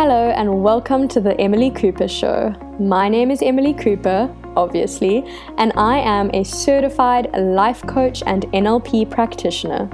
Hello, 0.00 0.30
and 0.30 0.62
welcome 0.62 1.08
to 1.08 1.20
the 1.20 1.36
Emily 1.40 1.72
Cooper 1.72 2.06
Show. 2.06 2.54
My 2.78 3.08
name 3.08 3.32
is 3.32 3.42
Emily 3.42 3.74
Cooper, 3.74 4.32
obviously, 4.54 5.24
and 5.56 5.72
I 5.74 5.98
am 5.98 6.30
a 6.32 6.44
certified 6.44 7.28
life 7.36 7.84
coach 7.84 8.22
and 8.24 8.44
NLP 8.52 9.10
practitioner. 9.10 9.90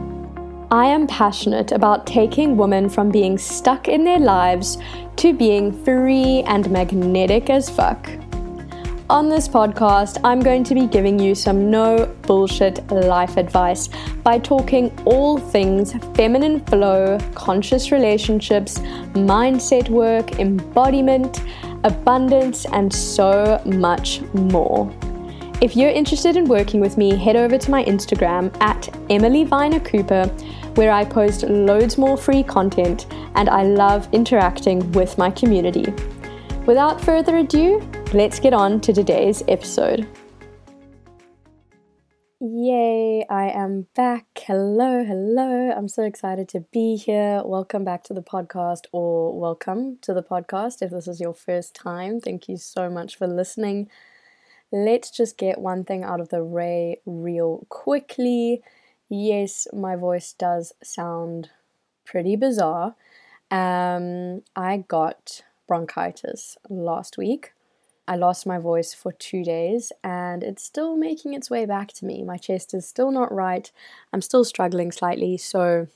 I 0.71 0.89
am 0.89 1.07
passionate 1.07 1.73
about 1.73 2.07
taking 2.07 2.59
women 2.59 2.91
from 2.91 3.11
being 3.11 3.39
stuck 3.39 3.89
in 3.89 4.05
their 4.05 4.19
lives 4.19 4.77
to 5.17 5.33
being 5.33 5.73
free 5.73 6.43
and 6.43 6.71
magnetic 6.71 7.49
as 7.49 7.71
fuck. 7.71 8.07
On 9.15 9.29
this 9.29 9.47
podcast, 9.47 10.19
I'm 10.25 10.41
going 10.41 10.65
to 10.65 10.75
be 10.75 10.89
giving 10.89 11.21
you 11.21 11.37
some 11.37 11.71
no 11.71 12.13
bullshit 12.23 12.85
life 12.91 13.37
advice 13.37 13.89
by 14.25 14.41
talking 14.41 14.91
all 15.05 15.39
things 15.39 15.93
feminine 16.17 16.59
flow, 16.65 17.21
conscious 17.33 17.93
relationships, 17.93 18.81
mindset 19.15 19.89
work, 19.89 20.41
embodiment, 20.41 21.43
abundance, 21.85 22.67
and 22.73 22.93
so 22.93 23.63
much 23.65 24.21
more. 24.33 24.93
If 25.61 25.77
you're 25.77 25.91
interested 25.91 26.37
in 26.37 26.47
working 26.47 26.81
with 26.81 26.99
me, 26.99 27.15
head 27.15 27.37
over 27.37 27.57
to 27.57 27.71
my 27.71 27.85
Instagram 27.85 28.53
at 28.61 28.89
Emily 29.11 29.45
Vina 29.45 29.79
Cooper, 29.79 30.25
where 30.75 30.91
I 30.91 31.05
post 31.05 31.45
loads 31.45 31.97
more 31.97 32.17
free 32.17 32.43
content 32.43 33.07
and 33.37 33.49
I 33.49 33.63
love 33.63 34.09
interacting 34.11 34.91
with 34.91 35.17
my 35.19 35.31
community. 35.31 35.95
Without 36.67 36.99
further 36.99 37.37
ado, 37.37 37.87
let's 38.15 38.41
get 38.41 38.55
on 38.55 38.81
to 38.81 38.93
today's 38.95 39.43
episode. 39.49 40.09
Yay, 42.41 43.27
I 43.29 43.51
am 43.51 43.87
back. 43.95 44.25
Hello, 44.39 45.05
hello. 45.05 45.73
I'm 45.77 45.89
so 45.89 46.05
excited 46.05 46.49
to 46.49 46.61
be 46.73 46.97
here. 46.97 47.43
Welcome 47.45 47.85
back 47.85 48.03
to 48.05 48.15
the 48.15 48.23
podcast, 48.23 48.87
or 48.93 49.39
welcome 49.39 49.99
to 50.01 50.15
the 50.15 50.23
podcast 50.23 50.81
if 50.81 50.91
this 50.91 51.07
is 51.07 51.21
your 51.21 51.35
first 51.35 51.75
time. 51.75 52.19
Thank 52.19 52.49
you 52.49 52.57
so 52.57 52.89
much 52.89 53.17
for 53.17 53.27
listening. 53.27 53.91
Let's 54.73 55.11
just 55.11 55.37
get 55.37 55.59
one 55.59 55.85
thing 55.85 56.03
out 56.03 56.21
of 56.21 56.31
the 56.31 56.43
way 56.43 56.97
real 57.05 57.67
quickly. 57.69 58.63
Yes, 59.11 59.67
my 59.75 59.97
voice 59.97 60.33
does 60.33 60.73
sound 60.83 61.51
pretty 62.07 62.37
bizarre. 62.37 62.95
Um, 63.51 64.41
I 64.57 64.79
got 64.89 65.43
bronchitis 65.67 66.57
last 66.69 67.19
week. 67.19 67.53
I 68.07 68.17
lost 68.17 68.47
my 68.47 68.59
voice 68.59 68.93
for 68.93 69.13
two 69.13 69.45
days 69.45 69.91
and 70.03 70.43
it's 70.43 70.63
still 70.63 70.97
making 70.97 71.33
its 71.35 71.49
way 71.49 71.65
back 71.65 71.93
to 71.95 72.05
me. 72.05 72.23
My 72.23 72.37
chest 72.37 72.75
is 72.75 72.87
still 72.87 73.11
not 73.11 73.33
right. 73.33 73.71
I'm 74.13 74.21
still 74.21 74.45
struggling 74.45 74.93
slightly. 74.93 75.39
So, 75.39 75.87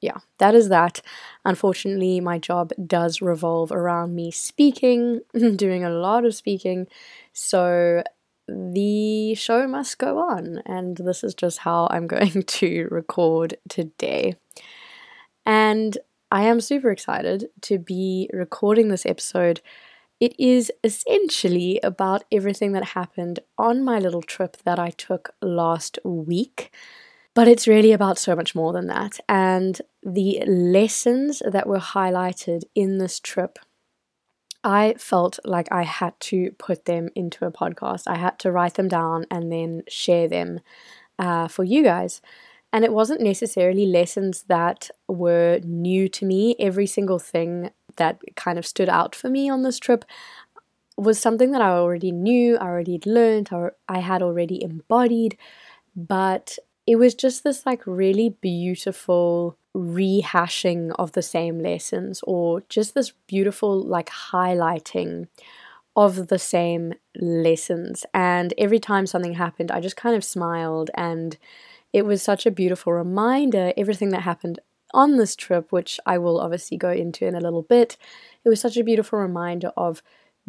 yeah, 0.00 0.18
that 0.38 0.54
is 0.54 0.68
that. 0.68 1.02
Unfortunately, 1.44 2.20
my 2.20 2.38
job 2.38 2.72
does 2.86 3.20
revolve 3.20 3.72
around 3.72 4.14
me 4.14 4.30
speaking, 4.30 5.22
doing 5.56 5.84
a 5.84 5.90
lot 5.90 6.24
of 6.24 6.34
speaking. 6.34 6.86
So, 7.32 8.04
the 8.46 9.34
show 9.34 9.66
must 9.68 9.98
go 9.98 10.18
on. 10.18 10.62
And 10.66 10.96
this 10.96 11.24
is 11.24 11.34
just 11.34 11.58
how 11.58 11.88
I'm 11.90 12.06
going 12.16 12.42
to 12.42 12.88
record 12.90 13.56
today. 13.68 14.36
And 15.46 15.98
I 16.30 16.42
am 16.42 16.60
super 16.60 16.90
excited 16.90 17.48
to 17.62 17.78
be 17.78 18.30
recording 18.32 18.88
this 18.88 19.04
episode. 19.04 19.60
It 20.20 20.38
is 20.38 20.70
essentially 20.84 21.80
about 21.82 22.22
everything 22.30 22.72
that 22.72 22.84
happened 22.84 23.40
on 23.58 23.82
my 23.82 23.98
little 23.98 24.22
trip 24.22 24.56
that 24.64 24.78
I 24.78 24.90
took 24.90 25.34
last 25.42 25.98
week. 26.04 26.72
But 27.34 27.48
it's 27.48 27.66
really 27.66 27.92
about 27.92 28.18
so 28.18 28.36
much 28.36 28.54
more 28.54 28.72
than 28.72 28.86
that. 28.88 29.18
And 29.28 29.80
the 30.02 30.44
lessons 30.46 31.42
that 31.44 31.66
were 31.66 31.78
highlighted 31.78 32.62
in 32.74 32.98
this 32.98 33.18
trip, 33.18 33.58
I 34.62 34.94
felt 34.98 35.40
like 35.44 35.68
I 35.72 35.82
had 35.82 36.18
to 36.20 36.52
put 36.58 36.84
them 36.84 37.08
into 37.16 37.44
a 37.44 37.52
podcast. 37.52 38.02
I 38.06 38.18
had 38.18 38.38
to 38.40 38.52
write 38.52 38.74
them 38.74 38.88
down 38.88 39.26
and 39.30 39.50
then 39.50 39.82
share 39.88 40.28
them 40.28 40.60
uh, 41.18 41.48
for 41.48 41.64
you 41.64 41.82
guys. 41.82 42.20
And 42.72 42.84
it 42.84 42.92
wasn't 42.92 43.20
necessarily 43.20 43.86
lessons 43.86 44.44
that 44.44 44.90
were 45.08 45.60
new 45.64 46.08
to 46.10 46.24
me. 46.24 46.54
Every 46.58 46.86
single 46.86 47.18
thing 47.18 47.70
that 47.96 48.20
kind 48.36 48.58
of 48.58 48.66
stood 48.66 48.88
out 48.88 49.14
for 49.14 49.28
me 49.28 49.50
on 49.50 49.62
this 49.62 49.78
trip 49.78 50.04
was 50.96 51.18
something 51.18 51.50
that 51.52 51.62
I 51.62 51.70
already 51.70 52.12
knew, 52.12 52.56
I 52.58 52.64
already 52.64 52.92
had 52.92 53.06
learned, 53.06 53.48
or 53.52 53.74
I 53.88 54.00
had 54.00 54.22
already 54.22 54.62
embodied. 54.62 55.36
But 55.96 56.58
it 56.86 56.96
was 56.96 57.14
just 57.14 57.42
this 57.42 57.66
like 57.66 57.82
really 57.86 58.36
beautiful 58.40 59.56
rehashing 59.74 60.92
of 60.98 61.12
the 61.12 61.22
same 61.22 61.58
lessons, 61.58 62.20
or 62.24 62.62
just 62.68 62.94
this 62.94 63.12
beautiful 63.26 63.80
like 63.80 64.10
highlighting 64.10 65.26
of 65.96 66.28
the 66.28 66.38
same 66.38 66.94
lessons. 67.20 68.06
And 68.14 68.54
every 68.56 68.78
time 68.78 69.06
something 69.06 69.34
happened, 69.34 69.70
I 69.70 69.80
just 69.80 69.96
kind 69.96 70.14
of 70.14 70.24
smiled 70.24 70.90
and 70.94 71.36
it 71.92 72.06
was 72.06 72.22
such 72.22 72.46
a 72.46 72.50
beautiful 72.50 72.92
reminder, 72.92 73.72
everything 73.76 74.10
that 74.10 74.22
happened 74.22 74.60
on 74.92 75.16
this 75.16 75.36
trip, 75.36 75.70
which 75.70 75.98
I 76.06 76.18
will 76.18 76.40
obviously 76.40 76.76
go 76.76 76.90
into 76.90 77.26
in 77.26 77.34
a 77.34 77.40
little 77.40 77.62
bit. 77.62 77.96
It 78.44 78.48
was 78.48 78.60
such 78.60 78.76
a 78.76 78.84
beautiful 78.84 79.18
reminder 79.18 79.72
of 79.76 80.02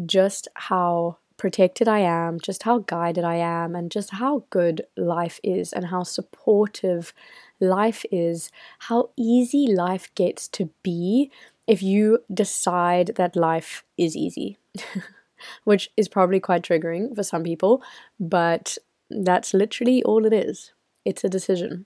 just 0.05 0.47
how 0.55 1.17
protected 1.37 1.87
I 1.87 1.99
am, 1.99 2.39
just 2.39 2.63
how 2.63 2.79
guided 2.79 3.23
I 3.23 3.35
am, 3.35 3.75
and 3.75 3.91
just 3.91 4.11
how 4.11 4.43
good 4.49 4.83
life 4.95 5.39
is, 5.43 5.73
and 5.73 5.87
how 5.87 6.03
supportive 6.03 7.13
life 7.59 8.05
is, 8.11 8.51
how 8.79 9.09
easy 9.17 9.67
life 9.67 10.13
gets 10.15 10.47
to 10.49 10.69
be 10.83 11.31
if 11.67 11.81
you 11.81 12.19
decide 12.31 13.13
that 13.15 13.35
life 13.35 13.83
is 13.97 14.15
easy. 14.15 14.57
Which 15.63 15.89
is 15.97 16.07
probably 16.07 16.39
quite 16.39 16.61
triggering 16.61 17.15
for 17.15 17.23
some 17.23 17.43
people, 17.43 17.81
but 18.19 18.77
that's 19.09 19.55
literally 19.55 20.03
all 20.03 20.25
it 20.27 20.33
is 20.33 20.71
it's 21.05 21.23
a 21.23 21.29
decision. 21.29 21.85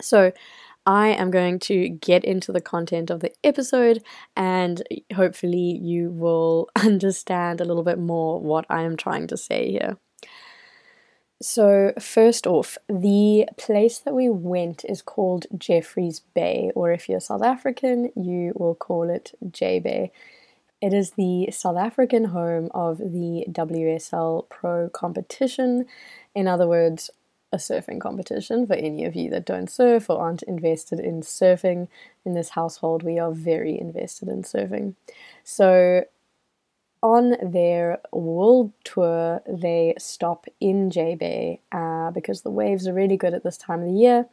So, 0.00 0.32
I 0.86 1.08
am 1.08 1.30
going 1.30 1.58
to 1.60 1.88
get 1.88 2.24
into 2.24 2.52
the 2.52 2.60
content 2.60 3.10
of 3.10 3.20
the 3.20 3.32
episode 3.44 4.02
and 4.34 4.82
hopefully 5.14 5.78
you 5.80 6.10
will 6.10 6.68
understand 6.76 7.60
a 7.60 7.64
little 7.64 7.84
bit 7.84 7.98
more 7.98 8.40
what 8.40 8.64
I 8.70 8.82
am 8.82 8.96
trying 8.96 9.26
to 9.28 9.36
say 9.36 9.70
here. 9.70 9.98
So, 11.42 11.94
first 11.98 12.46
off, 12.46 12.76
the 12.86 13.46
place 13.56 13.98
that 14.00 14.14
we 14.14 14.28
went 14.28 14.84
is 14.86 15.00
called 15.00 15.46
Jeffreys 15.56 16.20
Bay, 16.34 16.70
or 16.74 16.92
if 16.92 17.08
you're 17.08 17.18
South 17.20 17.42
African, 17.42 18.12
you 18.14 18.52
will 18.56 18.74
call 18.74 19.08
it 19.08 19.32
J 19.50 19.78
Bay. 19.78 20.12
It 20.82 20.92
is 20.92 21.12
the 21.12 21.50
South 21.50 21.78
African 21.78 22.26
home 22.26 22.68
of 22.74 22.98
the 22.98 23.46
WSL 23.50 24.50
Pro 24.50 24.90
competition. 24.90 25.86
In 26.34 26.46
other 26.46 26.68
words, 26.68 27.10
a 27.52 27.56
surfing 27.56 28.00
competition 28.00 28.66
for 28.66 28.74
any 28.74 29.04
of 29.04 29.14
you 29.14 29.30
that 29.30 29.46
don't 29.46 29.70
surf 29.70 30.08
or 30.08 30.20
aren't 30.20 30.42
invested 30.44 31.00
in 31.00 31.20
surfing. 31.20 31.88
In 32.24 32.34
this 32.34 32.50
household, 32.50 33.02
we 33.02 33.18
are 33.18 33.32
very 33.32 33.78
invested 33.78 34.28
in 34.28 34.42
surfing. 34.42 34.94
So, 35.44 36.04
on 37.02 37.36
their 37.42 37.98
world 38.12 38.72
tour, 38.84 39.40
they 39.48 39.94
stop 39.98 40.46
in 40.60 40.90
J 40.90 41.14
Bay 41.14 41.60
uh, 41.72 42.10
because 42.10 42.42
the 42.42 42.50
waves 42.50 42.86
are 42.86 42.92
really 42.92 43.16
good 43.16 43.32
at 43.32 43.42
this 43.42 43.56
time 43.56 43.80
of 43.80 43.86
the 43.86 43.94
year, 43.94 44.26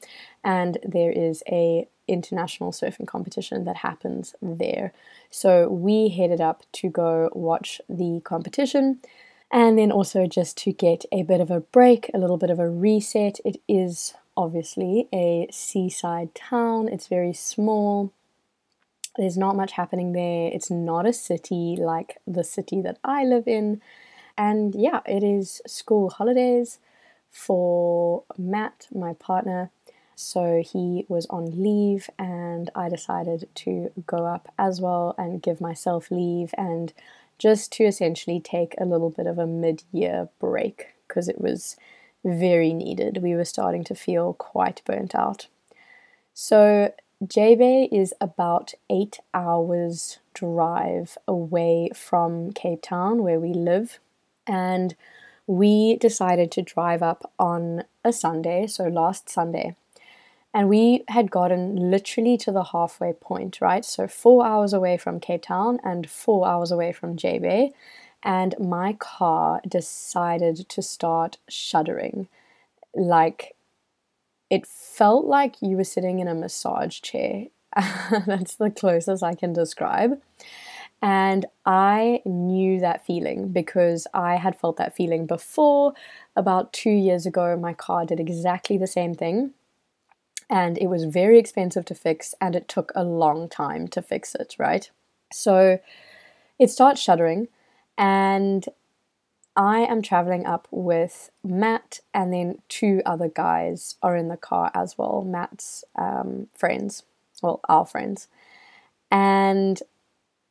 and 0.44 0.78
there 0.84 1.12
is 1.12 1.44
a 1.50 1.88
international 2.08 2.72
surfing 2.72 3.08
competition 3.08 3.66
that 3.66 3.78
happens 3.78 4.36
there. 4.42 4.94
So 5.30 5.70
we 5.70 6.10
headed 6.10 6.42
up 6.42 6.64
to 6.74 6.90
go 6.90 7.30
watch 7.34 7.82
the 7.90 8.22
competition 8.24 9.00
and 9.52 9.78
then 9.78 9.92
also 9.92 10.28
just 10.28 10.58
to 10.58 10.72
get 10.72 11.06
a 11.12 11.24
bit 11.24 11.42
of 11.42 11.50
a 11.52 11.62
break, 11.62 12.10
a 12.14 12.18
little 12.18 12.38
bit 12.38 12.50
of 12.50 12.60
a 12.60 12.70
reset. 12.70 13.40
It 13.46 13.62
is 13.68 14.14
obviously 14.36 15.08
a 15.14 15.48
seaside 15.52 16.36
town, 16.36 16.90
it's 16.90 17.08
very 17.08 17.34
small. 17.34 18.12
There's 19.18 19.38
not 19.38 19.56
much 19.56 19.72
happening 19.72 20.14
there. 20.14 20.52
It's 20.54 20.70
not 20.70 21.08
a 21.08 21.14
city 21.14 21.76
like 21.80 22.18
the 22.28 22.44
city 22.44 22.82
that 22.82 23.00
I 23.04 23.24
live 23.24 23.48
in. 23.48 23.82
And 24.38 24.76
yeah, 24.76 25.00
it 25.08 25.24
is 25.24 25.60
school 25.66 26.12
holidays 26.12 26.78
for 27.32 28.24
Matt, 28.38 28.88
my 28.94 29.14
partner. 29.14 29.72
So 30.16 30.64
he 30.66 31.06
was 31.08 31.28
on 31.28 31.62
leave, 31.62 32.10
and 32.18 32.72
I 32.76 32.90
decided 32.90 33.48
to 33.56 33.92
go 34.06 34.26
up 34.26 34.52
as 34.58 34.82
well 34.82 35.14
and 35.18 35.42
give 35.42 35.62
myself 35.62 36.10
leave 36.10 36.54
and 36.58 36.92
just 37.38 37.72
to 37.74 37.84
essentially 37.84 38.40
take 38.40 38.76
a 38.78 38.86
little 38.86 39.10
bit 39.10 39.28
of 39.28 39.38
a 39.38 39.48
mid 39.48 39.84
year 39.92 40.30
break 40.40 40.88
because 41.08 41.28
it 41.28 41.40
was 41.40 41.78
very 42.24 42.74
needed. 42.74 43.22
We 43.22 43.36
were 43.36 43.46
starting 43.46 43.84
to 43.86 43.96
feel 43.96 44.34
quite 44.34 44.82
burnt 44.86 45.16
out. 45.16 45.48
So, 46.34 46.94
J 47.26 47.56
Bay 47.56 47.90
is 47.92 48.14
about 48.22 48.74
eight 48.90 49.20
hours 49.34 50.20
drive 50.34 51.18
away 51.28 51.90
from 51.96 52.52
Cape 52.52 52.84
Town, 52.84 53.24
where 53.24 53.40
we 53.40 53.54
live, 53.54 54.00
and 54.46 54.96
we 55.48 55.96
decided 55.96 56.52
to 56.52 56.62
drive 56.62 57.02
up 57.02 57.32
on 57.40 57.86
a 58.04 58.14
Sunday, 58.14 58.68
so 58.68 58.84
last 58.84 59.30
Sunday. 59.30 59.76
And 60.58 60.70
we 60.70 61.04
had 61.08 61.30
gotten 61.30 61.92
literally 61.92 62.36
to 62.38 62.52
the 62.52 62.64
halfway 62.64 63.14
point, 63.14 63.62
right? 63.62 63.86
So, 63.86 64.08
four 64.08 64.44
hours 64.44 64.74
away 64.74 64.98
from 64.98 65.20
Cape 65.20 65.44
Town 65.44 65.80
and 65.84 66.10
four 66.10 66.48
hours 66.48 66.72
away 66.72 66.94
from 66.94 67.16
J 67.16 67.38
Bay. 67.38 67.74
And 68.24 68.56
my 68.58 68.94
car 68.94 69.62
decided 69.68 70.68
to 70.68 70.82
start 70.82 71.38
shuddering. 71.48 72.28
Like, 72.96 73.56
it 74.50 74.66
felt 74.66 75.26
like 75.26 75.62
you 75.62 75.78
were 75.78 75.84
sitting 75.84 76.18
in 76.18 76.28
a 76.28 76.34
massage 76.34 77.02
chair. 77.02 77.46
That's 78.26 78.56
the 78.56 78.72
closest 78.72 79.22
I 79.22 79.36
can 79.36 79.54
describe. 79.54 80.20
And 81.04 81.46
I 81.68 82.24
knew 82.26 82.80
that 82.80 83.06
feeling 83.06 83.50
because 83.50 84.08
I 84.12 84.38
had 84.38 84.60
felt 84.60 84.78
that 84.78 84.96
feeling 84.96 85.28
before. 85.28 85.94
About 86.36 86.74
two 86.74 86.90
years 86.90 87.28
ago, 87.28 87.56
my 87.56 87.74
car 87.74 88.08
did 88.08 88.20
exactly 88.20 88.80
the 88.80 88.88
same 88.88 89.14
thing 89.14 89.54
and 90.50 90.78
it 90.78 90.88
was 90.88 91.04
very 91.04 91.40
expensive 91.40 91.86
to 91.86 91.96
fix 91.96 92.34
and 92.40 92.56
it 92.56 92.68
took 92.68 92.92
a 92.96 93.04
long 93.04 93.50
time 93.50 93.88
to 93.90 94.02
fix 94.02 94.36
it, 94.36 94.56
right? 94.58 94.90
So 95.32 95.80
it 96.60 96.70
starts 96.70 97.02
shuddering 97.02 97.48
and 97.98 98.66
I 99.56 99.80
am 99.80 100.02
traveling 100.02 100.46
up 100.46 100.68
with 100.72 101.32
Matt 101.44 102.00
and 102.14 102.32
then 102.32 102.60
two 102.70 103.02
other 103.06 103.28
guys 103.28 103.96
are 104.02 104.16
in 104.16 104.28
the 104.28 104.38
car 104.38 104.72
as 104.74 104.98
well, 104.98 105.24
Matt's 105.24 105.84
um, 105.98 106.48
friends, 106.54 107.04
well, 107.42 107.60
our 107.68 107.86
friends. 107.86 108.28
And 109.12 109.82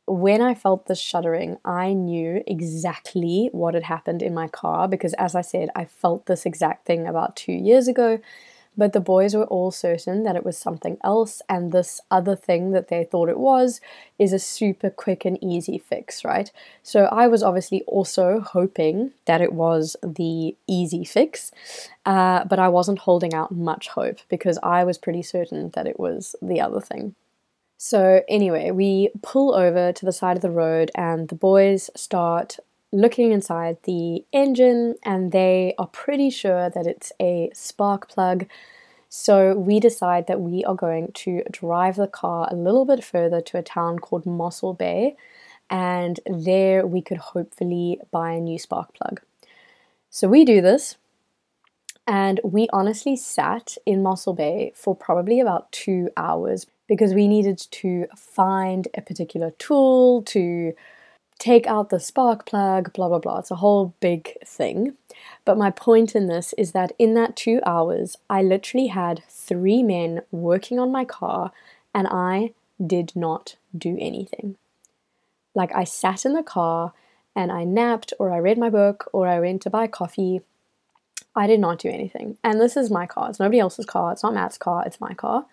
when 0.07 0.41
I 0.41 0.53
felt 0.53 0.87
the 0.87 0.95
shuddering, 0.95 1.57
I 1.65 1.93
knew 1.93 2.43
exactly 2.47 3.49
what 3.51 3.73
had 3.73 3.83
happened 3.83 4.21
in 4.21 4.33
my 4.33 4.47
car 4.47 4.87
because, 4.87 5.13
as 5.13 5.35
I 5.35 5.41
said, 5.41 5.69
I 5.75 5.85
felt 5.85 6.25
this 6.25 6.45
exact 6.45 6.85
thing 6.85 7.07
about 7.07 7.35
two 7.35 7.51
years 7.51 7.87
ago 7.87 8.19
but 8.77 8.93
the 8.93 8.99
boys 8.99 9.35
were 9.35 9.45
all 9.45 9.71
certain 9.71 10.23
that 10.23 10.35
it 10.35 10.45
was 10.45 10.57
something 10.57 10.97
else, 11.03 11.41
and 11.49 11.71
this 11.71 11.99
other 12.11 12.35
thing 12.35 12.71
that 12.71 12.87
they 12.87 13.03
thought 13.03 13.29
it 13.29 13.39
was 13.39 13.81
is 14.19 14.31
a 14.31 14.39
super 14.39 14.89
quick 14.89 15.25
and 15.25 15.43
easy 15.43 15.77
fix, 15.77 16.23
right? 16.23 16.51
So 16.83 17.05
I 17.05 17.27
was 17.27 17.41
obviously 17.43 17.81
also 17.87 18.39
hoping 18.39 19.11
that 19.25 19.41
it 19.41 19.53
was 19.53 19.95
the 20.03 20.55
easy 20.67 21.03
fix, 21.03 21.51
uh, 22.05 22.45
but 22.45 22.59
I 22.59 22.67
wasn't 22.69 22.99
holding 22.99 23.33
out 23.33 23.51
much 23.51 23.89
hope 23.89 24.19
because 24.29 24.59
I 24.61 24.83
was 24.83 24.97
pretty 24.97 25.23
certain 25.23 25.71
that 25.71 25.87
it 25.87 25.99
was 25.99 26.35
the 26.41 26.61
other 26.61 26.79
thing. 26.79 27.15
So, 27.79 28.23
anyway, 28.27 28.71
we 28.71 29.09
pull 29.21 29.53
over 29.53 29.93
to 29.93 30.05
the 30.05 30.11
side 30.11 30.35
of 30.35 30.41
the 30.41 30.49
road, 30.49 30.89
and 30.95 31.29
the 31.29 31.35
boys 31.35 31.91
start 31.95 32.57
looking 32.91 33.31
inside 33.31 33.77
the 33.83 34.23
engine 34.31 34.95
and 35.03 35.31
they 35.31 35.73
are 35.77 35.87
pretty 35.87 36.29
sure 36.29 36.69
that 36.69 36.87
it's 36.87 37.11
a 37.19 37.49
spark 37.53 38.09
plug. 38.09 38.47
So 39.09 39.53
we 39.53 39.79
decide 39.79 40.27
that 40.27 40.41
we 40.41 40.63
are 40.65 40.75
going 40.75 41.11
to 41.13 41.43
drive 41.51 41.95
the 41.95 42.07
car 42.07 42.47
a 42.51 42.55
little 42.55 42.85
bit 42.85 43.03
further 43.03 43.41
to 43.41 43.57
a 43.57 43.63
town 43.63 43.99
called 43.99 44.25
Mossel 44.25 44.73
Bay, 44.73 45.15
and 45.69 46.19
there 46.25 46.85
we 46.85 47.01
could 47.01 47.17
hopefully 47.17 47.99
buy 48.11 48.31
a 48.31 48.39
new 48.39 48.59
spark 48.59 48.93
plug. 48.93 49.21
So 50.09 50.27
we 50.27 50.43
do 50.43 50.61
this, 50.61 50.97
and 52.05 52.41
we 52.43 52.67
honestly 52.73 53.15
sat 53.15 53.77
in 53.85 54.03
Mossel 54.03 54.33
Bay 54.33 54.73
for 54.75 54.95
probably 54.95 55.39
about 55.39 55.71
two 55.71 56.09
hours 56.17 56.67
because 56.87 57.13
we 57.13 57.27
needed 57.27 57.57
to 57.71 58.07
find 58.15 58.87
a 58.93 59.01
particular 59.01 59.51
tool 59.51 60.21
to 60.23 60.73
take 61.39 61.67
out 61.67 61.89
the 61.89 61.99
spark 61.99 62.45
plug, 62.45 62.93
blah, 62.93 63.07
blah, 63.07 63.19
blah. 63.19 63.39
It's 63.39 63.51
a 63.51 63.55
whole 63.55 63.93
big 63.99 64.37
thing. 64.45 64.95
But 65.45 65.57
my 65.57 65.69
point 65.69 66.15
in 66.15 66.27
this 66.27 66.53
is 66.57 66.71
that 66.71 66.93
in 66.97 67.13
that 67.13 67.35
two 67.35 67.61
hours, 67.65 68.17
I 68.29 68.41
literally 68.41 68.87
had 68.87 69.23
three 69.29 69.83
men 69.83 70.21
working 70.31 70.79
on 70.79 70.91
my 70.91 71.05
car 71.05 71.51
and 71.93 72.07
I 72.07 72.53
did 72.85 73.15
not 73.15 73.55
do 73.77 73.97
anything. 73.99 74.57
Like 75.53 75.73
I 75.75 75.83
sat 75.83 76.25
in 76.25 76.33
the 76.33 76.43
car 76.43 76.93
and 77.35 77.51
I 77.51 77.63
napped 77.63 78.13
or 78.19 78.31
I 78.31 78.37
read 78.37 78.57
my 78.57 78.69
book 78.69 79.09
or 79.13 79.27
I 79.27 79.39
went 79.39 79.61
to 79.63 79.69
buy 79.69 79.87
coffee. 79.87 80.41
I 81.35 81.45
did 81.45 81.59
not 81.59 81.79
do 81.79 81.89
anything. 81.89 82.37
And 82.43 82.59
this 82.59 82.75
is 82.75 82.89
my 82.89 83.05
car. 83.05 83.29
It's 83.29 83.39
nobody 83.39 83.59
else's 83.59 83.85
car. 83.85 84.11
It's 84.11 84.23
not 84.23 84.33
Matt's 84.33 84.57
car. 84.57 84.83
It's 84.85 84.99
my 84.99 85.13
car. 85.13 85.45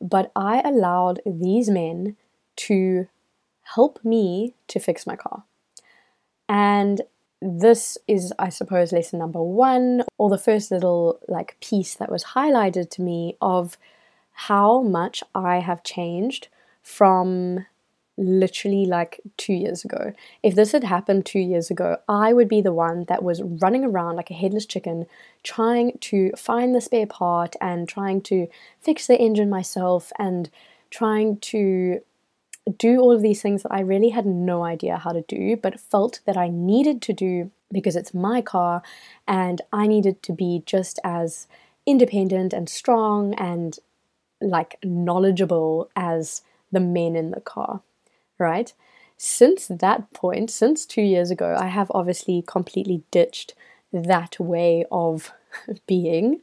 But 0.00 0.30
I 0.36 0.60
allowed 0.60 1.20
these 1.26 1.68
men 1.68 2.16
to 2.56 3.08
help 3.74 4.04
me 4.04 4.54
to 4.68 4.78
fix 4.78 5.06
my 5.06 5.16
car. 5.16 5.42
And 6.48 7.02
this 7.42 7.98
is, 8.06 8.32
I 8.38 8.48
suppose, 8.48 8.92
lesson 8.92 9.18
number 9.18 9.42
one, 9.42 10.02
or 10.18 10.30
the 10.30 10.38
first 10.38 10.70
little 10.70 11.18
like 11.28 11.56
piece 11.60 11.94
that 11.96 12.10
was 12.10 12.24
highlighted 12.24 12.90
to 12.90 13.02
me 13.02 13.36
of 13.40 13.76
how 14.32 14.82
much 14.82 15.22
I 15.34 15.56
have 15.60 15.82
changed 15.82 16.48
from 16.82 17.66
literally 18.18 18.86
like 18.86 19.20
two 19.36 19.52
years 19.52 19.84
ago. 19.84 20.12
If 20.42 20.54
this 20.54 20.72
had 20.72 20.84
happened 20.84 21.26
two 21.26 21.40
years 21.40 21.70
ago, 21.70 21.98
I 22.08 22.32
would 22.32 22.48
be 22.48 22.62
the 22.62 22.72
one 22.72 23.04
that 23.08 23.22
was 23.22 23.42
running 23.42 23.84
around 23.84 24.16
like 24.16 24.30
a 24.30 24.34
headless 24.34 24.64
chicken, 24.64 25.06
trying 25.42 25.98
to 26.02 26.30
find 26.36 26.74
the 26.74 26.80
spare 26.80 27.06
part 27.06 27.56
and 27.60 27.88
trying 27.88 28.22
to 28.22 28.46
fix 28.80 29.06
the 29.06 29.18
engine 29.18 29.50
myself 29.50 30.12
and 30.18 30.48
trying 30.90 31.38
to 31.38 32.00
do 32.78 32.98
all 32.98 33.12
of 33.12 33.22
these 33.22 33.42
things 33.42 33.62
that 33.62 33.72
I 33.72 33.80
really 33.80 34.10
had 34.10 34.26
no 34.26 34.64
idea 34.64 34.98
how 34.98 35.12
to 35.12 35.22
do, 35.22 35.56
but 35.56 35.80
felt 35.80 36.20
that 36.26 36.36
I 36.36 36.48
needed 36.48 37.00
to 37.02 37.12
do 37.12 37.50
because 37.72 37.96
it's 37.96 38.14
my 38.14 38.40
car 38.40 38.82
and 39.26 39.60
I 39.72 39.86
needed 39.86 40.22
to 40.24 40.32
be 40.32 40.62
just 40.66 40.98
as 41.04 41.46
independent 41.84 42.52
and 42.52 42.68
strong 42.68 43.34
and 43.34 43.78
like 44.40 44.78
knowledgeable 44.84 45.90
as 45.96 46.42
the 46.72 46.80
men 46.80 47.16
in 47.16 47.30
the 47.30 47.40
car, 47.40 47.80
right? 48.38 48.72
Since 49.16 49.68
that 49.68 50.12
point, 50.12 50.50
since 50.50 50.84
two 50.84 51.02
years 51.02 51.30
ago, 51.30 51.56
I 51.58 51.66
have 51.66 51.90
obviously 51.94 52.42
completely 52.46 53.02
ditched 53.10 53.54
that 53.92 54.38
way 54.38 54.84
of 54.90 55.32
being 55.86 56.42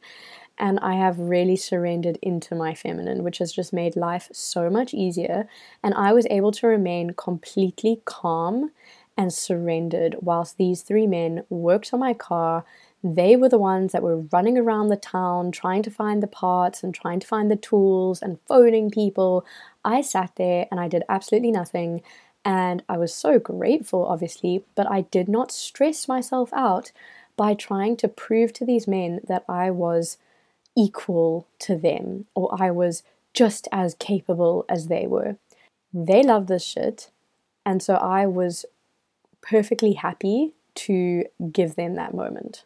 and 0.58 0.78
I 0.80 0.94
have 0.94 1.18
really 1.18 1.56
surrendered 1.56 2.18
into 2.22 2.54
my 2.54 2.74
feminine, 2.74 3.24
which 3.24 3.38
has 3.38 3.52
just 3.52 3.72
made 3.72 3.96
life 3.96 4.28
so 4.32 4.70
much 4.70 4.94
easier. 4.94 5.48
And 5.82 5.94
I 5.94 6.12
was 6.12 6.26
able 6.30 6.52
to 6.52 6.66
remain 6.66 7.14
completely 7.14 8.02
calm 8.04 8.70
and 9.16 9.32
surrendered 9.32 10.16
whilst 10.20 10.56
these 10.56 10.82
three 10.82 11.06
men 11.06 11.44
worked 11.48 11.92
on 11.92 12.00
my 12.00 12.14
car. 12.14 12.64
They 13.02 13.36
were 13.36 13.48
the 13.48 13.58
ones 13.58 13.92
that 13.92 14.02
were 14.02 14.22
running 14.32 14.56
around 14.56 14.88
the 14.88 14.96
town 14.96 15.52
trying 15.52 15.82
to 15.82 15.90
find 15.90 16.22
the 16.22 16.26
parts 16.26 16.82
and 16.82 16.94
trying 16.94 17.20
to 17.20 17.26
find 17.26 17.50
the 17.50 17.56
tools 17.56 18.22
and 18.22 18.38
phoning 18.48 18.90
people. 18.90 19.44
I 19.84 20.00
sat 20.00 20.32
there 20.36 20.66
and 20.70 20.80
I 20.80 20.88
did 20.88 21.02
absolutely 21.08 21.52
nothing. 21.52 22.02
And 22.44 22.82
I 22.88 22.96
was 22.98 23.14
so 23.14 23.38
grateful, 23.38 24.06
obviously, 24.06 24.64
but 24.74 24.90
I 24.90 25.02
did 25.02 25.28
not 25.28 25.50
stress 25.50 26.08
myself 26.08 26.52
out 26.52 26.92
by 27.36 27.54
trying 27.54 27.96
to 27.98 28.08
prove 28.08 28.52
to 28.54 28.64
these 28.64 28.86
men 28.86 29.20
that 29.26 29.44
I 29.48 29.70
was 29.70 30.18
equal 30.76 31.46
to 31.60 31.76
them 31.76 32.26
or 32.34 32.54
I 32.60 32.70
was 32.70 33.02
just 33.32 33.68
as 33.72 33.94
capable 33.94 34.64
as 34.68 34.86
they 34.86 35.06
were. 35.06 35.36
They 35.92 36.22
love 36.22 36.46
this 36.46 36.64
shit, 36.64 37.10
and 37.66 37.82
so 37.82 37.94
I 37.94 38.26
was 38.26 38.64
perfectly 39.42 39.92
happy 39.92 40.54
to 40.74 41.24
give 41.52 41.76
them 41.76 41.94
that 41.94 42.14
moment. 42.14 42.64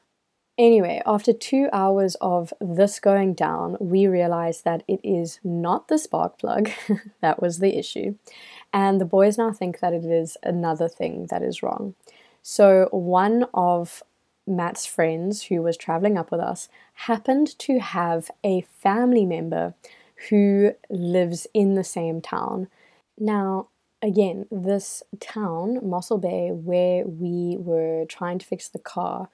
Anyway, 0.59 1.00
after 1.07 1.33
two 1.33 1.69
hours 1.73 2.17
of 2.17 2.53
this 2.61 2.99
going 2.99 3.33
down, 3.33 3.77
we 3.81 4.07
realized 4.09 4.65
that 4.65 4.83
it 4.88 5.00
is 5.05 5.38
not 5.45 5.87
the 5.87 5.99
spark 5.99 6.38
plug 6.38 6.71
that 7.21 7.41
was 7.41 7.59
the 7.59 7.79
issue. 7.79 8.17
And 8.73 9.00
the 9.00 9.05
boys 9.05 9.38
now 9.38 9.53
think 9.53 9.79
that 9.81 9.93
it 9.93 10.05
is 10.05 10.37
another 10.43 10.88
thing 10.88 11.27
that 11.31 11.43
is 11.43 11.62
wrong. 11.62 11.95
So, 12.43 12.88
one 12.91 13.47
of 13.55 14.03
Matt's 14.49 14.87
friends, 14.87 15.45
who 15.45 15.62
was 15.62 15.76
traveling 15.76 16.17
up 16.17 16.31
with 16.31 16.40
us, 16.40 16.69
happened 16.95 17.59
to 17.61 17.78
have 17.78 18.31
a 18.43 18.62
family 18.62 19.26
member 19.26 19.75
who 20.28 20.73
lives 20.90 21.47
in 21.55 21.75
the 21.75 21.85
same 21.85 22.21
town. 22.21 22.69
Now, 23.19 23.69
again, 24.02 24.47
this 24.50 25.02
town, 25.21 25.78
Mossel 25.83 26.19
Bay, 26.19 26.50
where 26.50 27.05
we 27.05 27.57
were 27.59 28.05
trying 28.07 28.38
to 28.38 28.47
fix 28.47 28.69
the 28.69 28.78
car, 28.78 29.28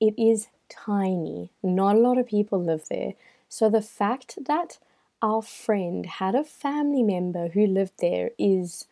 it 0.00 0.14
is 0.18 0.48
tiny. 0.68 1.50
Not 1.62 1.96
a 1.96 2.00
lot 2.00 2.18
of 2.18 2.26
people 2.26 2.62
live 2.62 2.84
there. 2.88 3.14
So 3.48 3.70
the 3.70 3.82
fact 3.82 4.38
that 4.46 4.78
our 5.22 5.42
friend 5.42 6.06
had 6.06 6.34
a 6.34 6.44
family 6.44 7.02
member 7.02 7.48
who 7.48 7.66
lived 7.66 7.94
there 8.00 8.30
is 8.38 8.86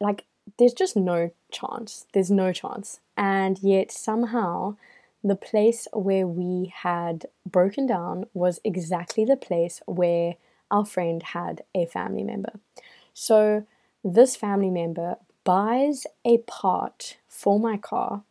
like 0.00 0.24
there's 0.58 0.74
just 0.74 0.96
no 0.96 1.30
chance. 1.50 2.06
There's 2.12 2.30
no 2.30 2.52
chance. 2.52 3.00
And 3.16 3.58
yet, 3.62 3.92
somehow, 3.92 4.76
the 5.22 5.36
place 5.36 5.86
where 5.92 6.26
we 6.26 6.72
had 6.74 7.26
broken 7.44 7.86
down 7.86 8.26
was 8.32 8.60
exactly 8.64 9.24
the 9.24 9.36
place 9.36 9.80
where 9.86 10.36
our 10.70 10.86
friend 10.86 11.22
had 11.22 11.62
a 11.74 11.86
family 11.86 12.22
member. 12.22 12.52
So, 13.12 13.66
this 14.02 14.36
family 14.36 14.70
member 14.70 15.16
buys 15.44 16.06
a 16.24 16.38
part 16.38 17.18
for 17.28 17.58
my 17.58 17.76
car 17.76 18.22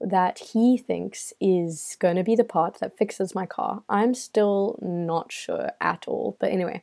that 0.00 0.38
he 0.52 0.76
thinks 0.76 1.32
is 1.40 1.96
going 2.00 2.16
to 2.16 2.24
be 2.24 2.34
the 2.34 2.44
part 2.44 2.78
that 2.80 2.96
fixes 2.96 3.34
my 3.34 3.46
car. 3.46 3.82
I'm 3.88 4.14
still 4.14 4.78
not 4.82 5.30
sure 5.30 5.70
at 5.80 6.04
all, 6.08 6.36
but 6.40 6.50
anyway. 6.50 6.82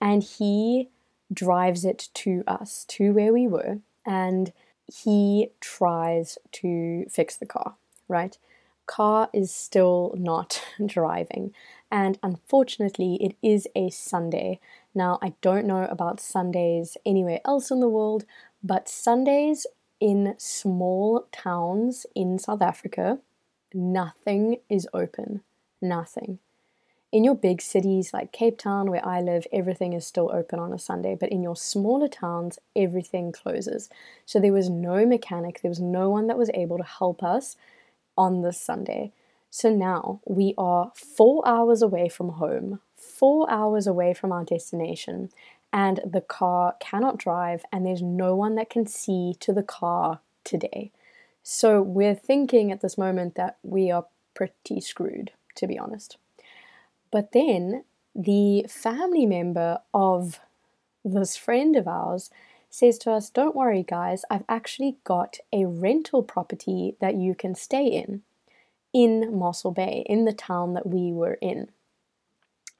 And 0.00 0.22
he 0.22 0.88
drives 1.32 1.84
it 1.84 2.08
to 2.14 2.44
us, 2.46 2.84
to 2.90 3.12
where 3.12 3.32
we 3.32 3.48
were, 3.48 3.78
and 4.06 4.52
he 4.86 5.50
tries 5.60 6.38
to 6.52 7.06
fix 7.10 7.36
the 7.36 7.46
car, 7.46 7.76
right? 8.08 8.36
Car 8.86 9.30
is 9.32 9.54
still 9.54 10.14
not 10.16 10.62
driving, 10.86 11.54
and 11.90 12.18
unfortunately, 12.22 13.16
it 13.20 13.36
is 13.42 13.66
a 13.74 13.90
Sunday. 13.90 14.60
Now, 14.94 15.18
I 15.22 15.34
don't 15.40 15.66
know 15.66 15.84
about 15.84 16.20
Sundays 16.20 16.96
anywhere 17.06 17.40
else 17.44 17.70
in 17.70 17.80
the 17.80 17.88
world, 17.88 18.24
but 18.62 18.88
Sundays 18.88 19.66
in 20.00 20.34
small 20.38 21.28
towns 21.32 22.04
in 22.14 22.38
South 22.38 22.60
Africa, 22.60 23.18
nothing 23.72 24.58
is 24.68 24.86
open. 24.92 25.42
Nothing. 25.80 26.38
In 27.14 27.22
your 27.22 27.36
big 27.36 27.62
cities 27.62 28.12
like 28.12 28.32
Cape 28.32 28.58
Town, 28.58 28.90
where 28.90 29.06
I 29.06 29.20
live, 29.20 29.46
everything 29.52 29.92
is 29.92 30.04
still 30.04 30.32
open 30.34 30.58
on 30.58 30.72
a 30.72 30.80
Sunday, 30.80 31.14
but 31.14 31.28
in 31.28 31.44
your 31.44 31.54
smaller 31.54 32.08
towns, 32.08 32.58
everything 32.74 33.30
closes. 33.30 33.88
So 34.26 34.40
there 34.40 34.52
was 34.52 34.68
no 34.68 35.06
mechanic, 35.06 35.62
there 35.62 35.68
was 35.68 35.78
no 35.78 36.10
one 36.10 36.26
that 36.26 36.36
was 36.36 36.50
able 36.54 36.76
to 36.76 36.82
help 36.82 37.22
us 37.22 37.54
on 38.18 38.42
this 38.42 38.60
Sunday. 38.60 39.12
So 39.48 39.70
now 39.70 40.22
we 40.26 40.54
are 40.58 40.90
four 40.96 41.46
hours 41.46 41.82
away 41.82 42.08
from 42.08 42.30
home, 42.30 42.80
four 42.96 43.48
hours 43.48 43.86
away 43.86 44.12
from 44.12 44.32
our 44.32 44.44
destination, 44.44 45.30
and 45.72 46.00
the 46.04 46.20
car 46.20 46.74
cannot 46.80 47.16
drive, 47.16 47.64
and 47.70 47.86
there's 47.86 48.02
no 48.02 48.34
one 48.34 48.56
that 48.56 48.70
can 48.70 48.88
see 48.88 49.36
to 49.38 49.52
the 49.52 49.62
car 49.62 50.18
today. 50.42 50.90
So 51.44 51.80
we're 51.80 52.16
thinking 52.16 52.72
at 52.72 52.80
this 52.80 52.98
moment 52.98 53.36
that 53.36 53.58
we 53.62 53.92
are 53.92 54.06
pretty 54.34 54.80
screwed, 54.80 55.30
to 55.54 55.68
be 55.68 55.78
honest. 55.78 56.16
But 57.14 57.30
then 57.30 57.84
the 58.12 58.66
family 58.68 59.24
member 59.24 59.78
of 59.94 60.40
this 61.04 61.36
friend 61.36 61.76
of 61.76 61.86
ours 61.86 62.28
says 62.70 62.98
to 62.98 63.12
us, 63.12 63.30
Don't 63.30 63.54
worry, 63.54 63.84
guys, 63.84 64.24
I've 64.28 64.42
actually 64.48 64.96
got 65.04 65.36
a 65.52 65.64
rental 65.66 66.24
property 66.24 66.96
that 67.00 67.14
you 67.14 67.36
can 67.36 67.54
stay 67.54 67.86
in, 67.86 68.22
in 68.92 69.32
Mossel 69.32 69.70
Bay, 69.70 70.04
in 70.08 70.24
the 70.24 70.32
town 70.32 70.74
that 70.74 70.88
we 70.88 71.12
were 71.12 71.38
in. 71.40 71.68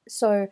So 0.08 0.48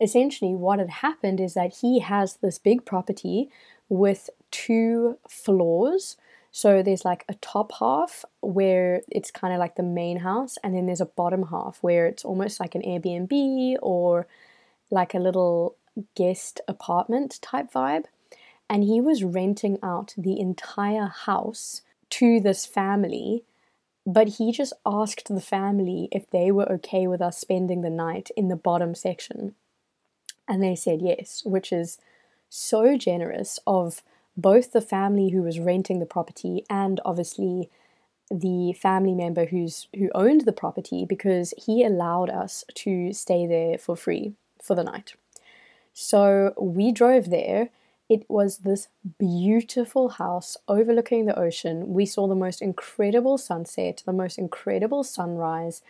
essentially 0.00 0.54
what 0.54 0.78
had 0.78 0.90
happened 0.90 1.40
is 1.40 1.54
that 1.54 1.78
he 1.80 1.98
has 1.98 2.36
this 2.36 2.60
big 2.60 2.84
property 2.84 3.50
with 3.88 4.30
two 4.52 5.18
floors. 5.28 6.16
So 6.56 6.84
there's 6.84 7.04
like 7.04 7.24
a 7.28 7.34
top 7.34 7.72
half 7.80 8.24
where 8.40 9.02
it's 9.10 9.32
kind 9.32 9.52
of 9.52 9.58
like 9.58 9.74
the 9.74 9.82
main 9.82 10.18
house, 10.18 10.56
and 10.62 10.72
then 10.72 10.86
there's 10.86 11.00
a 11.00 11.04
bottom 11.04 11.48
half 11.48 11.78
where 11.80 12.06
it's 12.06 12.24
almost 12.24 12.60
like 12.60 12.76
an 12.76 12.82
Airbnb 12.82 13.76
or 13.82 14.28
like 14.88 15.14
a 15.14 15.18
little 15.18 15.74
guest 16.14 16.60
apartment 16.68 17.42
type 17.42 17.72
vibe. 17.72 18.04
And 18.70 18.84
he 18.84 19.00
was 19.00 19.24
renting 19.24 19.78
out 19.82 20.14
the 20.16 20.38
entire 20.38 21.06
house 21.06 21.82
to 22.10 22.38
this 22.38 22.64
family, 22.64 23.42
but 24.06 24.28
he 24.38 24.52
just 24.52 24.74
asked 24.86 25.26
the 25.26 25.40
family 25.40 26.08
if 26.12 26.30
they 26.30 26.52
were 26.52 26.70
okay 26.74 27.08
with 27.08 27.20
us 27.20 27.36
spending 27.36 27.80
the 27.80 27.90
night 27.90 28.30
in 28.36 28.46
the 28.46 28.54
bottom 28.54 28.94
section. 28.94 29.56
And 30.46 30.62
they 30.62 30.76
said 30.76 31.02
yes, 31.02 31.42
which 31.44 31.72
is 31.72 31.98
so 32.48 32.96
generous 32.96 33.58
of 33.66 34.04
both 34.36 34.72
the 34.72 34.80
family 34.80 35.30
who 35.30 35.42
was 35.42 35.58
renting 35.58 36.00
the 36.00 36.06
property 36.06 36.64
and 36.68 37.00
obviously 37.04 37.70
the 38.30 38.72
family 38.72 39.14
member 39.14 39.46
who's 39.46 39.86
who 39.94 40.10
owned 40.14 40.42
the 40.42 40.52
property 40.52 41.04
because 41.04 41.52
he 41.56 41.84
allowed 41.84 42.30
us 42.30 42.64
to 42.74 43.12
stay 43.12 43.46
there 43.46 43.78
for 43.78 43.96
free 43.96 44.32
for 44.62 44.74
the 44.74 44.84
night. 44.84 45.14
So 45.92 46.54
we 46.58 46.90
drove 46.90 47.30
there. 47.30 47.70
It 48.08 48.24
was 48.28 48.58
this 48.58 48.88
beautiful 49.18 50.10
house 50.10 50.56
overlooking 50.68 51.26
the 51.26 51.38
ocean. 51.38 51.92
We 51.92 52.06
saw 52.06 52.26
the 52.26 52.34
most 52.34 52.60
incredible 52.60 53.38
sunset, 53.38 54.02
the 54.04 54.12
most 54.12 54.38
incredible 54.38 55.04
sunrise, 55.04 55.82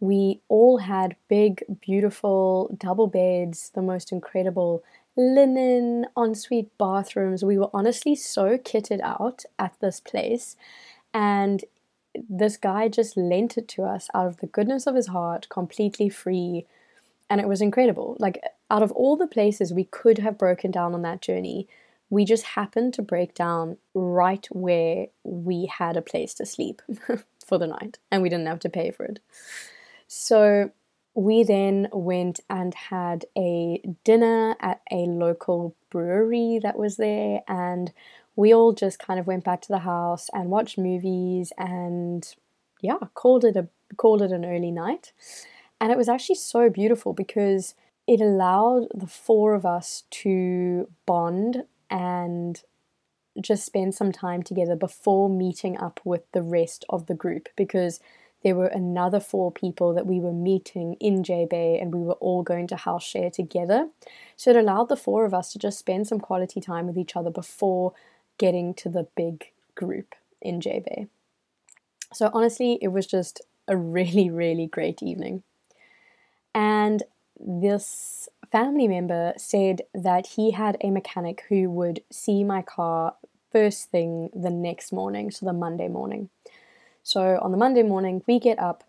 we 0.00 0.40
all 0.48 0.78
had 0.78 1.16
big, 1.28 1.64
beautiful 1.80 2.74
double 2.78 3.06
beds, 3.06 3.70
the 3.74 3.82
most 3.82 4.12
incredible 4.12 4.84
linen, 5.16 6.06
ensuite 6.16 6.76
bathrooms. 6.78 7.44
We 7.44 7.58
were 7.58 7.70
honestly 7.72 8.14
so 8.14 8.58
kitted 8.58 9.00
out 9.00 9.44
at 9.58 9.74
this 9.80 10.00
place. 10.00 10.56
And 11.12 11.64
this 12.28 12.56
guy 12.56 12.88
just 12.88 13.16
lent 13.16 13.56
it 13.56 13.68
to 13.68 13.82
us 13.82 14.08
out 14.14 14.26
of 14.26 14.36
the 14.38 14.46
goodness 14.46 14.86
of 14.86 14.94
his 14.94 15.08
heart, 15.08 15.48
completely 15.48 16.08
free. 16.08 16.66
And 17.28 17.40
it 17.40 17.48
was 17.48 17.60
incredible. 17.60 18.16
Like, 18.18 18.42
out 18.70 18.82
of 18.82 18.92
all 18.92 19.16
the 19.16 19.26
places 19.26 19.72
we 19.72 19.84
could 19.84 20.18
have 20.18 20.38
broken 20.38 20.70
down 20.70 20.94
on 20.94 21.02
that 21.02 21.20
journey, 21.20 21.68
we 22.10 22.24
just 22.24 22.44
happened 22.44 22.94
to 22.94 23.02
break 23.02 23.34
down 23.34 23.76
right 23.94 24.46
where 24.50 25.06
we 25.22 25.66
had 25.66 25.96
a 25.96 26.02
place 26.02 26.34
to 26.34 26.46
sleep 26.46 26.82
for 27.46 27.58
the 27.58 27.66
night 27.66 27.98
and 28.10 28.22
we 28.22 28.28
didn't 28.28 28.46
have 28.46 28.60
to 28.60 28.68
pay 28.68 28.90
for 28.90 29.04
it. 29.04 29.20
So 30.06 30.70
we 31.14 31.44
then 31.44 31.88
went 31.92 32.40
and 32.50 32.74
had 32.74 33.24
a 33.36 33.80
dinner 34.02 34.56
at 34.60 34.80
a 34.90 35.06
local 35.06 35.76
brewery 35.90 36.58
that 36.62 36.76
was 36.78 36.96
there, 36.96 37.42
and 37.46 37.92
we 38.36 38.52
all 38.52 38.72
just 38.72 38.98
kind 38.98 39.20
of 39.20 39.26
went 39.26 39.44
back 39.44 39.60
to 39.62 39.68
the 39.68 39.78
house 39.78 40.28
and 40.32 40.50
watched 40.50 40.76
movies 40.76 41.52
and 41.56 42.34
yeah, 42.80 42.98
called 43.14 43.44
it 43.44 43.56
a 43.56 43.68
called 43.96 44.22
it 44.22 44.32
an 44.32 44.44
early 44.44 44.70
night. 44.70 45.12
And 45.80 45.92
it 45.92 45.98
was 45.98 46.08
actually 46.08 46.36
so 46.36 46.68
beautiful 46.68 47.12
because 47.12 47.74
it 48.06 48.20
allowed 48.20 48.88
the 48.94 49.06
four 49.06 49.54
of 49.54 49.64
us 49.64 50.04
to 50.10 50.88
bond 51.06 51.64
and 51.90 52.62
just 53.40 53.64
spend 53.64 53.94
some 53.94 54.12
time 54.12 54.42
together 54.42 54.76
before 54.76 55.28
meeting 55.28 55.76
up 55.78 56.00
with 56.04 56.22
the 56.32 56.42
rest 56.42 56.84
of 56.88 57.06
the 57.06 57.14
group 57.14 57.48
because 57.56 58.00
there 58.44 58.54
were 58.54 58.66
another 58.66 59.18
four 59.18 59.50
people 59.50 59.94
that 59.94 60.06
we 60.06 60.20
were 60.20 60.32
meeting 60.32 60.94
in 61.00 61.24
J 61.24 61.46
Bay 61.50 61.78
and 61.80 61.92
we 61.94 62.02
were 62.02 62.14
all 62.14 62.42
going 62.42 62.66
to 62.68 62.76
house 62.76 63.02
share 63.02 63.30
together. 63.30 63.88
So 64.36 64.50
it 64.50 64.56
allowed 64.56 64.90
the 64.90 64.96
four 64.96 65.24
of 65.24 65.34
us 65.34 65.50
to 65.52 65.58
just 65.58 65.78
spend 65.78 66.06
some 66.06 66.20
quality 66.20 66.60
time 66.60 66.86
with 66.86 66.98
each 66.98 67.16
other 67.16 67.30
before 67.30 67.94
getting 68.38 68.74
to 68.74 68.90
the 68.90 69.08
big 69.16 69.50
group 69.74 70.14
in 70.42 70.60
J 70.60 70.80
Bay. 70.80 71.06
So 72.12 72.30
honestly, 72.34 72.78
it 72.82 72.88
was 72.88 73.06
just 73.06 73.40
a 73.66 73.76
really, 73.76 74.30
really 74.30 74.66
great 74.66 75.02
evening. 75.02 75.42
And 76.54 77.02
this 77.40 78.28
family 78.52 78.86
member 78.86 79.32
said 79.38 79.82
that 79.94 80.26
he 80.36 80.52
had 80.52 80.76
a 80.80 80.90
mechanic 80.90 81.44
who 81.48 81.70
would 81.70 82.02
see 82.12 82.44
my 82.44 82.60
car 82.62 83.14
first 83.50 83.90
thing 83.90 84.30
the 84.34 84.50
next 84.50 84.92
morning, 84.92 85.30
so 85.30 85.46
the 85.46 85.52
Monday 85.52 85.88
morning. 85.88 86.28
So 87.04 87.38
on 87.42 87.52
the 87.52 87.58
Monday 87.58 87.82
morning, 87.82 88.22
we 88.26 88.40
get 88.40 88.58
up, 88.58 88.82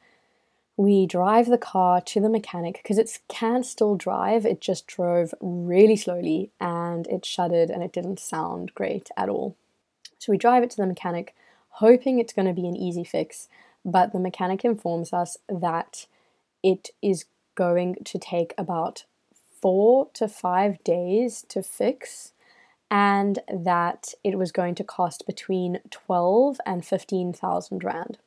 we 0.78 1.06
drive 1.06 1.48
the 1.48 1.58
car 1.58 2.00
to 2.00 2.22
the 2.22 2.30
mechanic 2.30 2.80
because 2.82 2.98
it 2.98 3.20
can 3.28 3.62
still 3.64 3.96
drive. 3.96 4.46
It 4.46 4.62
just 4.62 4.88
drove 4.88 5.34
really 5.42 5.98
slowly 5.98 6.50
and 6.60 7.06
it 7.08 7.26
shuddered 7.26 7.70
and 7.70 7.84
it 7.84 7.92
didn't 7.92 8.20
sound 8.20 8.74
great 8.74 9.10
at 9.18 9.28
all. 9.28 9.58
So 10.18 10.32
we 10.32 10.38
drive 10.38 10.64
it 10.64 10.70
to 10.72 10.78
the 10.78 10.88
mechanic, 10.88 11.36
hoping 11.70 12.18
it's 12.18 12.34
going 12.34 12.48
to 12.48 12.54
be 12.54 12.68
an 12.68 12.78
easy 12.78 13.04
fix, 13.04 13.50
but 13.84 14.14
the 14.14 14.20
mechanic 14.20 14.64
informs 14.64 15.12
us 15.12 15.38
that 15.50 16.08
it 16.64 16.92
is 17.02 17.26
going 17.54 17.98
to 18.06 18.18
take 18.18 18.54
about 18.58 19.04
four 19.62 20.08
to 20.14 20.30
five 20.30 20.82
days 20.86 21.46
to 21.50 21.62
fix 21.62 22.32
and 22.90 23.40
that 23.48 24.14
it 24.24 24.38
was 24.38 24.52
going 24.52 24.76
to 24.76 24.84
cost 24.84 25.26
between 25.26 25.80
12 25.90 26.60
and 26.66 26.86
15,000 26.86 27.84
rand. 27.84 28.18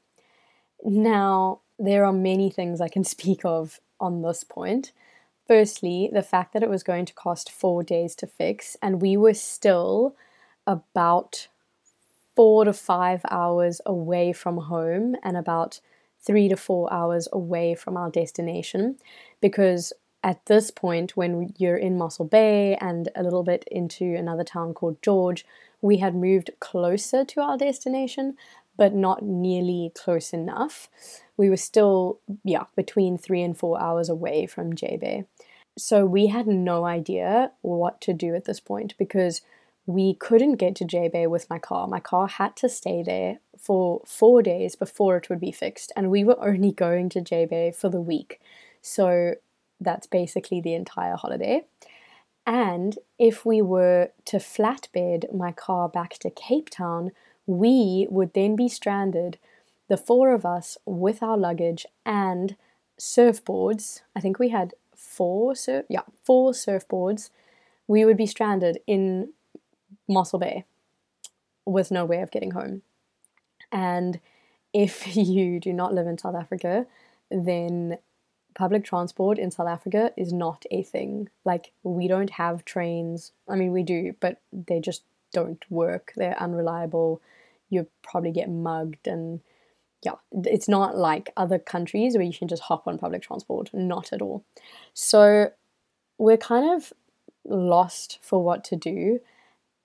Now, 0.85 1.61
there 1.79 2.05
are 2.05 2.13
many 2.13 2.51
things 2.51 2.81
I 2.81 2.89
can 2.89 3.05
speak 3.17 3.45
of 3.45 3.81
on 4.01 4.23
this 4.23 4.45
point. 4.45 4.93
Firstly, 5.47 6.11
the 6.13 6.23
fact 6.23 6.53
that 6.53 6.63
it 6.63 6.69
was 6.69 6.83
going 6.83 7.07
to 7.07 7.15
cost 7.15 7.51
4 7.51 7.83
days 7.83 8.15
to 8.17 8.27
fix 8.27 8.77
and 8.83 9.01
we 9.01 9.17
were 9.17 9.35
still 9.35 10.15
about 10.67 11.49
4 12.37 12.67
to 12.67 12.73
5 12.73 13.23
hours 13.31 13.81
away 13.87 14.33
from 14.33 14.59
home 14.59 15.17
and 15.23 15.37
about 15.37 15.81
3 16.21 16.49
to 16.49 16.57
4 16.57 16.93
hours 16.93 17.29
away 17.33 17.75
from 17.75 17.97
our 17.97 18.11
destination 18.11 18.99
because 19.41 19.93
at 20.23 20.47
this 20.47 20.71
point, 20.71 21.17
when 21.17 21.55
you're 21.59 21.77
in 21.77 21.97
Mossel 21.97 22.25
Bay 22.25 22.77
and 22.77 23.09
a 23.15 23.23
little 23.23 23.45
bit 23.45 23.65
into 23.71 24.17
another 24.17 24.45
town 24.45 24.75
called 24.75 25.01
George, 25.03 25.45
we 25.81 25.99
had 25.99 26.15
moved 26.15 26.51
closer 26.61 27.25
to 27.25 27.41
our 27.41 27.57
destination, 27.57 28.37
but 28.77 28.95
not 28.95 29.23
nearly 29.23 29.93
close 29.95 30.33
enough. 30.33 30.89
We 31.37 31.49
were 31.49 31.57
still, 31.57 32.19
yeah, 32.45 32.65
between 32.75 33.17
three 33.17 33.43
and 33.43 33.57
four 33.57 33.81
hours 33.81 34.09
away 34.09 34.47
from 34.47 34.75
J 34.75 34.97
Bay. 34.97 35.25
So 35.77 36.05
we 36.05 36.27
had 36.27 36.49
no 36.49 36.85
idea 36.85 37.53
what 37.63 38.01
to 38.03 38.13
do 38.13 38.35
at 38.35 38.45
this 38.45 38.59
point 38.59 38.95
because 38.99 39.43
we 39.87 40.15
couldn't 40.15 40.57
get 40.57 40.75
to 40.77 40.85
J 40.85 41.09
Bay 41.09 41.27
with 41.29 41.49
my 41.49 41.59
car. 41.59 41.87
My 41.87 42.01
car 42.01 42.27
had 42.27 42.57
to 42.57 42.69
stay 42.69 43.03
there 43.03 43.39
for 43.57 44.03
four 44.05 44.43
days 44.43 44.75
before 44.75 45.17
it 45.17 45.29
would 45.31 45.41
be 45.41 45.53
fixed, 45.53 45.93
and 45.97 46.11
we 46.11 46.25
were 46.25 46.45
only 46.45 46.73
going 46.73 47.09
to 47.11 47.21
J 47.21 47.47
Bay 47.47 47.71
for 47.71 47.89
the 47.89 48.01
week. 48.01 48.41
So 48.83 49.35
that's 49.81 50.07
basically 50.07 50.61
the 50.61 50.75
entire 50.75 51.17
holiday. 51.17 51.65
And 52.47 52.99
if 53.19 53.45
we 53.45 53.61
were 53.61 54.11
to 54.27 54.39
flatbed 54.39 55.35
my 55.35 55.53
car 55.53 55.89
back 55.89 56.19
to 56.21 56.31
Cape 56.31 56.71
Town, 56.71 57.11
we 57.47 58.07
would 58.11 58.33
then 58.35 58.57
be 58.57 58.69
stranded, 58.69 59.39
the 59.89 59.97
four 59.97 60.33
of 60.33 60.47
us 60.47 60.79
with 60.87 61.23
our 61.23 61.37
luggage 61.37 61.87
and 62.07 62.57
surfboards. 62.99 64.01
I 64.17 64.21
think 64.21 64.39
we 64.39 64.49
had 64.49 64.75
four 64.97 65.55
surf 65.55 65.85
yeah, 65.89 66.03
four 66.25 66.53
surfboards. 66.53 67.31
We 67.87 68.05
would 68.05 68.17
be 68.17 68.27
stranded 68.27 68.79
in 68.87 69.33
Mossel 70.09 70.39
Bay 70.39 70.65
with 71.65 71.91
no 71.91 72.05
way 72.05 72.21
of 72.21 72.31
getting 72.31 72.53
home. 72.53 72.83
And 73.71 74.21
if 74.73 75.07
you 75.17 75.61
do 75.61 75.73
not 75.73 75.95
live 75.95 76.07
in 76.07 76.19
South 76.19 76.35
Africa, 76.35 76.87
then 77.31 77.99
public 78.59 78.85
transport 78.85 79.39
in 79.39 79.53
South 79.53 79.69
Africa 79.69 80.11
is 80.17 80.33
not 80.33 80.65
a 80.73 80.83
thing. 80.83 81.29
Like, 81.45 81.71
we 81.85 82.09
don't 82.09 82.31
have 82.31 82.65
trains. 82.65 83.31
I 83.49 83.55
mean, 83.55 83.71
we 83.71 83.85
do, 83.85 84.17
but 84.19 84.41
they 84.53 84.81
just 84.81 85.05
don't 85.33 85.65
work. 85.71 86.13
They're 86.17 86.43
unreliable. 86.43 87.23
You 87.71 87.87
probably 88.03 88.33
get 88.33 88.51
mugged, 88.51 89.07
and 89.07 89.41
yeah, 90.03 90.17
it's 90.33 90.69
not 90.69 90.97
like 90.97 91.33
other 91.37 91.61
countries 91.61 92.17
where 92.17 92.27
you 92.27 92.37
can 92.37 92.49
just 92.49 92.65
hop 92.65 92.89
on 92.89 92.99
public 92.99 93.23
transport. 93.23 93.71
Not 93.73 94.13
at 94.13 94.21
all. 94.21 94.45
So, 94.93 95.53
we're 96.19 96.37
kind 96.37 96.69
of 96.69 96.93
lost 97.45 98.19
for 98.21 98.43
what 98.43 98.65
to 98.65 98.77
do 98.77 99.21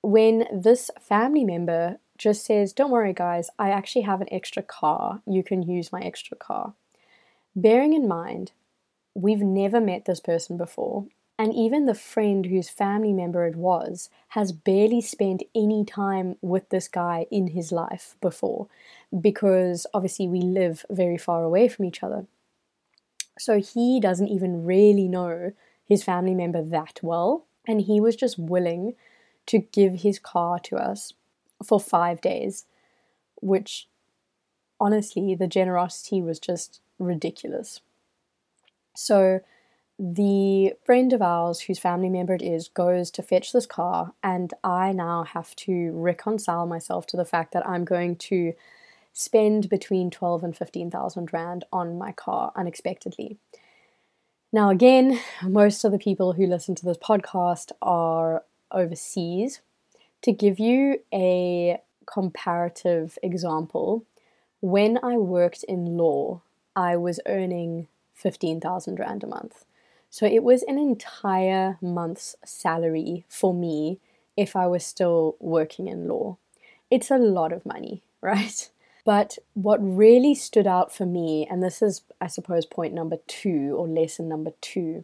when 0.02 0.46
this 0.52 0.90
family 1.00 1.44
member 1.44 2.00
just 2.18 2.44
says, 2.44 2.74
Don't 2.74 2.90
worry, 2.90 3.14
guys, 3.14 3.52
I 3.60 3.70
actually 3.70 4.02
have 4.02 4.20
an 4.20 4.34
extra 4.34 4.64
car. 4.64 5.22
You 5.28 5.44
can 5.44 5.62
use 5.62 5.92
my 5.92 6.02
extra 6.02 6.36
car. 6.36 6.74
Bearing 7.56 7.94
in 7.94 8.08
mind 8.08 8.52
we've 9.16 9.42
never 9.42 9.80
met 9.80 10.06
this 10.06 10.20
person 10.20 10.58
before. 10.58 11.06
And 11.38 11.54
even 11.54 11.86
the 11.86 11.96
friend 11.96 12.46
whose 12.46 12.70
family 12.70 13.12
member 13.12 13.46
it 13.46 13.56
was 13.56 14.10
has 14.30 14.52
barely 14.52 15.02
spent 15.02 15.44
any 15.56 15.84
time 15.84 16.36
with 16.42 16.70
this 16.70 16.88
guy 16.88 17.26
in 17.32 17.48
his 17.48 17.72
life 17.72 18.16
before 18.22 18.68
because 19.20 19.88
obviously 19.94 20.28
we 20.28 20.42
live 20.42 20.86
very 20.90 21.18
far 21.18 21.44
away 21.44 21.68
from 21.68 21.86
each 21.86 22.04
other. 22.04 22.28
So 23.40 23.60
he 23.60 24.00
doesn't 24.00 24.28
even 24.28 24.64
really 24.64 25.08
know 25.08 25.54
his 25.86 26.04
family 26.04 26.36
member 26.36 26.62
that 26.62 27.00
well. 27.02 27.46
And 27.68 27.82
he 27.82 28.00
was 28.00 28.16
just 28.16 28.38
willing 28.38 28.94
to 29.48 29.60
give 29.60 30.02
his 30.02 30.20
car 30.20 30.60
to 30.60 30.78
us 30.78 31.14
for 31.66 31.80
five 31.80 32.22
days, 32.22 32.66
which 33.42 33.88
honestly, 34.80 35.34
the 35.34 35.48
generosity 35.48 36.22
was 36.22 36.40
just 36.40 36.82
ridiculous. 37.00 37.82
So 38.94 39.42
the 40.00 40.74
friend 40.86 41.14
of 41.14 41.22
ours 41.22 41.62
whose 41.62 41.80
family 41.80 42.10
member 42.10 42.34
it 42.34 42.42
is 42.42 42.68
goes 42.68 43.12
to 43.12 43.24
fetch 43.24 43.52
this 43.52 43.66
car, 43.66 44.14
and 44.24 44.54
I 44.64 44.92
now 44.92 45.24
have 45.24 45.56
to 45.58 45.92
reconcile 45.92 46.66
myself 46.66 47.06
to 47.08 47.18
the 47.18 47.26
fact 47.26 47.54
that 47.54 47.68
I'm 47.68 47.86
going 47.86 48.16
to 48.18 48.54
spend 49.14 49.70
between 49.70 50.10
12 50.10 50.44
and 50.44 50.58
15,000 50.58 51.32
rand 51.32 51.66
on 51.72 51.98
my 51.98 52.12
car 52.12 52.52
unexpectedly. 52.56 53.38
Now, 54.52 54.70
again, 54.70 55.20
most 55.44 55.84
of 55.84 55.92
the 55.92 56.00
people 56.00 56.34
who 56.34 56.46
listen 56.46 56.76
to 56.76 56.86
this 56.86 56.98
podcast 56.98 57.72
are 57.82 58.44
overseas. 58.72 59.62
To 60.24 60.32
give 60.32 60.60
you 60.60 61.00
a 61.14 61.82
comparative 62.06 63.18
example, 63.22 64.06
when 64.62 65.00
I 65.04 65.18
worked 65.18 65.64
in 65.64 65.98
law, 65.98 66.42
I 66.76 66.98
was 66.98 67.20
earning 67.26 67.88
15,000 68.14 69.00
Rand 69.00 69.24
a 69.24 69.28
month. 69.28 69.66
So 70.10 70.26
it 70.26 70.44
was 70.44 70.64
an 70.64 70.78
entire 70.78 71.78
month's 71.82 72.36
salary 72.46 73.26
for 73.28 73.54
me 73.54 74.00
if 74.38 74.56
I 74.56 74.68
was 74.68 74.86
still 74.86 75.36
working 75.40 75.88
in 75.88 76.08
law. 76.08 76.38
It's 76.92 77.10
a 77.10 77.18
lot 77.18 77.52
of 77.52 77.66
money, 77.66 78.04
right? 78.22 78.70
But 79.06 79.38
what 79.54 79.80
really 79.82 80.34
stood 80.34 80.68
out 80.68 80.94
for 80.94 81.06
me, 81.06 81.48
and 81.50 81.62
this 81.62 81.82
is, 81.82 82.04
I 82.22 82.28
suppose, 82.28 82.66
point 82.66 82.94
number 82.94 83.18
two 83.28 83.76
or 83.78 83.88
lesson 83.88 84.30
number 84.30 84.52
two, 84.62 85.04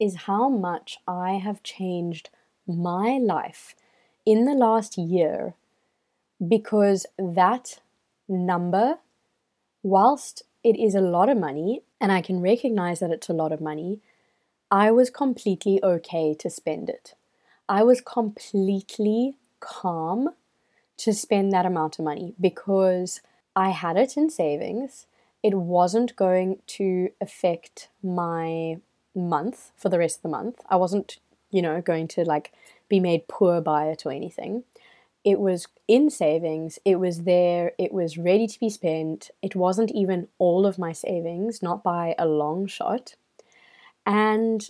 is 0.00 0.22
how 0.26 0.48
much 0.48 0.98
I 1.06 1.34
have 1.34 1.62
changed 1.62 2.30
my 2.66 3.18
life 3.22 3.76
in 4.26 4.46
the 4.46 4.54
last 4.54 4.98
year 4.98 5.54
because 6.46 7.06
that 7.18 7.80
number, 8.28 8.98
whilst 9.82 10.42
it 10.64 10.78
is 10.78 10.94
a 10.94 11.00
lot 11.00 11.28
of 11.28 11.38
money, 11.38 11.82
and 12.00 12.12
I 12.12 12.20
can 12.20 12.40
recognize 12.40 13.00
that 13.00 13.10
it's 13.10 13.28
a 13.28 13.34
lot 13.34 13.52
of 13.52 13.60
money, 13.60 14.00
I 14.70 14.90
was 14.90 15.10
completely 15.10 15.82
okay 15.82 16.34
to 16.34 16.48
spend 16.48 16.88
it. 16.88 17.14
I 17.68 17.82
was 17.82 18.00
completely 18.00 19.36
calm 19.60 20.30
to 20.98 21.12
spend 21.12 21.52
that 21.52 21.66
amount 21.66 21.98
of 21.98 22.04
money 22.04 22.34
because 22.40 23.20
I 23.54 23.70
had 23.70 23.96
it 23.96 24.16
in 24.16 24.30
savings. 24.30 25.06
It 25.42 25.54
wasn't 25.54 26.16
going 26.16 26.60
to 26.68 27.10
affect 27.20 27.88
my 28.02 28.78
month 29.14 29.72
for 29.76 29.88
the 29.88 29.98
rest 29.98 30.18
of 30.18 30.22
the 30.22 30.28
month. 30.28 30.60
I 30.70 30.76
wasn't, 30.76 31.18
you 31.50 31.60
know, 31.60 31.80
going 31.80 32.08
to 32.08 32.24
like 32.24 32.52
be 32.88 33.00
made 33.00 33.28
poor 33.28 33.60
by 33.60 33.86
it 33.86 34.06
or 34.06 34.12
anything 34.12 34.64
it 35.24 35.38
was 35.38 35.66
in 35.86 36.10
savings, 36.10 36.78
it 36.84 36.96
was 36.96 37.22
there, 37.22 37.72
it 37.78 37.92
was 37.92 38.18
ready 38.18 38.46
to 38.46 38.60
be 38.60 38.70
spent. 38.70 39.30
It 39.40 39.54
wasn't 39.54 39.90
even 39.92 40.28
all 40.38 40.66
of 40.66 40.78
my 40.78 40.92
savings, 40.92 41.62
not 41.62 41.82
by 41.82 42.14
a 42.18 42.26
long 42.26 42.66
shot. 42.66 43.14
And 44.04 44.66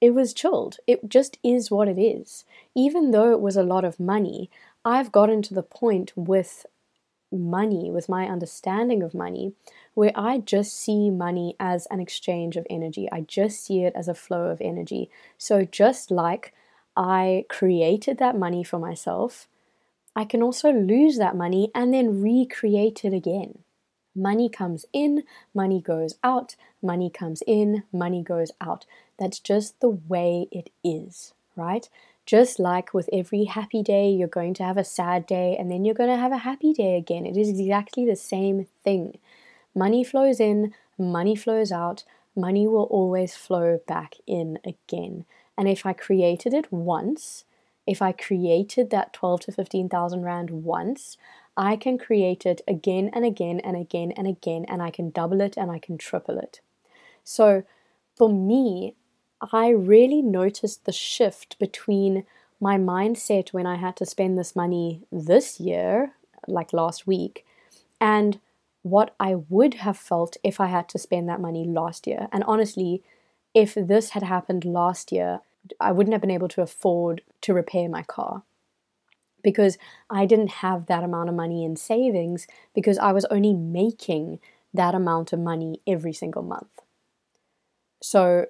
it 0.00 0.10
was 0.10 0.34
chilled. 0.34 0.78
It 0.86 1.08
just 1.08 1.38
is 1.42 1.70
what 1.70 1.88
it 1.88 1.98
is. 1.98 2.44
Even 2.74 3.10
though 3.10 3.30
it 3.32 3.40
was 3.40 3.56
a 3.56 3.62
lot 3.62 3.84
of 3.84 4.00
money, 4.00 4.50
I've 4.84 5.12
gotten 5.12 5.42
to 5.42 5.54
the 5.54 5.62
point 5.62 6.12
with 6.16 6.66
money, 7.32 7.90
with 7.90 8.08
my 8.08 8.26
understanding 8.26 9.02
of 9.02 9.14
money, 9.14 9.52
where 9.94 10.12
I 10.14 10.38
just 10.38 10.74
see 10.74 11.10
money 11.10 11.56
as 11.58 11.86
an 11.86 12.00
exchange 12.00 12.56
of 12.56 12.66
energy. 12.70 13.08
I 13.10 13.22
just 13.22 13.64
see 13.64 13.82
it 13.82 13.94
as 13.96 14.08
a 14.08 14.14
flow 14.14 14.46
of 14.46 14.60
energy. 14.60 15.10
So 15.36 15.64
just 15.64 16.10
like 16.10 16.54
I 16.96 17.44
created 17.48 18.18
that 18.18 18.38
money 18.38 18.62
for 18.62 18.78
myself, 18.78 19.48
I 20.16 20.24
can 20.24 20.42
also 20.42 20.70
lose 20.70 21.18
that 21.18 21.36
money 21.36 21.70
and 21.74 21.92
then 21.92 22.22
recreate 22.22 23.04
it 23.04 23.12
again. 23.12 23.58
Money 24.14 24.48
comes 24.48 24.86
in, 24.92 25.24
money 25.52 25.80
goes 25.80 26.14
out, 26.22 26.54
money 26.80 27.10
comes 27.10 27.42
in, 27.46 27.82
money 27.92 28.22
goes 28.22 28.52
out. 28.60 28.86
That's 29.18 29.40
just 29.40 29.80
the 29.80 29.88
way 29.90 30.46
it 30.52 30.70
is, 30.84 31.34
right? 31.56 31.88
Just 32.26 32.58
like 32.58 32.94
with 32.94 33.10
every 33.12 33.44
happy 33.44 33.82
day, 33.82 34.10
you're 34.10 34.28
going 34.28 34.54
to 34.54 34.62
have 34.62 34.78
a 34.78 34.84
sad 34.84 35.26
day 35.26 35.56
and 35.58 35.70
then 35.70 35.84
you're 35.84 35.94
going 35.94 36.10
to 36.10 36.16
have 36.16 36.32
a 36.32 36.38
happy 36.38 36.72
day 36.72 36.96
again. 36.96 37.26
It 37.26 37.36
is 37.36 37.48
exactly 37.48 38.06
the 38.06 38.16
same 38.16 38.66
thing. 38.84 39.18
Money 39.74 40.04
flows 40.04 40.38
in, 40.38 40.72
money 40.96 41.34
flows 41.34 41.72
out, 41.72 42.04
money 42.36 42.66
will 42.66 42.84
always 42.84 43.34
flow 43.34 43.80
back 43.86 44.14
in 44.26 44.58
again. 44.64 45.24
And 45.58 45.68
if 45.68 45.84
I 45.84 45.92
created 45.92 46.54
it 46.54 46.72
once, 46.72 47.44
if 47.86 48.00
I 48.00 48.12
created 48.12 48.90
that 48.90 49.12
12 49.12 49.40
to 49.40 49.52
15,000 49.52 50.22
Rand 50.22 50.50
once, 50.50 51.16
I 51.56 51.76
can 51.76 51.98
create 51.98 52.46
it 52.46 52.62
again 52.66 53.10
and 53.12 53.24
again 53.24 53.60
and 53.60 53.76
again 53.76 54.12
and 54.12 54.26
again, 54.26 54.64
and 54.68 54.82
I 54.82 54.90
can 54.90 55.10
double 55.10 55.40
it 55.40 55.56
and 55.56 55.70
I 55.70 55.78
can 55.78 55.98
triple 55.98 56.38
it. 56.38 56.60
So 57.22 57.62
for 58.16 58.28
me, 58.28 58.94
I 59.52 59.68
really 59.68 60.22
noticed 60.22 60.84
the 60.84 60.92
shift 60.92 61.58
between 61.58 62.24
my 62.60 62.76
mindset 62.76 63.52
when 63.52 63.66
I 63.66 63.76
had 63.76 63.96
to 63.96 64.06
spend 64.06 64.38
this 64.38 64.56
money 64.56 65.02
this 65.12 65.60
year, 65.60 66.12
like 66.46 66.72
last 66.72 67.06
week, 67.06 67.44
and 68.00 68.40
what 68.82 69.14
I 69.18 69.36
would 69.48 69.74
have 69.74 69.96
felt 69.96 70.36
if 70.42 70.60
I 70.60 70.66
had 70.66 70.88
to 70.90 70.98
spend 70.98 71.28
that 71.28 71.40
money 71.40 71.64
last 71.64 72.06
year. 72.06 72.28
And 72.32 72.44
honestly, 72.44 73.02
if 73.54 73.74
this 73.74 74.10
had 74.10 74.22
happened 74.22 74.64
last 74.64 75.10
year, 75.10 75.40
I 75.80 75.92
wouldn't 75.92 76.12
have 76.12 76.20
been 76.20 76.30
able 76.30 76.48
to 76.48 76.62
afford 76.62 77.22
to 77.42 77.54
repair 77.54 77.88
my 77.88 78.02
car 78.02 78.42
because 79.42 79.78
I 80.10 80.26
didn't 80.26 80.50
have 80.62 80.86
that 80.86 81.04
amount 81.04 81.28
of 81.28 81.34
money 81.34 81.64
in 81.64 81.76
savings 81.76 82.46
because 82.74 82.98
I 82.98 83.12
was 83.12 83.24
only 83.26 83.52
making 83.52 84.40
that 84.72 84.94
amount 84.94 85.32
of 85.32 85.38
money 85.38 85.80
every 85.86 86.12
single 86.12 86.42
month. 86.42 86.82
So 88.02 88.46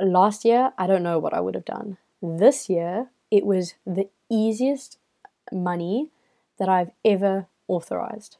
last 0.00 0.44
year, 0.44 0.72
I 0.78 0.86
don't 0.86 1.02
know 1.02 1.18
what 1.18 1.34
I 1.34 1.40
would 1.40 1.54
have 1.54 1.64
done. 1.64 1.98
This 2.22 2.68
year, 2.70 3.10
it 3.30 3.44
was 3.44 3.74
the 3.86 4.08
easiest 4.30 4.98
money 5.52 6.10
that 6.58 6.68
I've 6.68 6.92
ever 7.04 7.46
authorized. 7.68 8.36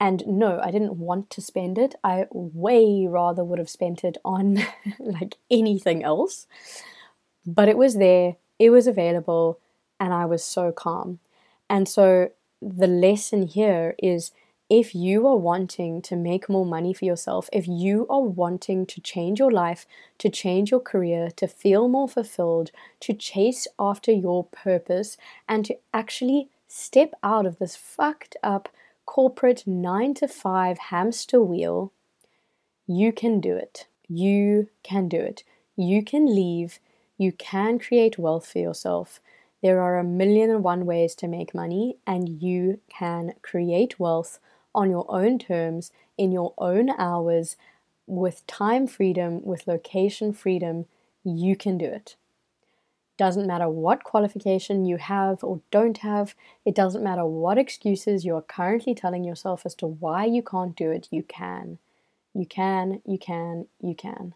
And 0.00 0.22
no, 0.26 0.60
I 0.62 0.70
didn't 0.70 0.98
want 0.98 1.28
to 1.30 1.40
spend 1.40 1.76
it. 1.76 1.96
I 2.04 2.26
way 2.30 3.06
rather 3.08 3.42
would 3.42 3.58
have 3.58 3.70
spent 3.70 4.04
it 4.04 4.16
on 4.24 4.60
like 4.98 5.36
anything 5.50 6.04
else. 6.04 6.46
But 7.46 7.68
it 7.68 7.76
was 7.76 7.96
there, 7.96 8.36
it 8.58 8.70
was 8.70 8.86
available, 8.86 9.58
and 9.98 10.12
I 10.12 10.26
was 10.26 10.44
so 10.44 10.70
calm. 10.70 11.18
And 11.68 11.88
so 11.88 12.30
the 12.60 12.86
lesson 12.86 13.46
here 13.46 13.94
is 13.98 14.32
if 14.70 14.94
you 14.94 15.26
are 15.26 15.36
wanting 15.36 16.02
to 16.02 16.16
make 16.16 16.48
more 16.48 16.66
money 16.66 16.92
for 16.92 17.06
yourself, 17.06 17.48
if 17.52 17.66
you 17.66 18.06
are 18.10 18.20
wanting 18.20 18.84
to 18.86 19.00
change 19.00 19.38
your 19.38 19.50
life, 19.50 19.86
to 20.18 20.28
change 20.28 20.70
your 20.70 20.80
career, 20.80 21.30
to 21.36 21.48
feel 21.48 21.88
more 21.88 22.08
fulfilled, 22.08 22.70
to 23.00 23.14
chase 23.14 23.66
after 23.78 24.12
your 24.12 24.44
purpose, 24.44 25.16
and 25.48 25.64
to 25.64 25.78
actually 25.94 26.50
step 26.66 27.14
out 27.22 27.46
of 27.46 27.58
this 27.58 27.76
fucked 27.76 28.36
up 28.42 28.68
corporate 29.08 29.66
nine 29.66 30.12
to 30.12 30.28
five 30.28 30.78
hamster 30.90 31.42
wheel, 31.42 31.90
you 32.86 33.10
can 33.10 33.40
do 33.40 33.56
it. 33.56 33.86
You 34.06 34.68
can 34.82 35.08
do 35.08 35.18
it. 35.18 35.44
You 35.76 36.04
can 36.04 36.26
leave. 36.26 36.78
You 37.16 37.32
can 37.32 37.78
create 37.78 38.18
wealth 38.18 38.46
for 38.46 38.58
yourself. 38.58 39.18
There 39.62 39.80
are 39.80 39.98
a 39.98 40.04
million 40.04 40.50
and 40.50 40.62
one 40.62 40.84
ways 40.84 41.14
to 41.16 41.26
make 41.26 41.54
money, 41.54 41.96
and 42.06 42.42
you 42.42 42.80
can 42.90 43.32
create 43.40 43.98
wealth 43.98 44.40
on 44.74 44.90
your 44.90 45.06
own 45.08 45.38
terms, 45.38 45.90
in 46.18 46.30
your 46.30 46.52
own 46.58 46.90
hours, 46.90 47.56
with 48.06 48.46
time 48.46 48.86
freedom, 48.86 49.42
with 49.42 49.66
location 49.66 50.34
freedom. 50.34 50.84
You 51.24 51.56
can 51.56 51.78
do 51.78 51.86
it. 51.86 52.16
Doesn't 53.18 53.46
matter 53.46 53.68
what 53.68 54.04
qualification 54.04 54.86
you 54.86 54.96
have 54.96 55.44
or 55.44 55.60
don't 55.70 55.98
have, 55.98 56.34
it 56.64 56.74
doesn't 56.74 57.04
matter 57.04 57.26
what 57.26 57.58
excuses 57.58 58.24
you 58.24 58.36
are 58.36 58.42
currently 58.42 58.94
telling 58.94 59.24
yourself 59.24 59.66
as 59.66 59.74
to 59.76 59.86
why 59.86 60.24
you 60.24 60.42
can't 60.42 60.76
do 60.76 60.90
it, 60.90 61.08
you 61.10 61.24
can. 61.24 61.78
You 62.32 62.46
can, 62.46 63.02
you 63.04 63.18
can, 63.18 63.66
you 63.82 63.94
can. 63.94 64.34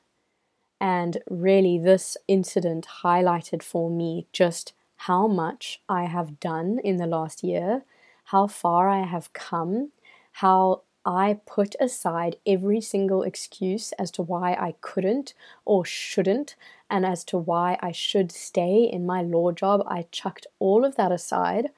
And 0.81 1.19
really, 1.31 1.79
this 1.79 2.17
incident 2.27 2.89
highlighted 3.05 3.63
for 3.63 3.89
me 3.89 4.27
just 4.33 4.73
how 4.97 5.29
much 5.29 5.81
I 5.89 6.05
have 6.05 6.41
done 6.41 6.81
in 6.83 6.97
the 6.97 7.07
last 7.07 7.45
year, 7.45 7.85
how 8.27 8.49
far 8.49 8.89
I 8.89 9.07
have 9.07 9.33
come, 9.33 9.93
how 10.33 10.83
I 11.05 11.41
put 11.47 11.75
aside 11.81 12.37
every 12.47 12.81
single 12.81 13.23
excuse 13.23 13.93
as 13.93 14.11
to 14.13 14.23
why 14.23 14.55
I 14.55 14.75
couldn't 14.81 15.35
or 15.65 15.85
shouldn't, 15.85 16.57
and 16.93 17.07
as 17.07 17.25
to 17.25 17.39
why 17.39 17.79
I 17.81 17.91
should 17.91 18.31
stay 18.31 18.85
in 18.85 19.07
my 19.07 19.23
law 19.23 19.51
job. 19.51 19.83
I 19.89 20.05
chucked 20.13 20.47
all 20.59 20.85
of 20.85 20.97
that 20.97 21.11
aside 21.11 21.71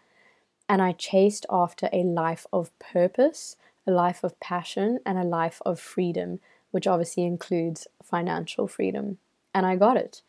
and 0.68 0.82
I 0.82 0.90
chased 0.90 1.46
after 1.48 1.88
a 1.92 2.02
life 2.02 2.46
of 2.52 2.76
purpose, 2.80 3.56
a 3.86 3.92
life 3.92 4.24
of 4.24 4.38
passion, 4.40 4.98
and 5.06 5.16
a 5.16 5.22
life 5.22 5.62
of 5.64 5.78
freedom, 5.78 6.40
which 6.72 6.88
obviously 6.88 7.24
includes 7.24 7.86
financial 8.02 8.66
freedom. 8.66 9.18
And 9.54 9.64
I 9.64 9.76
got 9.76 9.96
it. 9.96 10.22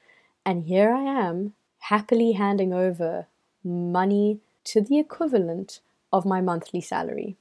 And 0.46 0.66
here 0.66 0.92
I 0.92 1.02
am 1.02 1.54
happily 1.80 2.34
handing 2.34 2.72
over 2.72 3.26
money 3.64 4.40
to 4.66 4.82
the 4.82 5.00
equivalent 5.00 5.80
of 6.14 6.26
my 6.26 6.42
monthly 6.42 6.82
salary 6.82 7.38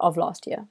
of 0.00 0.16
last 0.16 0.46
year. 0.46 0.68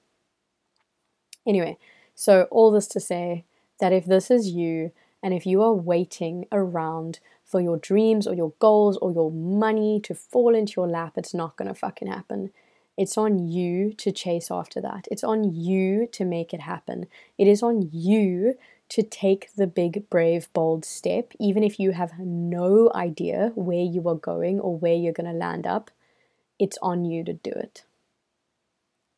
Anyway, 1.46 1.78
so 2.16 2.48
all 2.50 2.72
this 2.72 2.88
to 2.88 3.00
say 3.00 3.44
that 3.80 3.94
if 3.94 4.06
this 4.06 4.32
is 4.32 4.50
you 4.50 4.92
and 5.24 5.34
if 5.34 5.46
you 5.46 5.62
are 5.62 5.74
waiting 5.74 6.46
around 6.52 7.20
for 7.46 7.62
your 7.62 7.78
dreams 7.78 8.26
or 8.26 8.34
your 8.34 8.54
goals 8.60 8.98
or 8.98 9.12
your 9.12 9.32
money 9.32 10.00
to 10.02 10.16
fall 10.16 10.56
into 10.56 10.74
your 10.78 10.88
lap, 10.88 11.14
it's 11.18 11.34
not 11.34 11.56
going 11.58 11.68
to 11.68 11.76
fucking 11.76 12.08
happen. 12.08 12.52
It's 12.98 13.18
on 13.18 13.48
you 13.48 13.94
to 13.94 14.12
chase 14.12 14.50
after 14.52 14.82
that. 14.82 15.08
It's 15.12 15.24
on 15.24 15.56
you 15.56 16.08
to 16.12 16.26
make 16.26 16.54
it 16.54 16.62
happen. 16.62 17.08
It 17.38 17.48
is 17.48 17.64
on 17.64 17.90
you 17.92 18.56
to 18.90 19.04
take 19.04 19.50
the 19.56 19.68
big, 19.68 20.10
brave, 20.10 20.52
bold 20.52 20.84
step, 20.84 21.32
even 21.40 21.64
if 21.64 21.80
you 21.80 21.92
have 21.92 22.20
no 22.20 22.92
idea 22.94 23.54
where 23.56 23.84
you 23.84 24.06
are 24.10 24.16
going 24.16 24.60
or 24.60 24.78
where 24.78 24.94
you're 24.94 25.14
going 25.14 25.32
to 25.32 25.38
land 25.38 25.66
up, 25.66 25.90
it's 26.60 26.78
on 26.82 27.06
you 27.06 27.24
to 27.24 27.32
do 27.32 27.52
it. 27.52 27.86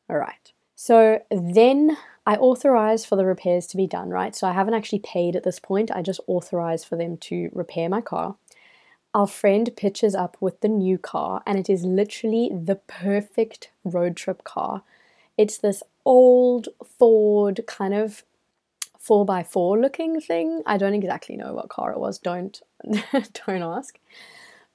All 0.08 0.18
right. 0.18 0.52
So 0.76 1.24
then 1.32 1.98
I 2.26 2.36
authorize 2.36 3.06
for 3.06 3.16
the 3.16 3.26
repairs 3.26 3.68
to 3.68 3.78
be 3.78 3.88
done, 3.88 4.10
right? 4.10 4.36
So 4.36 4.48
I 4.48 4.54
haven't 4.54 4.76
actually 4.76 5.00
paid 5.00 5.36
at 5.36 5.44
this 5.44 5.60
point. 5.60 5.92
I 5.92 6.02
just 6.02 6.22
authorize 6.28 6.84
for 6.84 6.96
them 6.96 7.18
to 7.18 7.50
repair 7.54 7.90
my 7.90 8.02
car. 8.02 8.36
Our 9.14 9.28
friend 9.28 9.70
pitches 9.76 10.16
up 10.16 10.38
with 10.40 10.62
the 10.62 10.70
new 10.70 10.98
car, 10.98 11.44
and 11.46 11.60
it 11.60 11.70
is 11.70 11.84
literally 11.84 12.50
the 12.54 12.76
perfect 12.76 13.70
road 13.84 14.16
trip 14.16 14.44
car. 14.44 14.84
It's 15.38 15.58
this 15.58 15.84
old 16.06 16.70
Ford 16.98 17.62
kind 17.68 17.94
of 17.94 18.24
4x4 19.06 19.82
looking 19.82 20.22
thing. 20.22 20.64
I 20.66 20.78
don't 20.78 20.94
exactly 20.94 21.36
know 21.36 21.54
what 21.54 21.70
car 21.70 21.92
it 21.92 22.00
was. 22.00 22.18
Don't 22.20 22.62
don't 23.12 23.64
ask. 23.64 24.00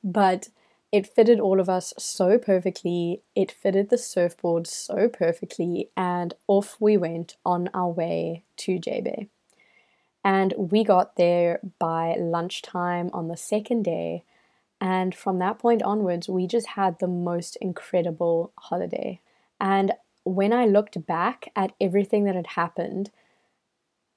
But 0.05 0.49
it 0.91 1.07
fitted 1.07 1.39
all 1.39 1.61
of 1.61 1.69
us 1.69 1.93
so 1.99 2.39
perfectly. 2.39 3.23
It 3.35 3.53
fitted 3.53 3.91
the 3.91 3.99
surfboard 3.99 4.67
so 4.67 5.09
perfectly 5.09 5.91
and 5.97 6.35
off 6.47 6.77
we 6.81 6.97
went 6.97 7.37
on 7.45 7.69
our 7.75 7.91
way 7.91 8.45
to 8.59 8.79
J-Bay. 8.79 9.29
And 10.25 10.55
we 10.57 10.85
got 10.85 11.17
there 11.17 11.61
by 11.79 12.17
lunchtime 12.19 13.11
on 13.13 13.29
the 13.29 13.37
second 13.37 13.85
day. 13.85 14.25
And 14.81 15.15
from 15.15 15.39
that 15.39 15.59
point 15.59 15.83
onwards, 15.83 16.29
we 16.29 16.47
just 16.47 16.69
had 16.69 16.99
the 16.99 17.09
most 17.09 17.57
incredible 17.57 18.53
holiday. 18.59 19.21
And 19.61 19.93
when 20.25 20.53
I 20.53 20.67
looked 20.67 21.07
back 21.07 21.51
at 21.55 21.73
everything 21.81 22.25
that 22.25 22.35
had 22.35 22.49
happened, 22.49 23.11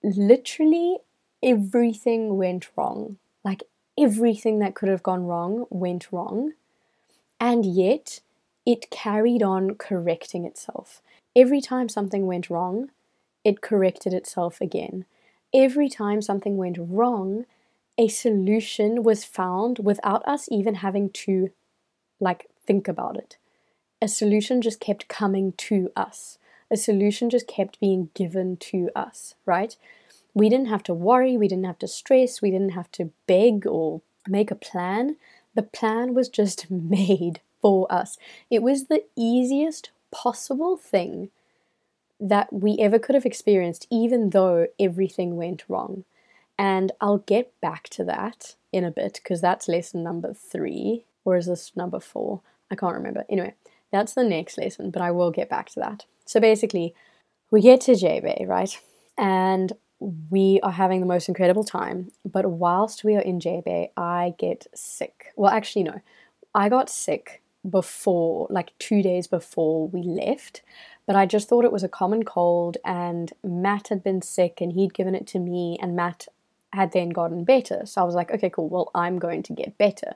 literally 0.03 0.97
everything 1.43 2.37
went 2.37 2.69
wrong. 2.75 3.17
Like 3.43 3.63
everything 3.97 4.59
that 4.59 4.75
could 4.75 4.89
have 4.89 5.03
gone 5.03 5.25
wrong 5.25 5.65
went 5.69 6.11
wrong. 6.11 6.53
And 7.41 7.65
yet 7.65 8.21
it 8.65 8.89
carried 8.89 9.43
on 9.43 9.75
correcting 9.75 10.45
itself. 10.45 11.01
Every 11.35 11.59
time 11.59 11.89
something 11.89 12.25
went 12.25 12.49
wrong, 12.49 12.91
it 13.43 13.59
corrected 13.59 14.13
itself 14.13 14.61
again. 14.61 15.03
Every 15.53 15.89
time 15.89 16.21
something 16.21 16.55
went 16.55 16.77
wrong, 16.79 17.45
a 17.97 18.07
solution 18.07 19.03
was 19.03 19.25
found 19.25 19.79
without 19.79 20.25
us 20.25 20.47
even 20.49 20.75
having 20.75 21.09
to 21.09 21.49
like 22.21 22.47
think 22.65 22.87
about 22.87 23.17
it. 23.17 23.35
A 24.01 24.07
solution 24.07 24.61
just 24.61 24.79
kept 24.79 25.09
coming 25.09 25.51
to 25.53 25.91
us 25.97 26.37
a 26.71 26.77
solution 26.77 27.29
just 27.29 27.47
kept 27.47 27.79
being 27.81 28.09
given 28.15 28.55
to 28.55 28.89
us, 28.95 29.35
right? 29.45 29.75
We 30.33 30.47
didn't 30.47 30.69
have 30.69 30.83
to 30.83 30.93
worry, 30.93 31.35
we 31.35 31.49
didn't 31.49 31.65
have 31.65 31.79
to 31.79 31.87
stress, 31.87 32.41
we 32.41 32.49
didn't 32.49 32.69
have 32.69 32.89
to 32.93 33.11
beg 33.27 33.67
or 33.67 34.01
make 34.27 34.49
a 34.49 34.55
plan. 34.55 35.17
The 35.55 35.63
plan 35.63 36.13
was 36.13 36.29
just 36.29 36.69
made 36.71 37.41
for 37.61 37.91
us. 37.91 38.17
It 38.49 38.63
was 38.63 38.85
the 38.85 39.03
easiest 39.15 39.91
possible 40.11 40.77
thing 40.77 41.29
that 42.19 42.51
we 42.53 42.77
ever 42.79 42.99
could 42.99 43.15
have 43.15 43.25
experienced, 43.25 43.87
even 43.89 44.29
though 44.29 44.67
everything 44.79 45.35
went 45.35 45.63
wrong. 45.67 46.03
And 46.57 46.91
I'll 47.01 47.19
get 47.19 47.59
back 47.61 47.89
to 47.89 48.03
that 48.03 48.55
in 48.71 48.83
a 48.83 48.91
bit 48.91 49.19
because 49.21 49.41
that's 49.41 49.67
lesson 49.67 50.03
number 50.03 50.33
three. 50.33 51.05
Or 51.25 51.37
is 51.37 51.47
this 51.47 51.71
number 51.75 51.99
four? 51.99 52.41
I 52.69 52.75
can't 52.75 52.95
remember. 52.95 53.25
Anyway, 53.27 53.55
that's 53.91 54.13
the 54.13 54.23
next 54.23 54.57
lesson, 54.57 54.91
but 54.91 55.01
I 55.01 55.11
will 55.11 55.31
get 55.31 55.49
back 55.49 55.69
to 55.71 55.79
that. 55.79 56.05
So 56.25 56.39
basically, 56.39 56.93
we 57.49 57.61
get 57.61 57.81
to 57.81 57.95
J-Bay, 57.95 58.45
right? 58.47 58.79
And 59.17 59.73
we 60.01 60.59
are 60.63 60.71
having 60.71 60.99
the 60.99 61.05
most 61.05 61.29
incredible 61.29 61.63
time. 61.63 62.11
But 62.25 62.45
whilst 62.45 63.03
we 63.03 63.15
are 63.15 63.21
in 63.21 63.39
J-Bay, 63.39 63.91
I 63.95 64.33
get 64.37 64.67
sick. 64.73 65.27
Well, 65.35 65.51
actually, 65.51 65.83
no. 65.83 66.01
I 66.53 66.67
got 66.67 66.89
sick 66.89 67.41
before, 67.69 68.47
like 68.49 68.77
two 68.79 69.03
days 69.03 69.27
before 69.27 69.87
we 69.87 70.01
left. 70.01 70.63
But 71.05 71.15
I 71.15 71.25
just 71.25 71.47
thought 71.47 71.65
it 71.65 71.71
was 71.71 71.83
a 71.83 71.89
common 71.89 72.23
cold, 72.23 72.77
and 72.83 73.31
Matt 73.43 73.89
had 73.89 74.03
been 74.03 74.21
sick 74.21 74.61
and 74.61 74.73
he'd 74.73 74.93
given 74.93 75.15
it 75.15 75.27
to 75.27 75.39
me, 75.39 75.77
and 75.81 75.95
Matt 75.95 76.27
had 76.73 76.93
then 76.93 77.09
gotten 77.09 77.43
better. 77.43 77.85
So 77.85 78.01
I 78.01 78.05
was 78.05 78.15
like, 78.15 78.31
okay, 78.31 78.49
cool, 78.49 78.69
well, 78.69 78.91
I'm 78.95 79.19
going 79.19 79.43
to 79.43 79.53
get 79.53 79.77
better. 79.77 80.13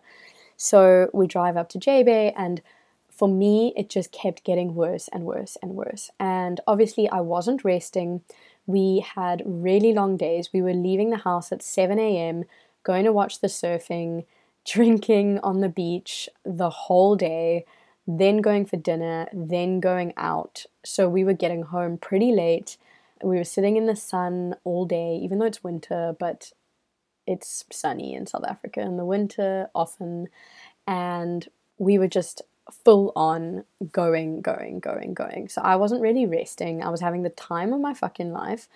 So 0.57 1.09
we 1.13 1.27
drive 1.27 1.57
up 1.57 1.69
to 1.69 1.79
J-Bay, 1.79 2.33
and 2.37 2.61
for 3.09 3.27
me, 3.27 3.73
it 3.75 3.89
just 3.89 4.11
kept 4.11 4.43
getting 4.43 4.75
worse 4.75 5.09
and 5.11 5.25
worse 5.25 5.57
and 5.61 5.71
worse. 5.71 6.11
And 6.19 6.59
obviously, 6.67 7.09
I 7.09 7.21
wasn't 7.21 7.63
resting. 7.63 8.21
We 8.67 9.06
had 9.15 9.43
really 9.45 9.93
long 9.93 10.17
days. 10.17 10.49
We 10.54 10.62
were 10.62 10.73
leaving 10.73 11.10
the 11.10 11.17
house 11.17 11.51
at 11.51 11.62
7 11.62 11.99
a.m., 11.99 12.45
going 12.84 13.06
to 13.06 13.13
watch 13.13 13.41
the 13.41 13.47
surfing, 13.47 14.25
drinking 14.65 15.39
on 15.43 15.62
the 15.62 15.69
beach 15.69 16.28
the 16.43 16.69
whole 16.69 17.15
day, 17.15 17.65
then 18.08 18.38
going 18.38 18.65
for 18.65 18.78
dinner, 18.78 19.28
then 19.34 19.80
going 19.80 20.13
out. 20.17 20.65
So 20.84 21.08
we 21.08 21.23
were 21.23 21.34
getting 21.34 21.63
home 21.63 21.97
pretty 21.97 22.32
late. 22.32 22.78
We 23.23 23.38
were 23.38 23.43
sitting 23.43 23.78
in 23.78 23.86
the 23.86 23.95
sun 23.95 24.56
all 24.63 24.86
day, 24.86 25.19
even 25.21 25.39
though 25.39 25.45
it's 25.45 25.63
winter, 25.63 26.15
but 26.19 26.51
it's 27.28 27.65
sunny 27.71 28.13
in 28.13 28.28
South 28.28 28.43
Africa 28.43 28.82
in 28.82 28.97
the 28.97 29.06
winter 29.06 29.69
often. 29.73 30.28
And 30.88 31.47
we 31.78 31.97
were 31.97 32.08
just 32.08 32.41
full 32.71 33.12
on 33.15 33.63
going, 33.91 34.41
going, 34.41 34.80
going, 34.80 35.13
going. 35.13 35.49
So 35.49 35.62
I 35.62 35.75
wasn't 35.75 36.01
really 36.01 36.25
resting. 36.25 36.84
I 36.84 36.89
was 36.89 37.01
having 37.01 37.23
the 37.23 37.30
time 37.30 37.73
of 37.73 37.82
my 37.82 37.93
fucking 37.93 38.32
life, 38.32 38.67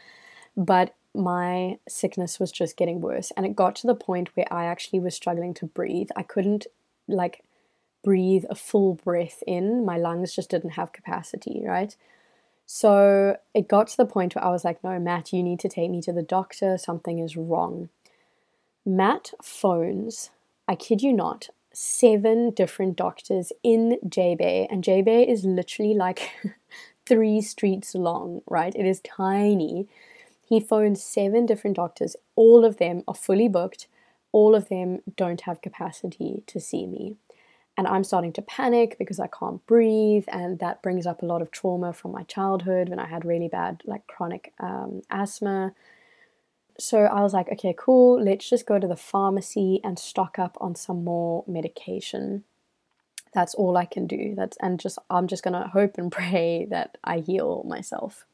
but 0.55 0.95
my 1.15 1.79
sickness 1.87 2.39
was 2.39 2.51
just 2.51 2.77
getting 2.77 3.01
worse. 3.01 3.31
And 3.35 3.45
it 3.45 3.55
got 3.55 3.75
to 3.77 3.87
the 3.87 3.95
point 3.95 4.29
where 4.35 4.51
I 4.51 4.65
actually 4.65 4.99
was 4.99 5.15
struggling 5.15 5.53
to 5.55 5.65
breathe. 5.65 6.09
I 6.15 6.23
couldn't, 6.23 6.67
like, 7.07 7.43
breathe 8.03 8.45
a 8.49 8.55
full 8.55 8.95
breath 8.95 9.43
in. 9.47 9.85
My 9.85 9.97
lungs 9.97 10.35
just 10.35 10.51
didn't 10.51 10.71
have 10.71 10.93
capacity, 10.93 11.63
right? 11.65 11.95
So 12.65 13.37
it 13.55 13.67
got 13.67 13.87
to 13.87 13.97
the 13.97 14.05
point 14.05 14.35
where 14.35 14.45
I 14.45 14.51
was 14.51 14.63
like, 14.63 14.83
no, 14.83 14.99
Matt, 14.99 15.33
you 15.33 15.41
need 15.41 15.59
to 15.61 15.69
take 15.69 15.89
me 15.89 16.01
to 16.03 16.13
the 16.13 16.21
doctor. 16.21 16.77
Something 16.77 17.17
is 17.17 17.35
wrong. 17.35 17.89
Matt 18.85 19.31
phones, 19.41 20.29
I 20.67 20.75
kid 20.75 21.01
you 21.01 21.11
not, 21.11 21.49
seven 21.81 22.49
different 22.49 22.97
doctors 22.97 23.53
in 23.63 23.97
J 24.07 24.35
Bay, 24.35 24.67
and 24.69 24.83
J 24.83 25.01
Bay 25.01 25.25
is 25.25 25.45
literally 25.45 25.93
like 25.93 26.29
three 27.07 27.41
streets 27.41 27.95
long, 27.95 28.41
right? 28.49 28.75
It 28.75 28.85
is 28.85 28.99
tiny. 28.99 29.87
He 30.45 30.59
phones 30.59 31.01
seven 31.01 31.45
different 31.45 31.77
doctors. 31.77 32.17
All 32.35 32.65
of 32.65 32.79
them 32.79 33.03
are 33.07 33.15
fully 33.15 33.47
booked. 33.47 33.87
All 34.33 34.55
of 34.55 34.67
them 34.67 34.99
don't 35.15 35.39
have 35.41 35.61
capacity 35.61 36.43
to 36.47 36.59
see 36.59 36.85
me. 36.85 37.15
And 37.77 37.87
I'm 37.87 38.03
starting 38.03 38.33
to 38.33 38.41
panic 38.41 38.97
because 38.99 39.17
I 39.21 39.27
can't 39.27 39.65
breathe, 39.65 40.25
and 40.27 40.59
that 40.59 40.81
brings 40.81 41.07
up 41.07 41.21
a 41.21 41.25
lot 41.25 41.41
of 41.41 41.49
trauma 41.49 41.93
from 41.93 42.11
my 42.11 42.23
childhood 42.23 42.89
when 42.89 42.99
I 42.99 43.07
had 43.07 43.23
really 43.23 43.47
bad, 43.47 43.83
like 43.85 44.05
chronic 44.05 44.51
um, 44.59 45.01
asthma 45.09 45.73
so 46.79 46.99
I 46.99 47.21
was 47.21 47.33
like, 47.33 47.49
okay, 47.51 47.75
cool, 47.77 48.21
let's 48.21 48.49
just 48.49 48.65
go 48.65 48.79
to 48.79 48.87
the 48.87 48.95
pharmacy 48.95 49.81
and 49.83 49.99
stock 49.99 50.39
up 50.39 50.57
on 50.61 50.75
some 50.75 51.03
more 51.03 51.43
medication. 51.47 52.43
That's 53.33 53.53
all 53.53 53.77
I 53.77 53.85
can 53.85 54.07
do. 54.07 54.33
That's 54.35 54.57
and 54.61 54.79
just 54.79 54.97
I'm 55.09 55.27
just 55.27 55.43
gonna 55.43 55.67
hope 55.67 55.97
and 55.97 56.11
pray 56.19 56.65
that 56.69 56.97
I 57.03 57.19
heal 57.19 57.63
myself. 57.67 58.25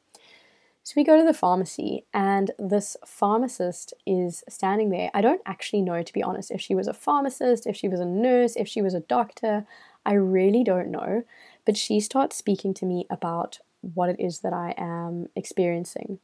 So 0.83 0.93
we 0.95 1.03
go 1.03 1.17
to 1.17 1.25
the 1.25 1.33
pharmacy, 1.33 2.05
and 2.13 2.51
this 2.59 2.95
pharmacist 3.07 3.95
is 4.05 4.43
standing 4.47 4.91
there. 4.91 5.09
I 5.15 5.21
don't 5.21 5.41
actually 5.47 5.81
know, 5.81 6.03
to 6.03 6.13
be 6.13 6.21
honest, 6.21 6.51
if 6.51 6.61
she 6.61 6.75
was 6.75 6.87
a 6.87 6.93
pharmacist, 6.93 7.65
if 7.65 7.75
she 7.75 7.87
was 7.87 7.99
a 7.99 8.05
nurse, 8.05 8.55
if 8.55 8.67
she 8.67 8.83
was 8.83 8.93
a 8.93 8.99
doctor. 8.99 9.65
I 10.05 10.13
really 10.13 10.63
don't 10.63 10.91
know. 10.91 11.23
But 11.65 11.75
she 11.75 11.99
starts 11.99 12.37
speaking 12.37 12.75
to 12.75 12.85
me 12.85 13.07
about 13.09 13.57
what 13.81 14.09
it 14.09 14.19
is 14.19 14.41
that 14.41 14.53
I 14.53 14.75
am 14.77 15.27
experiencing. 15.35 16.19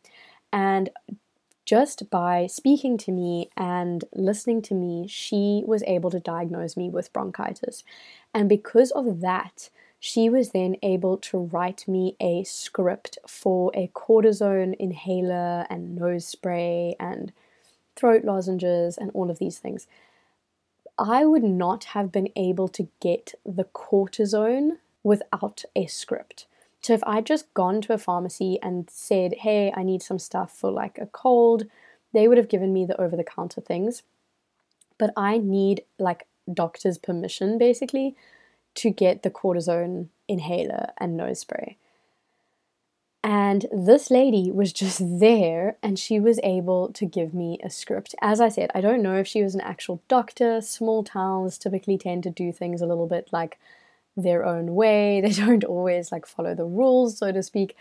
And 0.54 0.92
just 1.66 2.10
by 2.10 2.48
speaking 2.48 2.98
to 3.00 3.12
me 3.12 3.50
and 3.56 4.04
listening 4.14 4.62
to 4.64 4.74
me, 4.74 5.08
she 5.08 5.64
was 5.66 5.84
able 5.84 6.10
to 6.12 6.20
diagnose 6.20 6.76
me 6.76 6.90
with 6.90 7.14
bronchitis. 7.14 7.84
And 8.34 8.50
because 8.50 8.92
of 8.92 9.22
that, 9.22 9.70
she 10.00 10.30
was 10.30 10.50
then 10.50 10.76
able 10.82 11.18
to 11.18 11.38
write 11.38 11.88
me 11.88 12.16
a 12.20 12.44
script 12.44 13.20
for 13.28 13.72
a 13.76 13.92
cortisone 13.94 14.76
inhaler 14.80 15.68
and 15.70 15.96
nose 15.96 16.26
spray 16.26 16.96
and 17.00 17.32
throat 17.96 18.26
lozenges 18.26 18.98
and 18.98 19.12
all 19.14 19.30
of 19.30 19.38
these 19.38 19.60
things. 19.60 19.86
I 20.98 21.26
would 21.26 21.44
not 21.44 21.86
have 21.86 22.12
been 22.12 22.30
able 22.36 22.68
to 22.70 22.88
get 23.00 23.36
the 23.46 23.66
cortisone 23.66 24.78
without 25.04 25.64
a 25.76 25.86
script. 25.86 26.48
So 26.82 26.94
if 26.94 27.04
I'd 27.06 27.26
just 27.26 27.54
gone 27.54 27.82
to 27.82 27.94
a 27.94 27.98
pharmacy 27.98 28.58
and 28.62 28.90
said, 28.90 29.36
hey, 29.40 29.72
I 29.76 29.84
need 29.84 30.02
some 30.02 30.20
stuff 30.20 30.52
for 30.58 30.72
like 30.72 30.98
a 30.98 31.06
cold, 31.06 31.66
they 32.14 32.28
would 32.28 32.38
have 32.38 32.50
given 32.50 32.74
me 32.74 32.86
the 32.86 33.00
over 33.00 33.16
the 33.16 33.24
counter 33.24 33.62
things. 33.62 34.04
But 34.98 35.12
I 35.16 35.38
need 35.38 35.84
like 36.00 36.28
doctor's 36.52 36.98
permission 36.98 37.58
basically 37.58 38.16
to 38.76 38.90
get 38.90 39.22
the 39.22 39.30
cortisone 39.30 40.08
inhaler 40.28 40.92
and 40.98 41.16
nose 41.16 41.40
spray. 41.40 41.78
And 43.24 43.68
this 43.72 44.10
lady 44.10 44.50
was 44.52 44.74
just 44.74 45.00
there 45.20 45.78
and 45.84 46.00
she 46.00 46.20
was 46.20 46.40
able 46.44 46.92
to 46.94 47.06
give 47.06 47.34
me 47.34 47.60
a 47.64 47.70
script. 47.70 48.16
As 48.22 48.42
I 48.42 48.50
said, 48.50 48.72
I 48.74 48.82
don't 48.82 49.04
know 49.04 49.16
if 49.16 49.28
she 49.28 49.44
was 49.44 49.54
an 49.54 49.62
actual 49.62 50.02
doctor. 50.08 50.62
Small 50.62 51.04
towns 51.04 51.60
typically 51.60 51.98
tend 51.98 52.24
to 52.24 52.32
do 52.32 52.52
things 52.52 52.82
a 52.82 52.88
little 52.88 53.08
bit 53.08 53.30
like 53.32 53.60
their 54.16 54.46
own 54.46 54.76
way. 54.76 55.22
They 55.24 55.34
don't 55.34 55.64
always 55.64 56.12
like 56.12 56.26
follow 56.26 56.56
the 56.56 56.66
rules, 56.66 57.18
so 57.18 57.32
to 57.32 57.44
speak. 57.44 57.76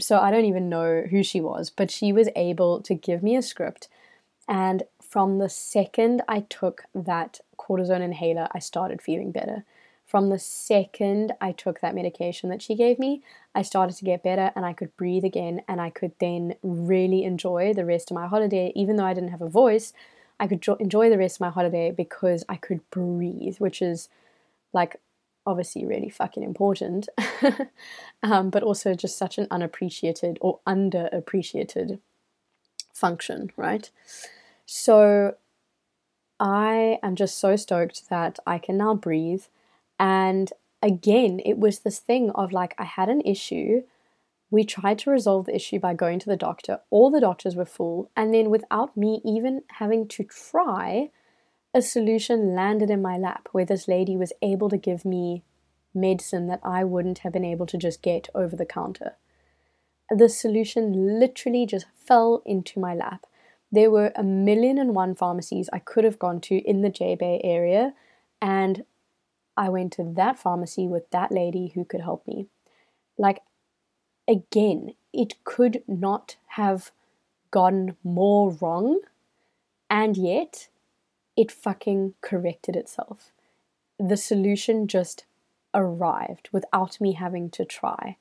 So 0.00 0.18
I 0.18 0.30
don't 0.30 0.44
even 0.44 0.68
know 0.68 1.02
who 1.10 1.22
she 1.22 1.40
was, 1.40 1.70
but 1.70 1.90
she 1.90 2.12
was 2.12 2.28
able 2.36 2.80
to 2.82 2.94
give 2.94 3.22
me 3.22 3.36
a 3.36 3.42
script. 3.42 3.88
And 4.48 4.82
from 5.00 5.38
the 5.38 5.48
second 5.48 6.22
I 6.28 6.40
took 6.40 6.84
that 6.94 7.40
cortisone 7.58 8.02
inhaler, 8.02 8.48
I 8.52 8.58
started 8.58 9.00
feeling 9.00 9.32
better. 9.32 9.64
From 10.04 10.28
the 10.28 10.38
second 10.38 11.32
I 11.40 11.52
took 11.52 11.80
that 11.80 11.94
medication 11.94 12.50
that 12.50 12.60
she 12.60 12.74
gave 12.74 12.98
me, 12.98 13.22
I 13.54 13.62
started 13.62 13.96
to 13.96 14.04
get 14.04 14.22
better 14.22 14.52
and 14.54 14.66
I 14.66 14.74
could 14.74 14.94
breathe 14.96 15.24
again 15.24 15.62
and 15.66 15.80
I 15.80 15.88
could 15.88 16.12
then 16.18 16.54
really 16.62 17.24
enjoy 17.24 17.72
the 17.72 17.86
rest 17.86 18.10
of 18.10 18.14
my 18.14 18.26
holiday. 18.26 18.72
Even 18.74 18.96
though 18.96 19.06
I 19.06 19.14
didn't 19.14 19.30
have 19.30 19.40
a 19.40 19.48
voice, 19.48 19.94
I 20.38 20.48
could 20.48 20.60
jo- 20.60 20.74
enjoy 20.74 21.08
the 21.08 21.16
rest 21.16 21.36
of 21.36 21.40
my 21.40 21.50
holiday 21.50 21.90
because 21.90 22.44
I 22.48 22.56
could 22.56 22.80
breathe, 22.90 23.56
which 23.58 23.80
is 23.80 24.10
like 24.74 24.96
obviously 25.46 25.84
really 25.84 26.08
fucking 26.08 26.42
important, 26.42 27.08
um, 28.22 28.50
but 28.50 28.62
also 28.62 28.94
just 28.94 29.18
such 29.18 29.38
an 29.38 29.46
unappreciated 29.50 30.38
or 30.40 30.60
underappreciated 30.66 31.98
function, 32.92 33.50
right? 33.56 33.90
So 34.66 35.36
I 36.38 36.98
am 37.02 37.16
just 37.16 37.38
so 37.38 37.56
stoked 37.56 38.08
that 38.08 38.38
I 38.46 38.58
can 38.58 38.76
now 38.76 38.94
breathe. 38.94 39.44
And 39.98 40.52
again, 40.82 41.40
it 41.44 41.58
was 41.58 41.80
this 41.80 41.98
thing 41.98 42.30
of 42.30 42.52
like, 42.52 42.74
I 42.78 42.84
had 42.84 43.08
an 43.08 43.20
issue. 43.22 43.82
We 44.50 44.64
tried 44.64 44.98
to 45.00 45.10
resolve 45.10 45.46
the 45.46 45.54
issue 45.54 45.78
by 45.78 45.94
going 45.94 46.18
to 46.20 46.28
the 46.28 46.36
doctor. 46.36 46.80
All 46.90 47.10
the 47.10 47.20
doctors 47.20 47.56
were 47.56 47.64
full. 47.64 48.10
And 48.16 48.34
then 48.34 48.50
without 48.50 48.96
me 48.96 49.20
even 49.24 49.62
having 49.78 50.08
to 50.08 50.24
try, 50.24 51.10
a 51.74 51.82
solution 51.82 52.54
landed 52.54 52.90
in 52.90 53.00
my 53.00 53.16
lap 53.16 53.48
where 53.52 53.64
this 53.64 53.88
lady 53.88 54.16
was 54.16 54.32
able 54.42 54.68
to 54.68 54.76
give 54.76 55.04
me 55.04 55.42
medicine 55.94 56.46
that 56.46 56.60
I 56.62 56.84
wouldn't 56.84 57.18
have 57.18 57.32
been 57.32 57.44
able 57.44 57.66
to 57.66 57.78
just 57.78 58.02
get 58.02 58.28
over 58.34 58.56
the 58.56 58.66
counter. 58.66 59.16
The 60.10 60.28
solution 60.28 61.18
literally 61.18 61.64
just 61.64 61.86
fell 61.94 62.42
into 62.44 62.78
my 62.78 62.94
lap. 62.94 63.26
There 63.70 63.90
were 63.90 64.12
a 64.14 64.22
million 64.22 64.76
and 64.76 64.94
one 64.94 65.14
pharmacies 65.14 65.70
I 65.72 65.78
could 65.78 66.04
have 66.04 66.18
gone 66.18 66.40
to 66.42 66.56
in 66.56 66.82
the 66.82 66.90
J 66.90 67.14
Bay 67.14 67.40
area, 67.42 67.94
and 68.40 68.84
I 69.56 69.70
went 69.70 69.92
to 69.94 70.12
that 70.16 70.38
pharmacy 70.38 70.86
with 70.86 71.10
that 71.10 71.32
lady 71.32 71.72
who 71.74 71.84
could 71.84 72.02
help 72.02 72.26
me. 72.26 72.48
Like, 73.16 73.40
again, 74.28 74.94
it 75.12 75.42
could 75.44 75.82
not 75.86 76.36
have 76.48 76.90
gone 77.50 77.96
more 78.04 78.52
wrong, 78.60 79.00
and 79.88 80.18
yet 80.18 80.68
it 81.42 81.50
fucking 81.50 82.14
corrected 82.20 82.76
itself. 82.76 83.32
The 83.98 84.16
solution 84.16 84.86
just 84.86 85.24
arrived 85.74 86.48
without 86.52 87.00
me 87.00 87.14
having 87.14 87.50
to 87.50 87.64
try. 87.64 88.16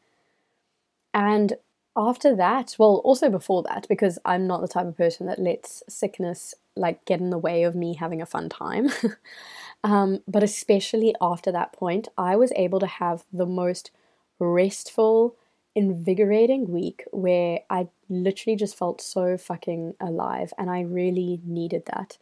And 1.13 1.53
after 1.95 2.35
that, 2.35 2.75
well, 2.79 2.99
also 3.03 3.29
before 3.29 3.61
that, 3.61 3.85
because 3.87 4.17
I'm 4.25 4.47
not 4.47 4.61
the 4.61 4.67
type 4.67 4.87
of 4.87 4.97
person 4.97 5.27
that 5.27 5.37
lets 5.37 5.83
sickness 5.87 6.55
like 6.75 7.05
get 7.05 7.19
in 7.19 7.29
the 7.29 7.37
way 7.37 7.61
of 7.61 7.75
me 7.75 7.93
having 7.93 8.23
a 8.23 8.25
fun 8.25 8.49
time. 8.49 8.89
um, 9.83 10.23
but 10.27 10.41
especially 10.41 11.13
after 11.21 11.51
that 11.51 11.73
point, 11.73 12.07
I 12.17 12.35
was 12.37 12.51
able 12.55 12.79
to 12.79 12.87
have 12.87 13.23
the 13.31 13.45
most 13.45 13.91
restful, 14.39 15.35
invigorating 15.75 16.71
week 16.71 17.03
where 17.11 17.59
I 17.69 17.89
literally 18.09 18.55
just 18.55 18.75
felt 18.75 18.99
so 18.99 19.37
fucking 19.37 19.93
alive, 19.99 20.53
and 20.57 20.71
I 20.71 20.81
really 20.81 21.39
needed 21.45 21.83
that 21.85 22.17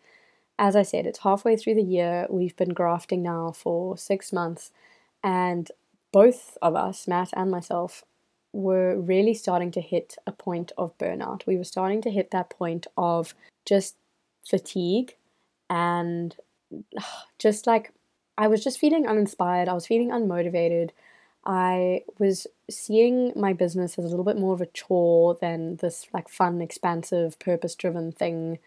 as 0.59 0.75
I 0.75 0.83
said, 0.83 1.07
it's 1.07 1.19
halfway 1.19 1.55
through 1.55 1.75
the 1.75 1.81
year. 1.81 2.27
We've 2.29 2.55
been 2.55 2.73
grafting 2.73 3.23
now 3.23 3.53
for 3.53 3.97
six 3.97 4.33
months, 4.33 4.71
and 5.23 5.71
both 6.11 6.57
of 6.61 6.75
us, 6.75 7.07
Matt 7.07 7.29
and 7.33 7.49
myself, 7.49 8.03
were 8.51 8.99
really 8.99 9.33
starting 9.33 9.71
to 9.71 9.81
hit 9.81 10.17
a 10.27 10.31
point 10.33 10.73
of 10.77 10.97
burnout. 10.97 11.45
We 11.45 11.57
were 11.57 11.63
starting 11.63 12.01
to 12.01 12.11
hit 12.11 12.31
that 12.31 12.49
point 12.49 12.87
of 12.97 13.33
just 13.65 13.95
fatigue 14.45 15.15
and 15.69 16.35
just 17.39 17.65
like 17.65 17.91
I 18.37 18.47
was 18.47 18.63
just 18.63 18.79
feeling 18.79 19.07
uninspired. 19.07 19.69
I 19.69 19.73
was 19.73 19.87
feeling 19.87 20.09
unmotivated. 20.09 20.89
I 21.45 22.03
was 22.17 22.47
seeing 22.69 23.31
my 23.35 23.53
business 23.53 23.97
as 23.97 24.05
a 24.05 24.09
little 24.09 24.25
bit 24.25 24.37
more 24.37 24.53
of 24.53 24.61
a 24.61 24.65
chore 24.65 25.37
than 25.39 25.77
this 25.77 26.07
like 26.13 26.27
fun, 26.27 26.61
expansive, 26.61 27.39
purpose 27.39 27.75
driven 27.75 28.11
thing 28.11 28.59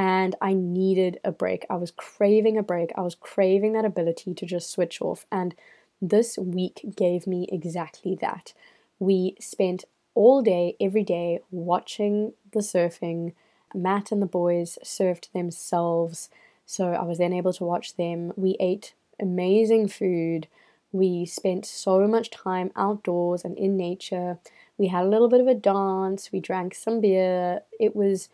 and 0.00 0.34
I 0.40 0.54
needed 0.54 1.20
a 1.24 1.30
break. 1.30 1.66
I 1.68 1.76
was 1.76 1.90
craving 1.90 2.56
a 2.56 2.62
break. 2.62 2.90
I 2.96 3.02
was 3.02 3.14
craving 3.14 3.74
that 3.74 3.84
ability 3.84 4.32
to 4.32 4.46
just 4.46 4.70
switch 4.70 5.02
off. 5.02 5.26
And 5.30 5.54
this 6.00 6.38
week 6.38 6.94
gave 6.96 7.26
me 7.26 7.46
exactly 7.52 8.14
that. 8.22 8.54
We 8.98 9.36
spent 9.40 9.84
all 10.14 10.40
day, 10.40 10.74
every 10.80 11.04
day, 11.04 11.40
watching 11.50 12.32
the 12.50 12.60
surfing. 12.60 13.34
Matt 13.74 14.10
and 14.10 14.22
the 14.22 14.26
boys 14.26 14.78
surfed 14.82 15.30
themselves. 15.32 16.30
So 16.64 16.94
I 16.94 17.02
was 17.02 17.18
then 17.18 17.34
able 17.34 17.52
to 17.52 17.64
watch 17.64 17.96
them. 17.96 18.32
We 18.36 18.56
ate 18.58 18.94
amazing 19.20 19.88
food. 19.88 20.48
We 20.92 21.26
spent 21.26 21.66
so 21.66 22.08
much 22.08 22.30
time 22.30 22.70
outdoors 22.74 23.44
and 23.44 23.54
in 23.58 23.76
nature. 23.76 24.38
We 24.78 24.86
had 24.86 25.04
a 25.04 25.08
little 25.08 25.28
bit 25.28 25.42
of 25.42 25.46
a 25.46 25.54
dance. 25.54 26.32
We 26.32 26.40
drank 26.40 26.74
some 26.74 27.02
beer. 27.02 27.60
It 27.78 27.94
was 27.94 28.30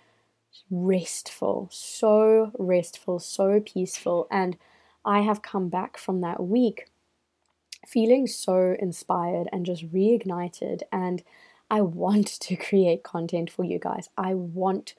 restful, 0.70 1.68
so 1.72 2.52
restful, 2.59 3.18
so 3.18 3.61
peaceful. 3.61 4.26
And 4.30 4.56
I 5.04 5.20
have 5.20 5.42
come 5.42 5.68
back 5.68 5.98
from 5.98 6.20
that 6.22 6.42
week 6.42 6.87
feeling 7.87 8.26
so 8.26 8.76
inspired 8.78 9.48
and 9.52 9.64
just 9.64 9.90
reignited. 9.92 10.82
And 10.92 11.22
I 11.70 11.80
want 11.80 12.26
to 12.40 12.56
create 12.56 13.02
content 13.02 13.50
for 13.50 13.64
you 13.64 13.78
guys. 13.78 14.09
I 14.18 14.35
want 14.35 14.94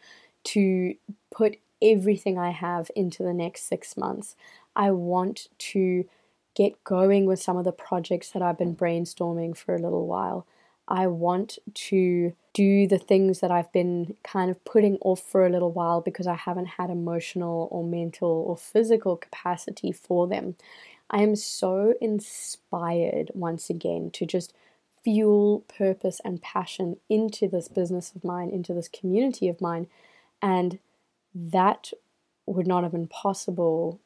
to 0.45 0.95
put 1.31 1.57
everything 1.81 2.37
I 2.37 2.51
have 2.51 2.89
into 2.95 3.23
the 3.23 3.33
next 3.33 3.67
six 3.67 3.97
months. 3.97 4.35
I 4.75 4.91
want 4.91 5.47
to 5.59 6.05
get 6.55 6.83
going 6.83 7.25
with 7.25 7.41
some 7.41 7.57
of 7.57 7.65
the 7.65 7.71
projects 7.71 8.31
that 8.31 8.41
I've 8.41 8.57
been 8.57 8.75
brainstorming 8.75 9.55
for 9.55 9.75
a 9.75 9.81
little 9.81 10.07
while. 10.07 10.47
I 10.87 11.07
want 11.07 11.57
to 11.73 12.33
do 12.53 12.87
the 12.87 12.97
things 12.97 13.41
that 13.41 13.51
I've 13.51 13.71
been 13.71 14.15
kind 14.23 14.49
of 14.49 14.63
putting 14.63 14.97
off 15.01 15.21
for 15.21 15.45
a 15.45 15.49
little 15.49 15.71
while 15.71 16.01
because 16.01 16.27
I 16.27 16.35
haven't 16.35 16.65
had 16.65 16.89
emotional 16.89 17.67
or 17.71 17.83
mental 17.83 18.45
or 18.47 18.57
physical 18.57 19.17
capacity 19.17 19.91
for 19.91 20.27
them. 20.27 20.55
I 21.09 21.21
am 21.21 21.35
so 21.35 21.93
inspired 22.01 23.31
once 23.33 23.69
again 23.69 24.11
to 24.11 24.25
just 24.25 24.53
fuel 25.03 25.63
purpose 25.67 26.19
and 26.25 26.41
passion 26.41 26.97
into 27.09 27.47
this 27.47 27.67
business 27.67 28.11
of 28.15 28.23
mine, 28.23 28.49
into 28.49 28.73
this 28.73 28.89
community 28.89 29.47
of 29.47 29.61
mine. 29.61 29.87
And 30.41 30.79
that 31.33 31.91
would 32.45 32.67
not 32.67 32.83
have 32.83 32.93
been 32.93 33.07
possible 33.07 33.99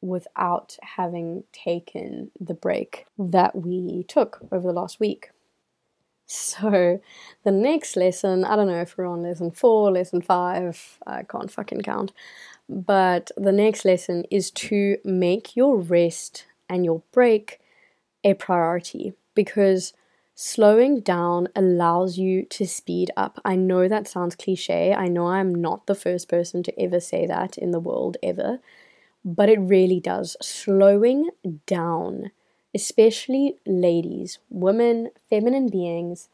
without 0.00 0.76
having 0.82 1.44
taken 1.52 2.30
the 2.38 2.54
break 2.54 3.06
that 3.18 3.56
we 3.56 4.04
took 4.04 4.40
over 4.52 4.68
the 4.68 4.72
last 4.72 5.00
week. 5.00 5.30
So, 6.26 7.00
the 7.44 7.50
next 7.50 7.96
lesson, 7.96 8.44
I 8.44 8.56
don't 8.56 8.66
know 8.68 8.80
if 8.80 8.96
we're 8.96 9.06
on 9.06 9.22
lesson 9.22 9.50
four, 9.50 9.90
lesson 9.92 10.22
five, 10.22 10.98
I 11.06 11.22
can't 11.22 11.50
fucking 11.50 11.82
count. 11.82 12.12
But 12.68 13.30
the 13.36 13.52
next 13.52 13.84
lesson 13.84 14.24
is 14.30 14.50
to 14.52 14.96
make 15.04 15.54
your 15.54 15.76
rest 15.76 16.46
and 16.68 16.84
your 16.84 17.02
break 17.12 17.60
a 18.24 18.34
priority 18.34 19.12
because 19.34 19.92
slowing 20.34 21.00
down 21.00 21.48
allows 21.54 22.16
you 22.16 22.44
to 22.46 22.66
speed 22.66 23.10
up. 23.16 23.38
I 23.44 23.56
know 23.56 23.86
that 23.86 24.08
sounds 24.08 24.34
cliche. 24.34 24.94
I 24.94 25.08
know 25.08 25.26
I'm 25.26 25.54
not 25.54 25.86
the 25.86 25.94
first 25.94 26.28
person 26.28 26.62
to 26.62 26.80
ever 26.80 27.00
say 27.00 27.26
that 27.26 27.58
in 27.58 27.70
the 27.70 27.80
world, 27.80 28.16
ever. 28.22 28.60
But 29.24 29.50
it 29.50 29.60
really 29.60 30.00
does. 30.00 30.36
Slowing 30.40 31.30
down 31.66 32.30
especially 32.74 33.56
ladies, 33.64 34.38
women, 34.50 35.10
feminine 35.30 35.68
beings, 35.68 36.28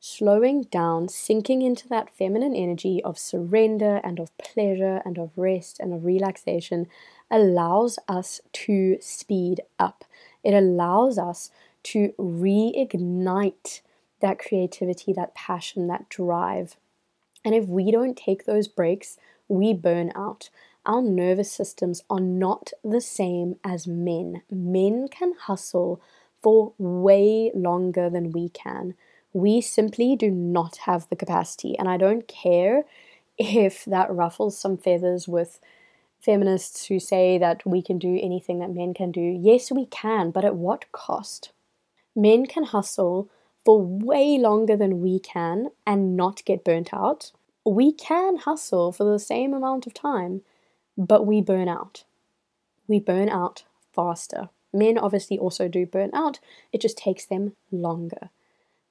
slowing 0.00 0.62
down, 0.64 1.08
sinking 1.08 1.62
into 1.62 1.88
that 1.88 2.10
feminine 2.10 2.54
energy 2.54 3.02
of 3.04 3.18
surrender 3.18 4.00
and 4.04 4.18
of 4.18 4.36
pleasure 4.38 5.00
and 5.04 5.18
of 5.18 5.30
rest 5.36 5.80
and 5.80 5.92
of 5.92 6.04
relaxation 6.04 6.86
allows 7.30 7.98
us 8.08 8.40
to 8.52 8.98
speed 9.00 9.60
up. 9.78 10.04
It 10.42 10.52
allows 10.52 11.18
us 11.18 11.50
to 11.84 12.12
reignite 12.18 13.80
that 14.20 14.38
creativity, 14.38 15.12
that 15.12 15.34
passion, 15.34 15.86
that 15.88 16.08
drive. 16.08 16.76
And 17.44 17.54
if 17.54 17.66
we 17.66 17.90
don't 17.90 18.16
take 18.16 18.44
those 18.44 18.68
breaks, 18.68 19.18
we 19.48 19.74
burn 19.74 20.12
out 20.14 20.50
our 20.86 21.02
nervous 21.02 21.50
systems 21.50 22.02
are 22.10 22.20
not 22.20 22.72
the 22.82 23.00
same 23.00 23.56
as 23.64 23.86
men. 23.86 24.42
Men 24.50 25.08
can 25.08 25.34
hustle 25.38 26.00
for 26.42 26.74
way 26.78 27.50
longer 27.54 28.10
than 28.10 28.32
we 28.32 28.50
can. 28.50 28.94
We 29.32 29.60
simply 29.60 30.14
do 30.14 30.30
not 30.30 30.76
have 30.78 31.08
the 31.08 31.16
capacity. 31.16 31.76
And 31.78 31.88
I 31.88 31.96
don't 31.96 32.28
care 32.28 32.84
if 33.38 33.84
that 33.86 34.14
ruffles 34.14 34.58
some 34.58 34.76
feathers 34.76 35.26
with 35.26 35.58
feminists 36.20 36.86
who 36.86 37.00
say 37.00 37.38
that 37.38 37.66
we 37.66 37.82
can 37.82 37.98
do 37.98 38.18
anything 38.22 38.58
that 38.60 38.74
men 38.74 38.94
can 38.94 39.10
do. 39.10 39.20
Yes, 39.20 39.70
we 39.70 39.86
can, 39.86 40.30
but 40.30 40.44
at 40.44 40.54
what 40.54 40.90
cost? 40.92 41.52
Men 42.14 42.46
can 42.46 42.64
hustle 42.64 43.28
for 43.64 43.80
way 43.80 44.38
longer 44.38 44.76
than 44.76 45.00
we 45.00 45.18
can 45.18 45.70
and 45.86 46.16
not 46.16 46.44
get 46.44 46.64
burnt 46.64 46.92
out. 46.92 47.32
We 47.64 47.92
can 47.92 48.36
hustle 48.36 48.92
for 48.92 49.04
the 49.04 49.18
same 49.18 49.54
amount 49.54 49.86
of 49.86 49.94
time 49.94 50.42
but 50.96 51.26
we 51.26 51.40
burn 51.40 51.68
out. 51.68 52.04
We 52.86 53.00
burn 53.00 53.28
out 53.28 53.64
faster. 53.92 54.48
Men 54.72 54.98
obviously 54.98 55.38
also 55.38 55.68
do 55.68 55.86
burn 55.86 56.10
out, 56.12 56.40
it 56.72 56.80
just 56.80 56.98
takes 56.98 57.24
them 57.24 57.54
longer. 57.70 58.30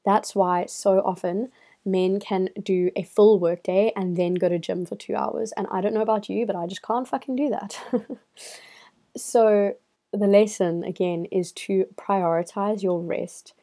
That's 0.05 0.33
why 0.33 0.65
so 0.65 0.99
often 0.99 1.51
men 1.85 2.19
can 2.19 2.49
do 2.61 2.91
a 2.95 3.03
full 3.03 3.39
workday 3.39 3.91
and 3.95 4.15
then 4.15 4.35
go 4.35 4.47
to 4.49 4.59
gym 4.59 4.85
for 4.85 4.95
two 4.95 5.15
hours. 5.15 5.51
And 5.57 5.67
I 5.71 5.81
don't 5.81 5.93
know 5.93 6.01
about 6.01 6.29
you, 6.29 6.45
but 6.45 6.55
I 6.55 6.67
just 6.67 6.81
can't 6.81 7.07
fucking 7.07 7.35
do 7.35 7.49
that. 7.49 7.79
so 9.17 9.75
the 10.11 10.27
lesson 10.27 10.83
again 10.83 11.25
is 11.25 11.51
to 11.51 11.87
prioritize 11.95 12.83
your 12.83 13.01
rest, 13.01 13.53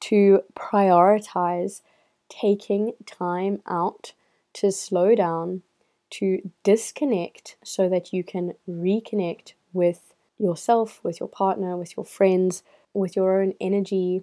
to 0.00 0.42
prioritize 0.54 1.82
taking 2.28 2.92
time 3.04 3.60
out 3.66 4.12
to 4.54 4.72
slow 4.72 5.14
down, 5.14 5.62
to 6.10 6.50
disconnect 6.62 7.56
so 7.64 7.88
that 7.88 8.12
you 8.12 8.22
can 8.22 8.54
reconnect 8.68 9.52
with 9.72 10.14
yourself, 10.38 11.00
with 11.02 11.20
your 11.20 11.28
partner, 11.28 11.76
with 11.76 11.96
your 11.96 12.04
friends, 12.04 12.62
with 12.92 13.16
your 13.16 13.40
own 13.40 13.54
energy 13.60 14.22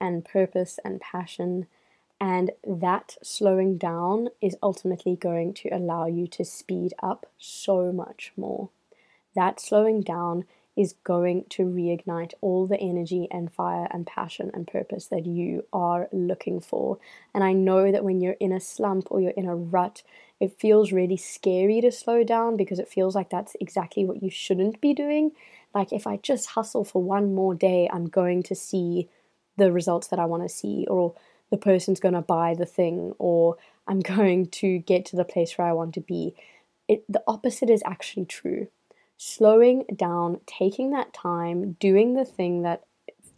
and 0.00 0.24
purpose 0.24 0.78
and 0.84 1.00
passion. 1.00 1.66
And 2.20 2.52
that 2.64 3.16
slowing 3.22 3.78
down 3.78 4.28
is 4.40 4.56
ultimately 4.62 5.16
going 5.16 5.54
to 5.54 5.68
allow 5.68 6.06
you 6.06 6.26
to 6.28 6.44
speed 6.44 6.94
up 7.02 7.26
so 7.38 7.92
much 7.92 8.32
more. 8.36 8.70
That 9.34 9.60
slowing 9.60 10.02
down 10.02 10.44
is 10.76 10.94
going 11.04 11.44
to 11.50 11.64
reignite 11.64 12.32
all 12.40 12.66
the 12.66 12.80
energy 12.80 13.28
and 13.30 13.52
fire 13.52 13.86
and 13.90 14.06
passion 14.06 14.50
and 14.54 14.66
purpose 14.66 15.06
that 15.06 15.26
you 15.26 15.66
are 15.72 16.08
looking 16.12 16.60
for. 16.60 16.98
And 17.34 17.44
I 17.44 17.52
know 17.52 17.92
that 17.92 18.04
when 18.04 18.20
you're 18.20 18.36
in 18.40 18.52
a 18.52 18.60
slump 18.60 19.08
or 19.10 19.20
you're 19.20 19.32
in 19.32 19.46
a 19.46 19.54
rut, 19.54 20.02
it 20.40 20.58
feels 20.58 20.90
really 20.90 21.18
scary 21.18 21.80
to 21.82 21.92
slow 21.92 22.24
down 22.24 22.56
because 22.56 22.78
it 22.78 22.88
feels 22.88 23.14
like 23.14 23.28
that's 23.28 23.54
exactly 23.60 24.04
what 24.04 24.22
you 24.22 24.30
shouldn't 24.30 24.80
be 24.80 24.94
doing. 24.94 25.32
Like, 25.74 25.92
if 25.92 26.06
I 26.06 26.16
just 26.16 26.50
hustle 26.50 26.84
for 26.84 27.02
one 27.02 27.34
more 27.34 27.54
day, 27.54 27.88
I'm 27.92 28.06
going 28.06 28.42
to 28.44 28.54
see 28.54 29.08
the 29.56 29.72
results 29.72 30.08
that 30.08 30.18
I 30.18 30.24
want 30.24 30.42
to 30.42 30.48
see, 30.48 30.86
or 30.88 31.14
the 31.50 31.58
person's 31.58 32.00
going 32.00 32.14
to 32.14 32.22
buy 32.22 32.54
the 32.54 32.66
thing, 32.66 33.12
or 33.18 33.56
I'm 33.86 34.00
going 34.16 34.46
to 34.46 34.78
get 34.78 35.04
to 35.06 35.16
the 35.16 35.24
place 35.24 35.56
where 35.56 35.68
I 35.68 35.72
want 35.72 35.94
to 35.94 36.00
be. 36.00 36.34
It, 36.88 37.04
the 37.08 37.22
opposite 37.26 37.70
is 37.70 37.82
actually 37.86 38.24
true 38.24 38.68
slowing 39.24 39.84
down, 39.94 40.40
taking 40.46 40.90
that 40.90 41.12
time, 41.12 41.76
doing 41.78 42.14
the 42.14 42.24
thing 42.24 42.62
that 42.62 42.82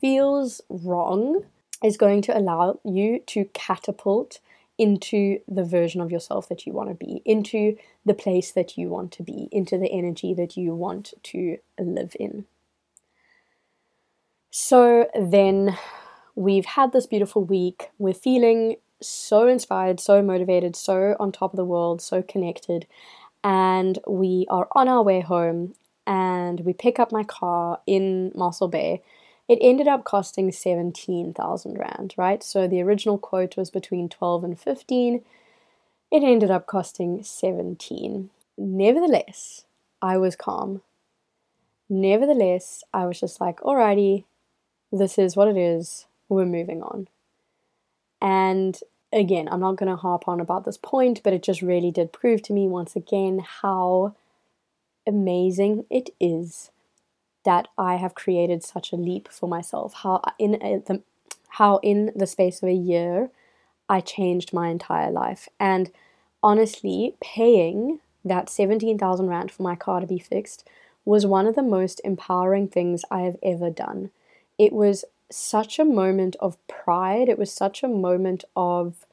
feels 0.00 0.62
wrong 0.70 1.44
is 1.82 1.98
going 1.98 2.22
to 2.22 2.36
allow 2.36 2.80
you 2.84 3.20
to 3.26 3.44
catapult 3.52 4.40
into 4.78 5.38
the 5.46 5.62
version 5.62 6.00
of 6.00 6.10
yourself 6.10 6.48
that 6.48 6.64
you 6.66 6.72
want 6.72 6.88
to 6.88 6.94
be, 6.94 7.20
into 7.26 7.76
the 8.06 8.14
place 8.14 8.50
that 8.52 8.78
you 8.78 8.88
want 8.88 9.12
to 9.12 9.22
be, 9.22 9.46
into 9.52 9.76
the 9.76 9.92
energy 9.92 10.32
that 10.32 10.56
you 10.56 10.74
want 10.74 11.12
to 11.22 11.58
live 11.78 12.16
in. 12.18 12.46
So 14.50 15.06
then 15.14 15.76
we've 16.34 16.64
had 16.64 16.92
this 16.92 17.06
beautiful 17.06 17.44
week. 17.44 17.90
We're 17.98 18.14
feeling 18.14 18.76
so 19.02 19.46
inspired, 19.46 20.00
so 20.00 20.22
motivated, 20.22 20.76
so 20.76 21.14
on 21.20 21.30
top 21.30 21.52
of 21.52 21.58
the 21.58 21.64
world, 21.64 22.00
so 22.00 22.22
connected 22.22 22.86
and 23.44 23.98
we 24.08 24.46
are 24.48 24.66
on 24.72 24.88
our 24.88 25.02
way 25.02 25.20
home 25.20 25.74
and 26.06 26.60
we 26.60 26.72
pick 26.72 26.98
up 26.98 27.12
my 27.12 27.22
car 27.22 27.80
in 27.86 28.32
Mossel 28.34 28.68
Bay. 28.68 29.02
It 29.46 29.58
ended 29.60 29.86
up 29.86 30.04
costing 30.04 30.50
17,000 30.50 31.78
Rand, 31.78 32.14
right? 32.16 32.42
So 32.42 32.66
the 32.66 32.80
original 32.80 33.18
quote 33.18 33.58
was 33.58 33.70
between 33.70 34.08
12 34.08 34.44
and 34.44 34.58
15. 34.58 35.22
It 36.10 36.22
ended 36.22 36.50
up 36.50 36.66
costing 36.66 37.22
17. 37.22 38.30
Nevertheless, 38.56 39.66
I 40.00 40.16
was 40.16 40.36
calm. 40.36 40.80
Nevertheless, 41.90 42.82
I 42.94 43.04
was 43.04 43.20
just 43.20 43.40
like, 43.40 43.60
alrighty, 43.60 44.24
this 44.90 45.18
is 45.18 45.36
what 45.36 45.48
it 45.48 45.58
is. 45.58 46.06
We're 46.30 46.46
moving 46.46 46.82
on. 46.82 47.08
And 48.22 48.80
again, 49.14 49.48
I'm 49.50 49.60
not 49.60 49.76
going 49.76 49.90
to 49.90 49.96
harp 49.96 50.28
on 50.28 50.40
about 50.40 50.64
this 50.64 50.76
point, 50.76 51.22
but 51.22 51.32
it 51.32 51.42
just 51.42 51.62
really 51.62 51.90
did 51.90 52.12
prove 52.12 52.42
to 52.42 52.52
me 52.52 52.66
once 52.66 52.96
again 52.96 53.44
how 53.62 54.14
amazing 55.06 55.86
it 55.90 56.10
is 56.20 56.70
that 57.44 57.68
I 57.78 57.96
have 57.96 58.14
created 58.14 58.62
such 58.62 58.92
a 58.92 58.96
leap 58.96 59.28
for 59.28 59.48
myself. 59.48 59.94
How 60.02 60.22
in 60.38 60.54
a, 60.62 60.78
the 60.78 61.02
how 61.50 61.78
in 61.82 62.10
the 62.16 62.26
space 62.26 62.62
of 62.62 62.68
a 62.68 62.72
year 62.72 63.30
I 63.88 64.00
changed 64.00 64.52
my 64.52 64.68
entire 64.68 65.10
life. 65.10 65.48
And 65.60 65.92
honestly, 66.42 67.14
paying 67.20 68.00
that 68.24 68.48
17,000 68.48 69.28
rand 69.28 69.52
for 69.52 69.62
my 69.62 69.76
car 69.76 70.00
to 70.00 70.06
be 70.06 70.18
fixed 70.18 70.66
was 71.04 71.26
one 71.26 71.46
of 71.46 71.54
the 71.54 71.62
most 71.62 72.00
empowering 72.02 72.66
things 72.66 73.04
I 73.10 73.20
have 73.20 73.36
ever 73.42 73.70
done. 73.70 74.10
It 74.58 74.72
was 74.72 75.04
such 75.30 75.78
a 75.78 75.84
moment 75.84 76.34
of 76.40 76.56
pride. 76.66 77.28
It 77.28 77.38
was 77.38 77.52
such 77.52 77.82
a 77.82 77.88
moment 77.88 78.44
of 78.56 79.06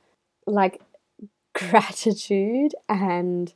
like 0.51 0.81
gratitude 1.53 2.75
and 2.89 3.53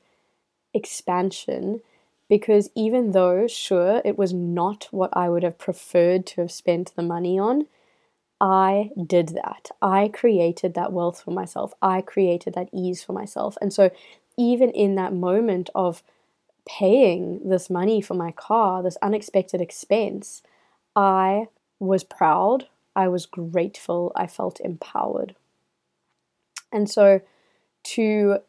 expansion 0.73 1.81
Because 2.29 2.69
even 2.75 3.11
though, 3.11 3.47
sure, 3.47 4.01
it 4.05 4.17
was 4.17 4.33
not 4.33 4.87
what 4.91 5.11
I 5.13 5.29
would 5.29 5.43
have 5.43 5.59
preferred 5.59 6.25
to 6.27 6.41
have 6.41 6.51
spent 6.51 6.93
the 6.95 7.03
money 7.03 7.39
on, 7.39 7.67
I 8.41 8.91
did 9.07 9.29
that. 9.29 9.71
I 9.81 10.09
created 10.09 10.73
that 10.73 10.93
wealth 10.93 11.21
for 11.23 11.31
myself. 11.31 11.73
I 11.81 12.01
created 12.01 12.53
that 12.55 12.69
ease 12.73 13.03
for 13.03 13.13
myself. 13.13 13.57
And 13.61 13.73
so, 13.73 13.91
even 14.37 14.69
in 14.71 14.95
that 14.95 15.13
moment 15.13 15.69
of 15.75 16.03
paying 16.67 17.47
this 17.49 17.69
money 17.69 18.01
for 18.01 18.15
my 18.15 18.31
car, 18.31 18.83
this 18.83 18.97
unexpected 19.01 19.61
expense, 19.61 20.43
I 20.95 21.47
was 21.79 22.03
proud. 22.03 22.67
I 22.95 23.07
was 23.09 23.25
grateful. 23.25 24.11
I 24.15 24.27
felt 24.27 24.59
empowered. 24.61 25.35
And 26.71 26.89
so, 26.89 27.21
to 27.83 28.39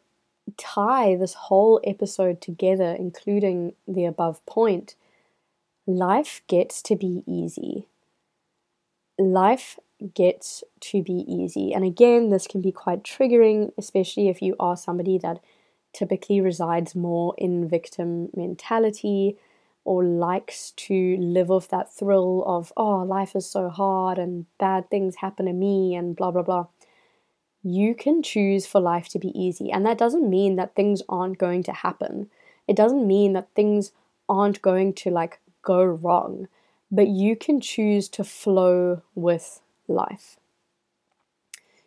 tie 0.57 1.15
this 1.15 1.33
whole 1.33 1.79
episode 1.83 2.41
together, 2.41 2.95
including 2.97 3.73
the 3.87 4.05
above 4.05 4.45
point, 4.45 4.95
life 5.85 6.41
gets 6.47 6.81
to 6.83 6.95
be 6.95 7.23
easy. 7.25 7.87
Life 9.19 9.79
gets 10.13 10.63
to 10.79 11.01
be 11.01 11.25
easy. 11.27 11.73
And 11.73 11.83
again, 11.83 12.29
this 12.29 12.47
can 12.47 12.61
be 12.61 12.71
quite 12.71 13.03
triggering, 13.03 13.71
especially 13.77 14.29
if 14.29 14.41
you 14.41 14.55
are 14.59 14.77
somebody 14.77 15.17
that 15.19 15.39
typically 15.93 16.39
resides 16.39 16.95
more 16.95 17.33
in 17.37 17.67
victim 17.67 18.29
mentality 18.35 19.37
or 19.83 20.03
likes 20.03 20.71
to 20.71 21.17
live 21.17 21.49
off 21.49 21.69
that 21.69 21.91
thrill 21.91 22.43
of, 22.45 22.73
oh, 22.75 22.97
life 22.97 23.35
is 23.35 23.49
so 23.49 23.69
hard 23.69 24.19
and 24.19 24.45
bad 24.59 24.89
things 24.89 25.15
happen 25.15 25.45
to 25.45 25.53
me 25.53 25.95
and 25.95 26.15
blah, 26.15 26.29
blah, 26.29 26.41
blah 26.41 26.65
you 27.63 27.95
can 27.95 28.23
choose 28.23 28.65
for 28.65 28.79
life 28.79 29.09
to 29.09 29.19
be 29.19 29.37
easy. 29.39 29.71
And 29.71 29.85
that 29.85 29.97
doesn't 29.97 30.29
mean 30.29 30.55
that 30.55 30.75
things 30.75 31.01
aren't 31.09 31.37
going 31.37 31.63
to 31.63 31.71
happen. 31.71 32.29
It 32.67 32.75
doesn't 32.75 33.05
mean 33.05 33.33
that 33.33 33.49
things 33.55 33.91
aren't 34.29 34.61
going 34.61 34.93
to 34.93 35.09
like 35.09 35.39
go 35.61 35.83
wrong, 35.83 36.47
but 36.91 37.07
you 37.07 37.35
can 37.35 37.59
choose 37.59 38.09
to 38.09 38.23
flow 38.23 39.01
with 39.15 39.61
life. 39.87 40.37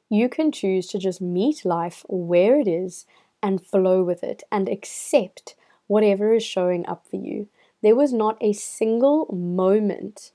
You 0.08 0.28
can 0.28 0.50
choose 0.50 0.88
to 0.88 0.98
just 0.98 1.20
meet 1.20 1.64
life 1.64 2.04
where 2.08 2.58
it 2.58 2.66
is 2.66 3.06
and 3.42 3.64
flow 3.64 4.02
with 4.02 4.24
it 4.24 4.42
and 4.50 4.68
accept 4.68 5.54
whatever 5.86 6.34
is 6.34 6.44
showing 6.44 6.84
up 6.86 7.06
for 7.08 7.16
you. 7.16 7.48
There 7.82 7.94
was 7.94 8.12
not 8.12 8.36
a 8.40 8.52
single 8.52 9.26
moment 9.32 10.32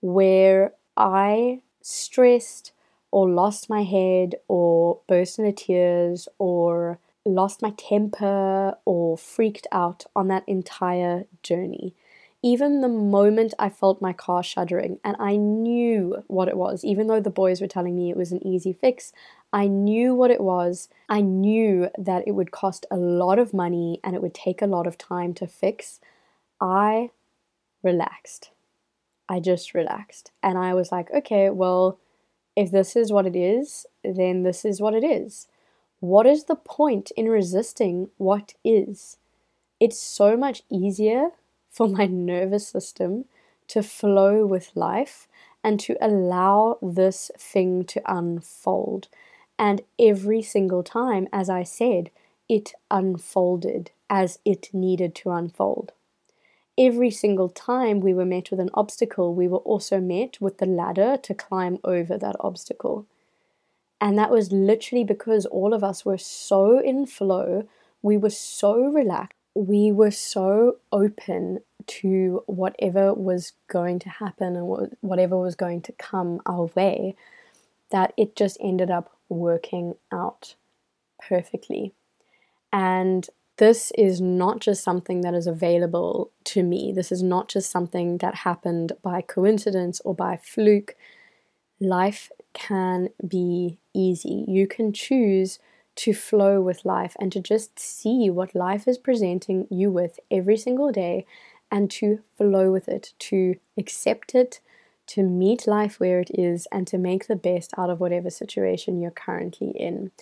where 0.00 0.72
I 0.96 1.60
stressed, 1.80 2.72
or 3.10 3.28
lost 3.28 3.70
my 3.70 3.82
head 3.82 4.34
or 4.48 5.00
burst 5.08 5.38
into 5.38 5.52
tears 5.52 6.28
or 6.38 6.98
lost 7.24 7.62
my 7.62 7.70
temper 7.76 8.74
or 8.84 9.18
freaked 9.18 9.66
out 9.72 10.04
on 10.14 10.28
that 10.28 10.44
entire 10.46 11.24
journey. 11.42 11.94
Even 12.42 12.80
the 12.80 12.88
moment 12.88 13.52
I 13.58 13.68
felt 13.68 14.00
my 14.00 14.12
car 14.12 14.42
shuddering 14.42 15.00
and 15.02 15.16
I 15.18 15.36
knew 15.36 16.22
what 16.28 16.48
it 16.48 16.56
was, 16.56 16.84
even 16.84 17.08
though 17.08 17.20
the 17.20 17.30
boys 17.30 17.60
were 17.60 17.66
telling 17.66 17.96
me 17.96 18.10
it 18.10 18.16
was 18.16 18.30
an 18.30 18.46
easy 18.46 18.72
fix, 18.72 19.12
I 19.52 19.66
knew 19.66 20.14
what 20.14 20.30
it 20.30 20.40
was. 20.40 20.88
I 21.08 21.20
knew 21.20 21.88
that 21.98 22.24
it 22.26 22.32
would 22.32 22.50
cost 22.50 22.86
a 22.90 22.96
lot 22.96 23.38
of 23.38 23.54
money 23.54 23.98
and 24.04 24.14
it 24.14 24.22
would 24.22 24.34
take 24.34 24.62
a 24.62 24.66
lot 24.66 24.86
of 24.86 24.96
time 24.96 25.34
to 25.34 25.46
fix. 25.46 26.00
I 26.60 27.10
relaxed. 27.82 28.50
I 29.28 29.40
just 29.40 29.74
relaxed. 29.74 30.30
And 30.42 30.58
I 30.58 30.74
was 30.74 30.92
like, 30.92 31.10
okay, 31.10 31.50
well, 31.50 31.98
if 32.58 32.72
this 32.72 32.96
is 32.96 33.12
what 33.12 33.24
it 33.24 33.36
is, 33.36 33.86
then 34.02 34.42
this 34.42 34.64
is 34.64 34.80
what 34.80 34.92
it 34.92 35.04
is. 35.04 35.46
What 36.00 36.26
is 36.26 36.44
the 36.44 36.56
point 36.56 37.12
in 37.16 37.28
resisting 37.28 38.10
what 38.18 38.54
is? 38.64 39.16
It's 39.78 40.00
so 40.00 40.36
much 40.36 40.64
easier 40.68 41.30
for 41.70 41.86
my 41.86 42.06
nervous 42.06 42.66
system 42.66 43.26
to 43.68 43.80
flow 43.80 44.44
with 44.44 44.74
life 44.74 45.28
and 45.62 45.78
to 45.78 45.96
allow 46.00 46.78
this 46.82 47.30
thing 47.38 47.84
to 47.84 48.02
unfold. 48.12 49.06
And 49.56 49.82
every 49.96 50.42
single 50.42 50.82
time, 50.82 51.28
as 51.32 51.48
I 51.48 51.62
said, 51.62 52.10
it 52.48 52.72
unfolded 52.90 53.92
as 54.10 54.40
it 54.44 54.70
needed 54.72 55.14
to 55.16 55.30
unfold 55.30 55.92
every 56.78 57.10
single 57.10 57.48
time 57.48 58.00
we 58.00 58.14
were 58.14 58.24
met 58.24 58.50
with 58.50 58.60
an 58.60 58.70
obstacle, 58.72 59.34
we 59.34 59.48
were 59.48 59.58
also 59.58 60.00
met 60.00 60.40
with 60.40 60.58
the 60.58 60.66
ladder 60.66 61.16
to 61.22 61.34
climb 61.34 61.78
over 61.84 62.16
that 62.16 62.36
obstacle. 62.40 63.06
And 64.00 64.16
that 64.16 64.30
was 64.30 64.52
literally 64.52 65.04
because 65.04 65.44
all 65.46 65.74
of 65.74 65.82
us 65.82 66.04
were 66.04 66.18
so 66.18 66.78
in 66.78 67.04
flow, 67.06 67.68
we 68.00 68.16
were 68.16 68.30
so 68.30 68.80
relaxed, 68.84 69.36
we 69.54 69.90
were 69.90 70.12
so 70.12 70.76
open 70.92 71.60
to 71.86 72.44
whatever 72.46 73.12
was 73.12 73.54
going 73.66 73.98
to 73.98 74.08
happen 74.08 74.54
and 74.54 74.92
whatever 75.00 75.36
was 75.36 75.56
going 75.56 75.80
to 75.82 75.92
come 75.92 76.40
our 76.46 76.70
way 76.76 77.16
that 77.90 78.12
it 78.16 78.36
just 78.36 78.56
ended 78.60 78.90
up 78.90 79.16
working 79.28 79.94
out 80.12 80.54
perfectly. 81.18 81.92
And 82.72 83.28
this 83.58 83.92
is 83.98 84.20
not 84.20 84.60
just 84.60 84.82
something 84.82 85.20
that 85.22 85.34
is 85.34 85.46
available 85.46 86.30
to 86.44 86.62
me. 86.62 86.92
This 86.92 87.12
is 87.12 87.22
not 87.22 87.48
just 87.48 87.70
something 87.70 88.18
that 88.18 88.36
happened 88.36 88.92
by 89.02 89.20
coincidence 89.20 90.00
or 90.04 90.14
by 90.14 90.36
fluke. 90.36 90.96
Life 91.80 92.30
can 92.54 93.08
be 93.26 93.78
easy. 93.92 94.44
You 94.48 94.66
can 94.66 94.92
choose 94.92 95.58
to 95.96 96.14
flow 96.14 96.60
with 96.60 96.84
life 96.84 97.16
and 97.18 97.32
to 97.32 97.40
just 97.40 97.78
see 97.78 98.30
what 98.30 98.54
life 98.54 98.86
is 98.86 98.98
presenting 98.98 99.66
you 99.70 99.90
with 99.90 100.20
every 100.30 100.56
single 100.56 100.92
day 100.92 101.26
and 101.70 101.90
to 101.90 102.20
flow 102.36 102.70
with 102.70 102.88
it, 102.88 103.12
to 103.18 103.56
accept 103.76 104.34
it, 104.34 104.60
to 105.08 105.22
meet 105.22 105.66
life 105.66 105.98
where 105.98 106.20
it 106.20 106.30
is, 106.32 106.68
and 106.70 106.86
to 106.86 106.98
make 106.98 107.26
the 107.26 107.36
best 107.36 107.72
out 107.76 107.90
of 107.90 107.98
whatever 107.98 108.30
situation 108.30 109.00
you're 109.00 109.10
currently 109.10 109.70
in. 109.70 110.12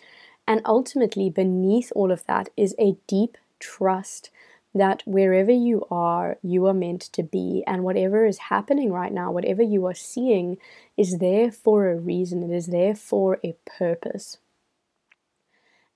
And 0.47 0.61
ultimately, 0.65 1.29
beneath 1.31 1.93
all 1.95 2.13
of 2.13 2.25
that 2.27 2.49
is 2.57 2.75
a 2.79 2.97
deep 3.07 3.37
trust 3.59 4.31
that 4.75 5.03
wherever 5.07 5.51
you 5.51 5.87
are, 5.91 6.39
you 6.43 6.67
are 6.67 6.75
meant 6.75 7.01
to 7.01 7.23
be, 7.23 7.65
and 7.67 7.83
whatever 7.83 8.27
is 8.27 8.39
happening 8.39 8.93
right 8.93 9.13
now, 9.13 9.33
whatever 9.33 9.63
you 9.63 9.87
are 9.87 9.95
seeing, 9.95 10.59
is 10.97 11.19
there 11.19 11.51
for 11.51 11.89
a 11.89 11.97
reason, 11.97 12.43
it 12.43 12.55
is 12.55 12.67
there 12.67 12.95
for 12.95 13.39
a 13.43 13.57
purpose. 13.65 14.39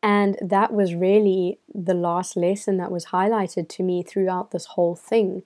And 0.02 0.38
that 0.40 0.72
was 0.72 0.94
really 0.94 1.58
the 1.72 1.94
last 1.94 2.36
lesson 2.36 2.78
that 2.78 2.90
was 2.90 3.06
highlighted 3.06 3.68
to 3.68 3.82
me 3.82 4.02
throughout 4.02 4.50
this 4.50 4.64
whole 4.66 4.96
thing. 4.96 5.42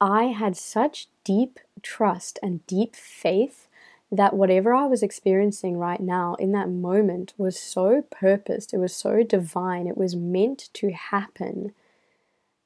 I 0.00 0.24
had 0.24 0.56
such 0.56 1.08
deep 1.24 1.58
trust 1.82 2.38
and 2.42 2.64
deep 2.66 2.94
faith 2.94 3.63
that 4.10 4.34
whatever 4.34 4.72
I 4.74 4.86
was 4.86 5.02
experiencing 5.02 5.76
right 5.76 6.00
now 6.00 6.34
in 6.34 6.52
that 6.52 6.68
moment 6.68 7.34
was 7.36 7.58
so 7.58 8.02
purposed, 8.10 8.72
it 8.72 8.78
was 8.78 8.94
so 8.94 9.22
divine, 9.22 9.86
it 9.86 9.96
was 9.96 10.14
meant 10.14 10.68
to 10.74 10.92
happen 10.92 11.72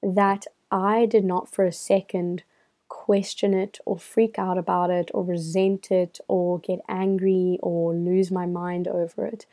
that 0.03 0.47
I 0.71 1.07
did 1.07 1.25
not 1.25 1.51
for 1.51 1.65
a 1.65 1.73
second 1.73 2.43
question 2.89 3.55
it 3.55 3.79
or 3.85 3.99
freak 3.99 4.39
out 4.39 4.59
about 4.59 4.91
it 4.91 5.11
or 5.15 5.23
resent 5.23 5.91
it 5.91 6.19
or 6.27 6.59
get 6.59 6.81
angry 6.89 7.59
or 7.63 7.95
lose 7.95 8.31
my 8.31 8.47
mind 8.47 8.89
over 8.89 9.27
it 9.27 9.47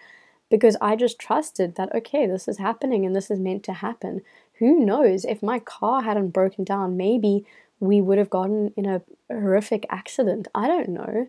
because 0.49 0.77
I 0.79 0.95
just 0.95 1.19
trusted 1.19 1.75
that, 1.75 1.93
okay, 1.93 2.27
this 2.27 2.47
is 2.47 2.57
happening 2.57 3.05
and 3.05 3.15
this 3.15 3.31
is 3.31 3.39
meant 3.39 3.63
to 3.63 3.73
happen. 3.73 4.21
Who 4.59 4.85
knows 4.85 5.25
if 5.25 5.41
my 5.43 5.59
car 5.59 6.03
hadn't 6.03 6.29
broken 6.29 6.63
down, 6.63 6.97
maybe 6.97 7.45
we 7.79 7.99
would 7.99 8.17
have 8.17 8.29
gotten 8.29 8.73
in 8.77 8.85
a 8.85 9.01
horrific 9.29 9.85
accident. 9.89 10.47
I 10.55 10.67
don't 10.67 10.89
know. 10.89 11.27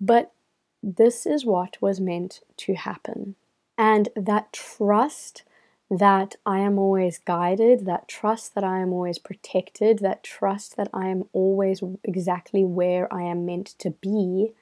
But 0.00 0.32
this 0.82 1.26
is 1.26 1.44
what 1.44 1.76
was 1.80 2.00
meant 2.00 2.40
to 2.58 2.74
happen. 2.74 3.34
And 3.76 4.08
that 4.16 4.52
trust 4.52 5.44
that 5.90 6.36
I 6.44 6.58
am 6.58 6.78
always 6.78 7.18
guided, 7.18 7.86
that 7.86 8.08
trust 8.08 8.54
that 8.54 8.64
I 8.64 8.80
am 8.80 8.92
always 8.92 9.18
protected, 9.18 10.00
that 10.00 10.22
trust 10.22 10.76
that 10.76 10.88
I 10.92 11.06
am 11.08 11.24
always 11.32 11.82
exactly 12.04 12.64
where 12.64 13.12
I 13.12 13.22
am 13.22 13.46
meant 13.46 13.74
to 13.78 13.90
be, 13.90 14.52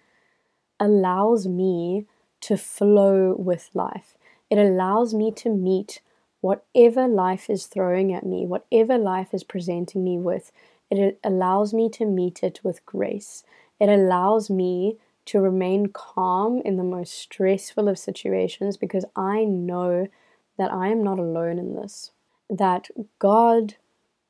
allows 0.79 1.49
me 1.49 2.07
to 2.43 2.57
flow 2.57 3.35
with 3.37 3.71
life. 3.75 4.17
It 4.51 4.59
allows 4.59 5.15
me 5.15 5.33
to 5.33 5.51
meet 5.51 6.01
whatever 6.41 7.09
life 7.09 7.51
is 7.51 7.67
throwing 7.67 8.13
at 8.13 8.25
me, 8.25 8.47
whatever 8.47 8.97
life 8.97 9.35
is 9.35 9.43
presenting 9.43 10.05
me 10.05 10.19
with. 10.19 10.53
It 10.91 11.19
allows 11.25 11.75
me 11.75 11.89
to 11.91 12.05
meet 12.05 12.45
it 12.45 12.61
with 12.63 12.87
grace. 12.87 13.43
It 13.81 13.89
allows 13.89 14.49
me 14.49 14.99
to 15.27 15.41
remain 15.41 15.89
calm 15.89 16.63
in 16.65 16.77
the 16.77 16.85
most 16.85 17.13
stressful 17.13 17.89
of 17.89 17.99
situations 17.99 18.77
because 18.77 19.05
I 19.15 19.45
know 19.45 20.09
that 20.57 20.73
I 20.73 20.89
am 20.89 21.03
not 21.03 21.19
alone 21.19 21.59
in 21.59 21.75
this. 21.75 22.13
That 22.49 22.89
God 23.19 23.75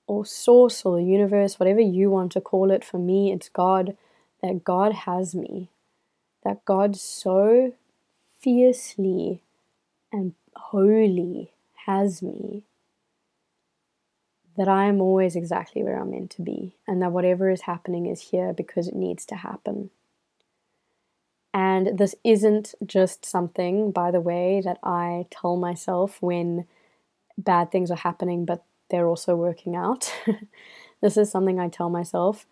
or 0.07 0.25
source 0.25 0.85
or 0.85 0.97
the 0.97 1.05
universe, 1.05 1.59
whatever 1.59 1.81
you 1.81 2.11
want 2.11 2.33
to 2.33 2.41
call 2.41 2.71
it, 2.71 2.85
for 2.85 2.99
me, 2.99 3.33
it's 3.33 3.49
God, 3.49 3.97
that 4.43 4.65
God 4.65 4.93
has 4.93 5.35
me. 5.35 5.71
That 6.45 6.65
God 6.65 6.97
so 6.97 7.75
fiercely 8.41 9.43
and 10.13 10.35
wholly 10.55 11.53
has 11.87 12.23
me 12.23 12.65
that 14.57 14.69
I 14.69 14.87
am 14.87 15.01
always 15.01 15.37
exactly 15.37 15.83
where 15.83 16.01
I'm 16.01 16.11
meant 16.11 16.31
to 16.33 16.43
be, 16.43 16.77
and 16.87 17.03
that 17.03 17.13
whatever 17.13 17.51
is 17.51 17.63
happening 17.63 18.07
is 18.07 18.31
here 18.31 18.53
because 18.53 18.89
it 18.89 18.95
needs 18.95 19.27
to 19.27 19.37
happen. 19.37 19.91
And 21.57 21.97
this 21.97 22.15
isn't 22.23 22.75
just 22.85 23.25
something, 23.25 23.91
by 23.91 24.11
the 24.11 24.21
way, 24.21 24.61
that 24.63 24.77
I 24.83 25.25
tell 25.31 25.57
myself 25.57 26.21
when 26.21 26.67
bad 27.39 27.73
things 27.73 27.91
are 27.91 27.97
happening, 27.97 28.45
but 28.45 28.63
they're 28.91 29.09
also 29.09 29.35
working 29.35 29.75
out. 29.75 30.13
this 31.01 31.17
is 31.17 31.31
something 31.31 31.59
I 31.59 31.71
tell 31.71 31.89
myself 31.89 32.45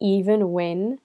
even 0.00 0.52
when 0.52 1.00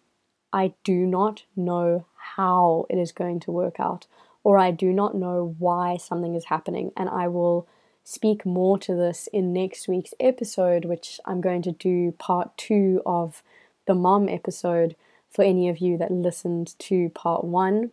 I 0.54 0.76
do 0.86 1.06
not 1.06 1.44
know 1.54 2.06
how 2.38 2.86
it 2.90 2.98
is 2.98 3.12
going 3.12 3.42
to 3.42 3.52
work 3.52 3.82
out, 3.82 4.08
or 4.46 4.58
I 4.58 4.72
do 4.72 4.94
not 4.94 5.16
know 5.16 5.54
why 5.60 5.98
something 5.98 6.36
is 6.36 6.46
happening. 6.46 6.94
And 6.96 7.10
I 7.10 7.28
will 7.28 7.68
speak 8.06 8.46
more 8.46 8.78
to 8.78 8.96
this 8.96 9.28
in 9.34 9.52
next 9.52 9.90
week's 9.90 10.14
episode, 10.22 10.86
which 10.86 11.20
I'm 11.26 11.42
going 11.42 11.64
to 11.64 11.74
do 11.74 12.14
part 12.14 12.58
two 12.58 13.02
of 13.06 13.44
the 13.88 13.94
mom 13.94 14.30
episode 14.30 14.96
for 15.32 15.44
any 15.44 15.70
of 15.70 15.80
you 15.80 15.98
that 15.98 16.12
listened 16.12 16.78
to 16.80 17.10
part 17.10 17.44
one. 17.44 17.92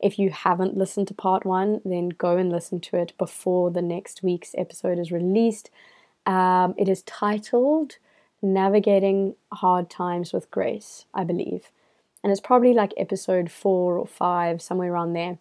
If 0.00 0.18
you 0.18 0.30
haven't 0.30 0.76
listened 0.76 1.08
to 1.08 1.14
part 1.14 1.44
one, 1.44 1.80
then 1.84 2.08
go 2.08 2.36
and 2.36 2.50
listen 2.50 2.80
to 2.80 2.96
it 2.96 3.12
before 3.18 3.70
the 3.70 3.82
next 3.82 4.22
week's 4.22 4.54
episode 4.56 4.98
is 4.98 5.12
released. 5.12 5.70
Um, 6.26 6.74
it 6.76 6.88
is 6.88 7.02
titled 7.02 7.96
Navigating 8.42 9.34
Hard 9.52 9.90
Times 9.90 10.32
with 10.32 10.50
Grace, 10.50 11.04
I 11.14 11.24
believe. 11.24 11.70
And 12.22 12.30
it's 12.30 12.40
probably 12.40 12.72
like 12.72 12.92
episode 12.96 13.50
four 13.50 13.96
or 13.96 14.06
five, 14.06 14.60
somewhere 14.60 14.92
around 14.92 15.12
there. 15.12 15.38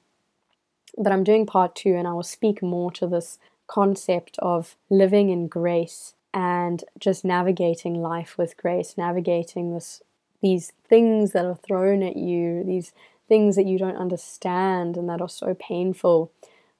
But 0.97 1.14
I'm 1.14 1.24
doing 1.24 1.45
part 1.45 1.76
two, 1.76 1.95
and 1.95 2.08
I 2.08 2.14
will 2.14 2.24
speak 2.24 2.62
more 2.62 2.91
to 2.93 3.08
this 3.08 3.38
concept 3.68 4.38
of 4.39 4.76
living 4.89 5.30
in 5.30 5.47
grace 5.47 6.16
and 6.34 6.84
just 6.97 7.24
navigating 7.24 8.02
life 8.02 8.38
with 8.38 8.58
grace, 8.58 8.95
navigating 8.97 9.74
this 9.74 10.02
these 10.42 10.72
things 10.88 11.32
that 11.32 11.46
are 11.46 11.60
thrown 11.68 12.04
at 12.04 12.18
you, 12.18 12.64
these 12.64 12.94
things 13.28 13.56
that 13.56 13.66
you 13.66 13.78
don't 13.78 13.98
understand 13.98 14.98
and 14.98 15.10
that 15.10 15.22
are 15.22 15.30
so 15.30 15.54
painful 15.54 16.32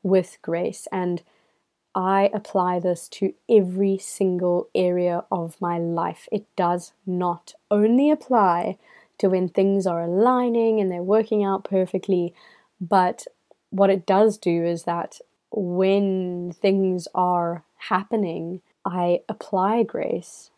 with 0.03 0.38
grace. 0.41 0.88
And 0.91 1.22
I 1.95 2.30
apply 2.34 2.80
this 2.80 3.07
to 3.10 3.34
every 3.49 3.97
single 3.97 4.70
area 4.74 5.24
of 5.32 5.60
my 5.60 5.78
life. 5.78 6.28
It 6.32 6.45
does 6.55 6.93
not 7.05 7.53
only 7.70 8.10
apply 8.12 8.78
to 9.18 9.28
when 9.28 9.49
things 9.49 9.86
are 9.86 10.03
aligning 10.03 10.80
and 10.80 10.89
they're 10.89 11.03
working 11.03 11.43
out 11.43 11.64
perfectly, 11.64 12.34
but 12.80 13.26
what 13.70 13.89
it 13.89 14.05
does 14.05 14.38
do 14.38 14.64
is 14.64 14.84
that 14.84 15.20
when 15.51 16.51
things 16.53 17.07
are 17.14 17.64
happening, 17.89 18.62
I 18.86 19.22
apply 19.28 19.84
grace. 19.84 20.51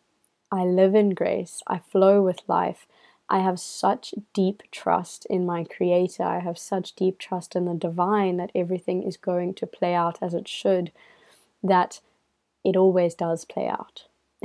I 0.52 0.64
live 0.64 0.94
in 0.94 1.14
grace. 1.14 1.62
I 1.66 1.78
flow 1.78 2.20
with 2.22 2.42
life. 2.46 2.86
I 3.26 3.38
have 3.38 3.58
such 3.58 4.14
deep 4.34 4.62
trust 4.70 5.26
in 5.30 5.46
my 5.46 5.64
Creator. 5.64 6.22
I 6.22 6.40
have 6.40 6.58
such 6.58 6.94
deep 6.94 7.18
trust 7.18 7.56
in 7.56 7.64
the 7.64 7.74
divine 7.74 8.36
that 8.36 8.52
everything 8.54 9.02
is 9.02 9.16
going 9.16 9.54
to 9.54 9.66
play 9.66 9.94
out 9.94 10.18
as 10.20 10.34
it 10.34 10.46
should, 10.46 10.92
that 11.62 12.00
it 12.62 12.76
always 12.76 13.14
does 13.14 13.46
play 13.46 13.66
out. 13.66 14.04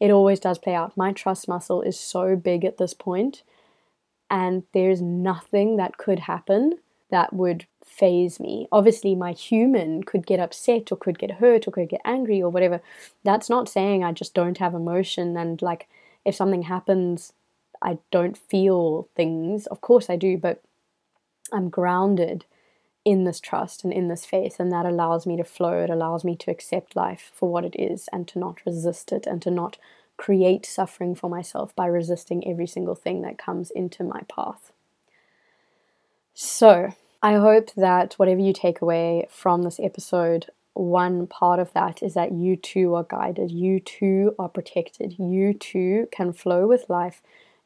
it 0.00 0.10
always 0.10 0.38
does 0.38 0.58
play 0.58 0.74
out. 0.74 0.94
My 0.98 1.12
trust 1.12 1.48
muscle 1.48 1.80
is 1.80 1.98
so 1.98 2.36
big 2.36 2.66
at 2.66 2.76
this 2.76 2.92
point, 2.92 3.42
and 4.28 4.64
there's 4.74 5.00
nothing 5.00 5.78
that 5.78 5.96
could 5.96 6.20
happen 6.20 6.74
that 7.10 7.32
would 7.32 7.66
faze 7.84 8.40
me. 8.40 8.68
Obviously, 8.72 9.14
my 9.14 9.32
human 9.32 10.02
could 10.02 10.26
get 10.26 10.40
upset 10.40 10.90
or 10.90 10.96
could 10.96 11.18
get 11.18 11.32
hurt 11.32 11.66
or 11.66 11.70
could 11.70 11.88
get 11.88 12.00
angry 12.04 12.42
or 12.42 12.50
whatever. 12.50 12.80
That's 13.24 13.48
not 13.48 13.68
saying 13.68 14.02
I 14.02 14.12
just 14.12 14.34
don't 14.34 14.58
have 14.58 14.74
emotion 14.74 15.36
and 15.36 15.60
like 15.62 15.88
if 16.24 16.34
something 16.34 16.62
happens, 16.62 17.32
I 17.80 17.98
don't 18.10 18.36
feel 18.36 19.08
things. 19.14 19.66
Of 19.66 19.80
course, 19.80 20.10
I 20.10 20.16
do, 20.16 20.36
but 20.36 20.62
I'm 21.52 21.68
grounded 21.68 22.44
in 23.04 23.22
this 23.22 23.38
trust 23.38 23.84
and 23.84 23.92
in 23.92 24.08
this 24.08 24.26
faith, 24.26 24.58
and 24.58 24.72
that 24.72 24.84
allows 24.84 25.26
me 25.26 25.36
to 25.36 25.44
flow. 25.44 25.84
It 25.84 25.90
allows 25.90 26.24
me 26.24 26.34
to 26.36 26.50
accept 26.50 26.96
life 26.96 27.30
for 27.32 27.48
what 27.48 27.64
it 27.64 27.76
is 27.78 28.08
and 28.12 28.26
to 28.28 28.40
not 28.40 28.66
resist 28.66 29.12
it 29.12 29.26
and 29.26 29.40
to 29.42 29.50
not 29.50 29.78
create 30.16 30.66
suffering 30.66 31.14
for 31.14 31.30
myself 31.30 31.74
by 31.76 31.86
resisting 31.86 32.46
every 32.46 32.66
single 32.66 32.96
thing 32.96 33.22
that 33.22 33.38
comes 33.38 33.70
into 33.70 34.02
my 34.02 34.22
path. 34.28 34.72
So, 36.38 36.90
I 37.22 37.36
hope 37.36 37.72
that 37.76 38.12
whatever 38.18 38.40
you 38.40 38.52
take 38.52 38.82
away 38.82 39.26
from 39.30 39.62
this 39.62 39.80
episode, 39.80 40.50
one 40.74 41.26
part 41.26 41.58
of 41.58 41.72
that 41.72 42.02
is 42.02 42.12
that 42.12 42.32
you 42.32 42.56
too 42.56 42.94
are 42.94 43.04
guided, 43.04 43.50
you 43.50 43.80
too 43.80 44.34
are 44.38 44.50
protected, 44.50 45.18
you 45.18 45.54
too 45.54 46.08
can 46.12 46.34
flow 46.34 46.66
with 46.66 46.90
life, 46.90 47.22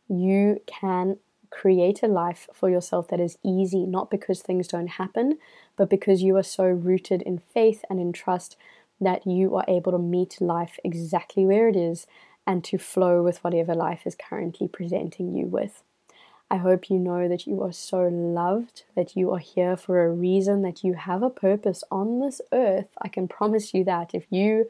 you 0.08 0.60
can 0.66 1.18
create 1.50 2.04
a 2.04 2.06
life 2.06 2.48
for 2.54 2.70
yourself 2.70 3.08
that 3.08 3.18
is 3.18 3.38
easy, 3.42 3.86
not 3.86 4.08
because 4.08 4.40
things 4.40 4.68
don't 4.68 4.86
happen, 4.86 5.38
but 5.76 5.90
because 5.90 6.22
you 6.22 6.36
are 6.36 6.44
so 6.44 6.66
rooted 6.66 7.22
in 7.22 7.38
faith 7.38 7.84
and 7.90 7.98
in 7.98 8.12
trust 8.12 8.56
that 9.00 9.26
you 9.26 9.56
are 9.56 9.64
able 9.66 9.90
to 9.90 9.98
meet 9.98 10.40
life 10.40 10.78
exactly 10.84 11.44
where 11.44 11.68
it 11.68 11.74
is 11.74 12.06
and 12.46 12.62
to 12.62 12.78
flow 12.78 13.20
with 13.20 13.42
whatever 13.42 13.74
life 13.74 14.06
is 14.06 14.14
currently 14.14 14.68
presenting 14.68 15.34
you 15.34 15.46
with. 15.46 15.82
I 16.50 16.56
hope 16.56 16.90
you 16.90 16.98
know 16.98 17.28
that 17.28 17.46
you 17.46 17.62
are 17.62 17.72
so 17.72 18.08
loved, 18.08 18.82
that 18.96 19.14
you 19.14 19.30
are 19.30 19.38
here 19.38 19.76
for 19.76 20.04
a 20.04 20.10
reason, 20.10 20.62
that 20.62 20.82
you 20.82 20.94
have 20.94 21.22
a 21.22 21.30
purpose 21.30 21.84
on 21.92 22.18
this 22.18 22.40
earth. 22.52 22.88
I 23.00 23.06
can 23.06 23.28
promise 23.28 23.72
you 23.72 23.84
that 23.84 24.14
if 24.14 24.24
you 24.30 24.68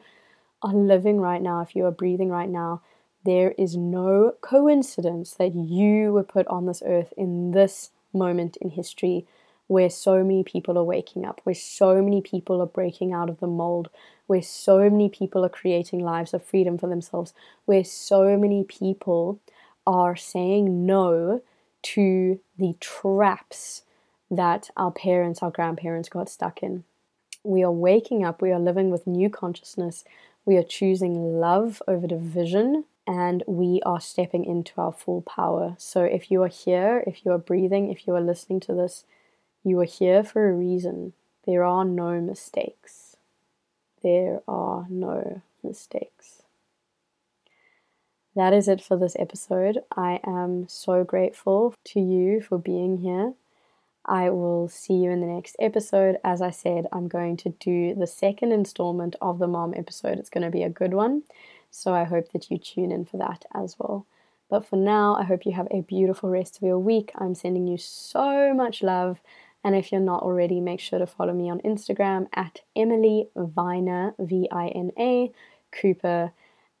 are 0.61 0.75
living 0.75 1.19
right 1.19 1.41
now, 1.41 1.61
if 1.61 1.75
you 1.75 1.85
are 1.85 1.91
breathing 1.91 2.29
right 2.29 2.49
now, 2.49 2.83
there 3.25 3.55
is 3.57 3.75
no 3.75 4.35
coincidence 4.41 5.33
that 5.33 5.55
you 5.55 6.13
were 6.13 6.23
put 6.23 6.47
on 6.47 6.67
this 6.67 6.83
earth 6.85 7.13
in 7.17 7.51
this 7.51 7.89
moment 8.13 8.57
in 8.57 8.69
history 8.69 9.25
where 9.65 9.89
so 9.89 10.23
many 10.23 10.43
people 10.43 10.77
are 10.77 10.83
waking 10.83 11.25
up, 11.25 11.41
where 11.45 11.55
so 11.55 12.01
many 12.01 12.21
people 12.21 12.61
are 12.61 12.67
breaking 12.67 13.13
out 13.13 13.29
of 13.29 13.39
the 13.39 13.47
mold, 13.47 13.89
where 14.27 14.41
so 14.41 14.89
many 14.89 15.09
people 15.09 15.45
are 15.45 15.49
creating 15.49 16.03
lives 16.03 16.33
of 16.33 16.43
freedom 16.43 16.77
for 16.77 16.87
themselves, 16.87 17.33
where 17.65 17.83
so 17.83 18.37
many 18.37 18.63
people 18.65 19.39
are 19.87 20.15
saying 20.15 20.85
no 20.85 21.41
to 21.83 22.39
the 22.57 22.75
traps 22.79 23.83
that 24.29 24.69
our 24.77 24.91
parents, 24.91 25.41
our 25.41 25.51
grandparents 25.51 26.09
got 26.09 26.29
stuck 26.29 26.63
in. 26.63 26.83
We 27.43 27.63
are 27.63 27.71
waking 27.71 28.23
up, 28.23 28.41
we 28.41 28.51
are 28.51 28.59
living 28.59 28.91
with 28.91 29.07
new 29.07 29.29
consciousness, 29.29 30.03
we 30.45 30.57
are 30.57 30.63
choosing 30.63 31.39
love 31.39 31.81
over 31.87 32.07
division, 32.07 32.85
and 33.07 33.43
we 33.47 33.81
are 33.85 33.99
stepping 33.99 34.45
into 34.45 34.79
our 34.79 34.91
full 34.93 35.21
power. 35.23 35.75
So, 35.77 36.03
if 36.03 36.31
you 36.31 36.43
are 36.43 36.47
here, 36.47 37.03
if 37.07 37.25
you 37.25 37.31
are 37.31 37.37
breathing, 37.37 37.91
if 37.91 38.07
you 38.07 38.15
are 38.15 38.21
listening 38.21 38.59
to 38.61 38.73
this, 38.73 39.03
you 39.63 39.79
are 39.79 39.85
here 39.85 40.23
for 40.23 40.49
a 40.49 40.53
reason. 40.53 41.13
There 41.45 41.63
are 41.63 41.83
no 41.83 42.21
mistakes. 42.21 43.17
There 44.03 44.41
are 44.47 44.85
no 44.89 45.41
mistakes 45.63 46.40
that 48.35 48.53
is 48.53 48.67
it 48.67 48.81
for 48.81 48.97
this 48.97 49.15
episode. 49.19 49.79
I 49.95 50.19
am 50.25 50.67
so 50.67 51.03
grateful 51.03 51.75
to 51.85 51.99
you 51.99 52.41
for 52.41 52.57
being 52.57 52.97
here. 52.97 53.33
I 54.05 54.29
will 54.29 54.67
see 54.67 54.93
you 54.93 55.11
in 55.11 55.21
the 55.21 55.27
next 55.27 55.55
episode. 55.59 56.17
As 56.23 56.41
I 56.41 56.49
said, 56.49 56.87
I'm 56.91 57.07
going 57.07 57.37
to 57.37 57.49
do 57.49 57.93
the 57.93 58.07
second 58.07 58.51
installment 58.51 59.15
of 59.21 59.37
the 59.37 59.47
mom 59.47 59.73
episode. 59.75 60.17
It's 60.17 60.29
going 60.29 60.43
to 60.43 60.49
be 60.49 60.63
a 60.63 60.69
good 60.69 60.93
one. 60.93 61.23
So 61.69 61.93
I 61.93 62.05
hope 62.05 62.31
that 62.31 62.49
you 62.49 62.57
tune 62.57 62.91
in 62.91 63.05
for 63.05 63.17
that 63.17 63.45
as 63.53 63.75
well. 63.77 64.05
But 64.49 64.65
for 64.65 64.75
now, 64.75 65.15
I 65.15 65.23
hope 65.23 65.45
you 65.45 65.53
have 65.53 65.67
a 65.71 65.81
beautiful 65.81 66.29
rest 66.29 66.57
of 66.57 66.63
your 66.63 66.79
week. 66.79 67.11
I'm 67.15 67.35
sending 67.35 67.67
you 67.67 67.77
so 67.77 68.53
much 68.53 68.81
love. 68.81 69.21
And 69.63 69.75
if 69.75 69.91
you're 69.91 70.01
not 70.01 70.23
already, 70.23 70.59
make 70.59 70.79
sure 70.79 70.99
to 70.99 71.05
follow 71.05 71.33
me 71.33 71.49
on 71.49 71.59
Instagram 71.61 72.27
at 72.33 72.61
Emily 72.75 73.29
Vina, 73.35 74.13
V 74.19 74.47
I 74.51 74.67
N 74.69 74.91
A, 74.97 75.31
Cooper. 75.71 76.33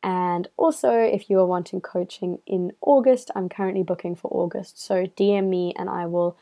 And 0.03 0.47
also, 0.57 0.91
if 0.91 1.29
you 1.29 1.39
are 1.39 1.45
wanting 1.45 1.81
coaching 1.81 2.39
in 2.47 2.71
August, 2.81 3.29
I'm 3.35 3.49
currently 3.49 3.83
booking 3.83 4.15
for 4.15 4.29
August. 4.29 4.81
So 4.83 5.05
DM 5.05 5.47
me 5.47 5.73
and 5.77 5.89
I 5.89 6.07
will 6.07 6.37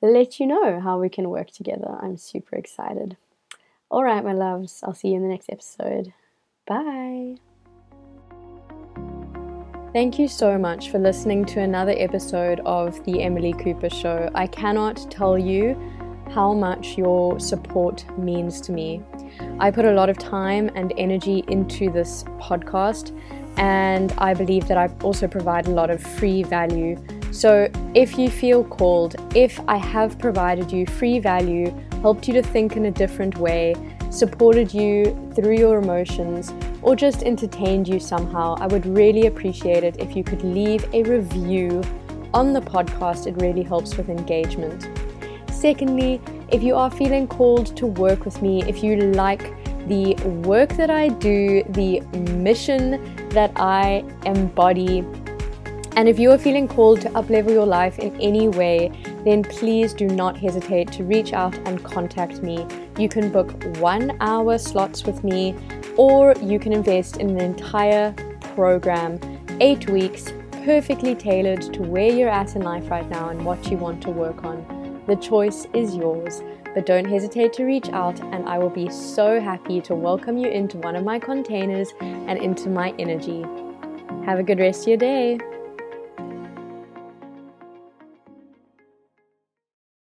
let 0.00 0.40
you 0.40 0.46
know 0.46 0.80
how 0.80 0.98
we 0.98 1.08
can 1.08 1.28
work 1.28 1.50
together. 1.50 1.98
I'm 2.00 2.16
super 2.16 2.56
excited. 2.56 3.16
All 3.90 4.02
right, 4.02 4.24
my 4.24 4.32
loves, 4.32 4.80
I'll 4.82 4.94
see 4.94 5.08
you 5.08 5.16
in 5.16 5.22
the 5.22 5.28
next 5.28 5.50
episode. 5.50 6.14
Bye. 6.66 7.36
Thank 9.92 10.18
you 10.18 10.26
so 10.26 10.56
much 10.56 10.90
for 10.90 10.98
listening 10.98 11.44
to 11.46 11.60
another 11.60 11.94
episode 11.98 12.60
of 12.60 13.04
The 13.04 13.22
Emily 13.22 13.52
Cooper 13.52 13.90
Show. 13.90 14.30
I 14.34 14.46
cannot 14.46 15.10
tell 15.10 15.38
you 15.38 15.76
how 16.30 16.52
much 16.52 16.96
your 16.96 17.38
support 17.40 18.04
means 18.18 18.60
to 18.62 18.72
me. 18.72 19.02
I 19.58 19.70
put 19.70 19.84
a 19.84 19.92
lot 19.92 20.08
of 20.08 20.18
time 20.18 20.70
and 20.74 20.92
energy 20.96 21.44
into 21.48 21.90
this 21.90 22.24
podcast, 22.40 23.16
and 23.56 24.12
I 24.18 24.34
believe 24.34 24.66
that 24.68 24.78
I 24.78 24.88
also 25.02 25.28
provide 25.28 25.66
a 25.66 25.70
lot 25.70 25.90
of 25.90 26.02
free 26.02 26.42
value. 26.42 26.96
So, 27.30 27.70
if 27.94 28.18
you 28.18 28.28
feel 28.28 28.64
called, 28.64 29.16
if 29.34 29.60
I 29.68 29.76
have 29.76 30.18
provided 30.18 30.70
you 30.70 30.86
free 30.86 31.18
value, 31.18 31.74
helped 32.02 32.28
you 32.28 32.34
to 32.34 32.42
think 32.42 32.76
in 32.76 32.86
a 32.86 32.90
different 32.90 33.38
way, 33.38 33.74
supported 34.10 34.74
you 34.74 35.16
through 35.34 35.56
your 35.56 35.78
emotions, 35.78 36.52
or 36.82 36.96
just 36.96 37.22
entertained 37.22 37.88
you 37.88 37.98
somehow, 38.00 38.56
I 38.58 38.66
would 38.66 38.84
really 38.84 39.26
appreciate 39.26 39.84
it 39.84 39.98
if 39.98 40.16
you 40.16 40.24
could 40.24 40.42
leave 40.42 40.84
a 40.92 41.02
review 41.04 41.82
on 42.34 42.52
the 42.52 42.60
podcast. 42.60 43.26
It 43.26 43.40
really 43.40 43.62
helps 43.62 43.96
with 43.96 44.08
engagement. 44.08 44.88
Secondly, 45.62 46.20
if 46.48 46.60
you 46.60 46.74
are 46.74 46.90
feeling 46.90 47.28
called 47.28 47.76
to 47.76 47.86
work 47.86 48.24
with 48.24 48.42
me, 48.42 48.64
if 48.64 48.82
you 48.82 48.96
like 48.96 49.54
the 49.86 50.16
work 50.44 50.70
that 50.70 50.90
I 50.90 51.06
do, 51.06 51.62
the 51.68 52.00
mission 52.46 53.28
that 53.28 53.52
I 53.54 54.04
embody, 54.26 55.04
and 55.94 56.08
if 56.08 56.18
you 56.18 56.32
are 56.32 56.38
feeling 56.38 56.66
called 56.66 57.00
to 57.02 57.10
uplevel 57.10 57.50
your 57.50 57.64
life 57.64 58.00
in 58.00 58.20
any 58.20 58.48
way, 58.48 58.90
then 59.24 59.44
please 59.44 59.94
do 59.94 60.08
not 60.08 60.36
hesitate 60.36 60.90
to 60.94 61.04
reach 61.04 61.32
out 61.32 61.56
and 61.58 61.84
contact 61.84 62.42
me. 62.42 62.66
You 62.98 63.08
can 63.08 63.30
book 63.30 63.52
one 63.76 64.16
hour 64.18 64.58
slots 64.58 65.04
with 65.04 65.22
me, 65.22 65.54
or 65.96 66.34
you 66.42 66.58
can 66.58 66.72
invest 66.72 67.18
in 67.18 67.30
an 67.30 67.40
entire 67.40 68.12
program, 68.56 69.20
eight 69.60 69.88
weeks, 69.88 70.32
perfectly 70.64 71.14
tailored 71.14 71.72
to 71.74 71.82
where 71.82 72.10
you're 72.10 72.28
at 72.28 72.56
in 72.56 72.62
life 72.62 72.90
right 72.90 73.08
now 73.08 73.28
and 73.28 73.44
what 73.44 73.70
you 73.70 73.76
want 73.76 74.02
to 74.02 74.10
work 74.10 74.42
on. 74.42 74.81
The 75.06 75.16
choice 75.16 75.66
is 75.74 75.96
yours, 75.96 76.42
but 76.74 76.86
don't 76.86 77.04
hesitate 77.04 77.52
to 77.54 77.64
reach 77.64 77.88
out, 77.88 78.20
and 78.20 78.48
I 78.48 78.58
will 78.58 78.70
be 78.70 78.88
so 78.88 79.40
happy 79.40 79.80
to 79.82 79.96
welcome 79.96 80.38
you 80.38 80.48
into 80.48 80.78
one 80.78 80.94
of 80.94 81.04
my 81.04 81.18
containers 81.18 81.92
and 82.00 82.38
into 82.38 82.68
my 82.68 82.94
energy. 83.00 83.44
Have 84.24 84.38
a 84.38 84.44
good 84.44 84.60
rest 84.60 84.82
of 84.82 84.88
your 84.88 84.96
day. 84.98 85.40